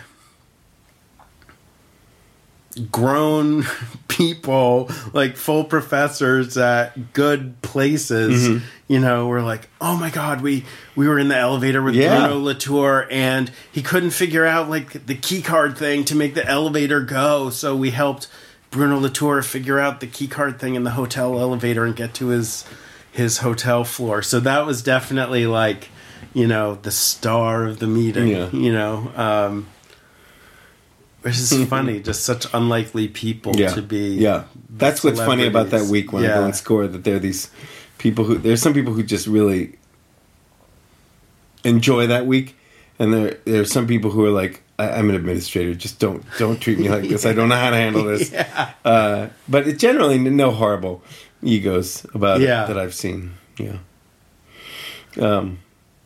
grown 2.90 3.64
people 4.08 4.90
like 5.12 5.36
full 5.36 5.64
professors 5.64 6.56
at 6.56 7.12
good 7.12 7.60
places 7.62 8.62
you 8.88 8.98
know 9.00 9.26
were 9.26 9.42
like 9.42 9.68
oh 9.80 9.96
my 9.96 10.10
god 10.10 10.40
we 10.42 10.64
we 10.96 11.08
were 11.08 11.18
in 11.18 11.28
the 11.28 11.36
elevator 11.36 11.82
with 11.82 11.94
Yeah. 11.94 12.26
bruno 12.26 12.40
latour 12.42 13.06
and 13.10 13.50
he 13.70 13.82
couldn't 13.82 14.10
figure 14.10 14.44
out 14.46 14.68
like 14.70 15.06
the 15.06 15.14
key 15.14 15.42
card 15.42 15.76
thing 15.76 16.04
to 16.06 16.14
make 16.14 16.34
the 16.34 16.46
elevator 16.46 17.00
go 17.00 17.50
so 17.50 17.74
we 17.76 17.90
helped 17.90 18.28
bruno 18.70 18.98
latour 18.98 19.42
figure 19.42 19.78
out 19.78 20.00
the 20.00 20.06
key 20.06 20.26
card 20.28 20.58
thing 20.58 20.74
in 20.74 20.84
the 20.84 20.90
hotel 20.92 21.38
elevator 21.38 21.84
and 21.84 21.96
get 21.96 22.14
to 22.14 22.28
his 22.28 22.64
his 23.10 23.38
hotel 23.38 23.84
floor 23.84 24.22
so 24.22 24.40
that 24.40 24.64
was 24.66 24.82
definitely 24.82 25.46
like 25.46 25.88
you 26.34 26.46
know 26.46 26.76
the 26.76 26.90
star 26.90 27.66
of 27.66 27.78
the 27.78 27.86
meeting 27.86 28.28
Yeah. 28.28 28.48
you 28.50 28.72
know 28.72 29.10
um 29.16 29.66
which 31.22 31.38
is 31.38 31.64
funny 31.68 32.00
just 32.00 32.24
such 32.24 32.46
unlikely 32.52 33.08
people 33.08 33.52
Yeah. 33.56 33.74
to 33.74 33.82
be 33.82 34.14
Yeah. 34.16 34.44
That's 34.70 35.02
what's 35.04 35.20
funny 35.20 35.46
about 35.46 35.70
that 35.70 35.86
week 35.86 36.12
when 36.12 36.24
I 36.24 36.28
go 36.28 36.44
and 36.44 36.54
score 36.56 36.86
that 36.86 37.04
there 37.04 37.16
are 37.16 37.20
these 37.20 37.50
people 37.98 38.24
who 38.24 38.36
there's 38.38 38.60
some 38.62 38.74
people 38.74 38.92
who 38.92 39.02
just 39.02 39.26
really 39.26 39.78
enjoy 41.64 42.06
that 42.08 42.26
week 42.26 42.56
and 42.98 43.12
there 43.14 43.38
there 43.44 43.60
are 43.60 43.64
some 43.64 43.86
people 43.86 44.10
who 44.10 44.24
are 44.26 44.30
like 44.30 44.62
I, 44.78 44.90
I'm 44.90 45.08
an 45.10 45.16
administrator 45.16 45.74
just 45.74 45.98
don't 46.00 46.24
don't 46.38 46.60
treat 46.60 46.78
me 46.78 46.88
like 46.88 47.08
this. 47.08 47.24
I 47.26 47.32
don't 47.32 47.48
know 47.48 47.56
how 47.56 47.70
to 47.70 47.76
handle 47.76 48.04
this. 48.04 48.30
Yeah. 48.32 48.72
Uh, 48.84 49.28
but 49.48 49.68
it 49.68 49.78
generally 49.78 50.18
no 50.18 50.50
horrible 50.50 51.02
egos 51.42 52.04
about 52.14 52.40
Yeah. 52.40 52.64
it 52.64 52.68
that 52.68 52.78
I've 52.78 52.94
seen 52.94 53.34
yeah. 53.58 53.78
Um 55.20 55.58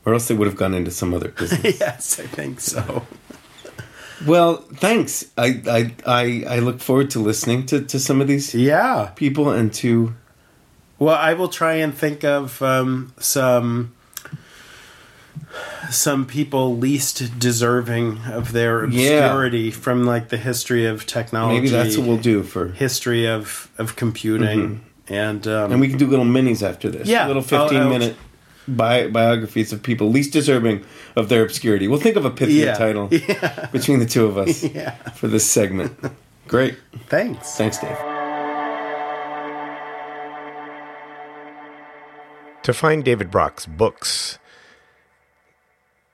or 0.04 0.12
else 0.14 0.28
they 0.28 0.34
would 0.34 0.46
have 0.46 0.56
gone 0.56 0.74
into 0.74 0.90
some 0.90 1.14
other 1.14 1.28
business. 1.38 1.80
Yes 1.80 2.20
i 2.20 2.26
think 2.26 2.60
so 2.60 3.06
well 4.24 4.56
thanks. 4.74 5.26
I, 5.36 5.60
I 5.68 5.92
I 6.06 6.44
I 6.56 6.58
look 6.60 6.80
forward 6.80 7.10
to 7.10 7.18
listening 7.20 7.66
to 7.66 7.80
to 7.82 7.98
some 7.98 8.20
of 8.22 8.28
these 8.28 8.54
yeah. 8.54 9.10
people 9.16 9.50
and 9.50 9.72
to 9.74 10.14
well 10.98 11.16
i 11.16 11.34
will 11.34 11.48
try 11.48 11.74
and 11.74 11.92
think 11.94 12.24
of 12.24 12.62
um 12.62 13.12
some 13.18 13.92
some 15.90 16.26
people 16.26 16.76
least 16.76 17.38
deserving 17.38 18.18
of 18.32 18.52
their 18.52 18.86
Yeah. 18.86 19.26
obscurity 19.26 19.70
from 19.70 20.04
like 20.04 20.28
the 20.28 20.36
history 20.36 20.86
of 20.86 21.06
technology. 21.06 21.60
Maybe 21.60 21.70
that's 21.70 21.96
what 21.96 22.06
we'll 22.08 22.16
do 22.18 22.42
for 22.42 22.68
history 22.68 23.26
of 23.28 23.68
of 23.78 23.94
computing 23.96 24.80
and 25.08 25.46
um 25.46 25.72
and 25.72 25.80
we 25.80 25.88
can 25.88 25.98
do 25.98 26.06
little 26.06 26.24
minis 26.24 26.62
after 26.62 26.90
this. 26.90 27.06
Yeah, 27.06 27.26
little 27.28 27.42
I'll- 27.52 27.68
15 27.68 27.78
I'll- 27.82 27.88
minute 27.88 28.16
bi- 28.68 29.08
biographies 29.08 29.72
of 29.72 29.82
people 29.82 30.08
least 30.10 30.32
deserving 30.32 30.84
of 31.16 31.28
their 31.28 31.42
obscurity. 31.42 31.88
We'll 31.88 32.00
think 32.00 32.16
of 32.16 32.24
a 32.24 32.30
pithy 32.30 32.54
Yeah. 32.54 32.74
title 32.74 33.08
Yeah. 33.12 33.68
between 33.72 33.98
the 33.98 34.06
two 34.06 34.26
of 34.26 34.36
us 34.38 34.62
Yeah. 34.74 34.92
for 35.12 35.28
this 35.28 35.44
segment. 35.50 35.96
Great. 36.48 36.76
Thanks. 37.08 37.56
Thanks, 37.56 37.78
Dave. 37.78 37.96
To 42.62 42.72
find 42.72 43.04
David 43.04 43.30
Brock's 43.30 43.64
books, 43.66 44.38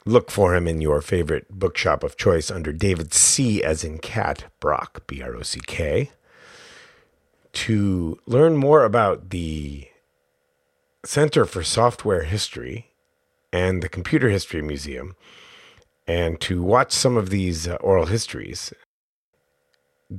look 0.05 0.31
for 0.31 0.55
him 0.55 0.69
in 0.69 0.83
your 0.83 1.01
favorite 1.01 1.47
bookshop 1.51 2.05
of 2.05 2.17
choice 2.19 2.51
under 2.51 2.73
David 2.73 3.15
C. 3.15 3.63
as 3.65 3.83
in 3.85 3.99
cat 3.99 4.45
Brock, 4.61 5.07
B 5.07 5.23
R 5.23 5.35
O 5.35 5.43
C 5.43 5.61
K. 5.67 6.11
To 7.55 8.19
learn 8.27 8.57
more 8.57 8.85
about 8.85 9.31
the 9.31 9.89
Center 11.05 11.45
for 11.45 11.65
Software 11.65 12.23
History 12.23 12.93
and 13.53 13.83
the 13.83 13.89
Computer 13.89 14.29
History 14.29 14.63
Museum, 14.63 15.17
and 16.07 16.41
to 16.43 16.63
watch 16.63 16.93
some 16.93 17.17
of 17.17 17.31
these 17.31 17.67
uh, 17.67 17.75
oral 17.77 18.07
histories, 18.07 18.73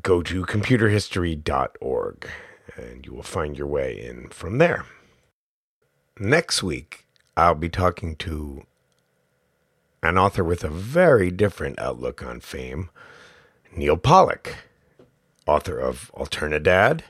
go 0.01 0.21
to 0.21 0.45
computerhistory.org 0.45 2.27
and 2.75 3.05
you 3.05 3.13
will 3.13 3.23
find 3.23 3.57
your 3.57 3.67
way 3.67 3.99
in 3.99 4.29
from 4.29 4.57
there. 4.57 4.85
Next 6.19 6.63
week, 6.63 7.05
I'll 7.37 7.55
be 7.55 7.69
talking 7.69 8.15
to 8.17 8.65
an 10.01 10.17
author 10.17 10.43
with 10.43 10.63
a 10.63 10.69
very 10.69 11.31
different 11.31 11.79
outlook 11.79 12.21
on 12.21 12.39
fame, 12.39 12.89
Neal 13.75 13.97
Pollack, 13.97 14.55
author 15.47 15.79
of 15.79 16.11
Alternadad 16.15 17.01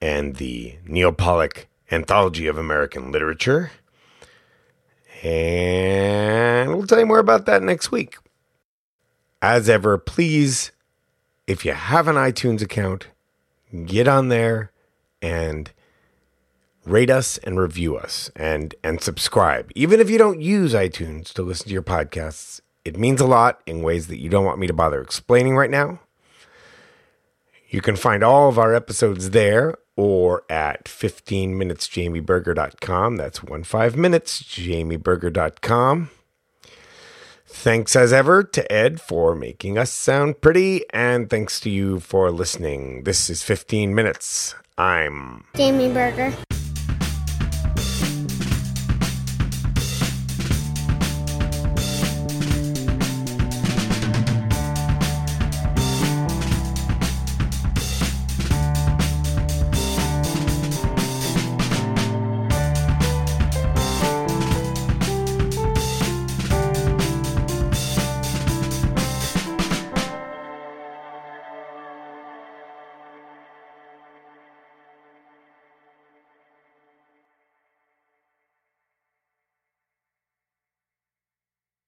and 0.00 0.36
the 0.36 0.78
Neal 0.86 1.12
Pollack 1.12 1.68
Anthology 1.90 2.46
of 2.46 2.58
American 2.58 3.12
Literature. 3.12 3.70
And 5.22 6.74
we'll 6.74 6.86
tell 6.86 6.98
you 6.98 7.06
more 7.06 7.18
about 7.18 7.46
that 7.46 7.62
next 7.62 7.90
week. 7.90 8.16
As 9.40 9.68
ever, 9.68 9.98
please, 9.98 10.72
if 11.46 11.64
you 11.64 11.72
have 11.72 12.08
an 12.08 12.16
iTunes 12.16 12.62
account, 12.62 13.08
get 13.84 14.08
on 14.08 14.28
there 14.28 14.70
and 15.20 15.70
rate 16.84 17.10
us 17.10 17.38
and 17.38 17.58
review 17.58 17.96
us 17.96 18.30
and 18.36 18.74
and 18.84 19.00
subscribe. 19.00 19.70
Even 19.74 20.00
if 20.00 20.10
you 20.10 20.18
don't 20.18 20.40
use 20.40 20.74
iTunes 20.74 21.32
to 21.32 21.42
listen 21.42 21.66
to 21.68 21.72
your 21.72 21.82
podcasts, 21.82 22.60
it 22.84 22.98
means 22.98 23.20
a 23.20 23.26
lot 23.26 23.60
in 23.66 23.82
ways 23.82 24.08
that 24.08 24.20
you 24.20 24.28
don't 24.28 24.44
want 24.44 24.58
me 24.58 24.66
to 24.66 24.72
bother 24.72 25.00
explaining 25.00 25.56
right 25.56 25.70
now. 25.70 26.00
You 27.68 27.80
can 27.80 27.96
find 27.96 28.22
all 28.22 28.48
of 28.48 28.58
our 28.58 28.74
episodes 28.74 29.30
there 29.30 29.74
or 29.96 30.44
at 30.50 30.84
15minutesjamieberger.com. 30.84 33.16
That's 33.16 33.42
one 33.42 33.64
five 33.64 33.96
minutes 33.96 34.42
jamieberger.com. 34.42 36.10
Thanks 37.46 37.94
as 37.94 38.12
ever 38.12 38.42
to 38.42 38.72
Ed 38.72 39.00
for 39.00 39.36
making 39.36 39.78
us 39.78 39.92
sound 39.92 40.40
pretty, 40.40 40.82
and 40.90 41.30
thanks 41.30 41.60
to 41.60 41.70
you 41.70 42.00
for 42.00 42.32
listening. 42.32 43.04
This 43.04 43.30
is 43.30 43.44
15 43.44 43.94
Minutes. 43.94 44.56
I'm 44.76 45.44
Jamie 45.54 45.92
Berger. 45.92 46.34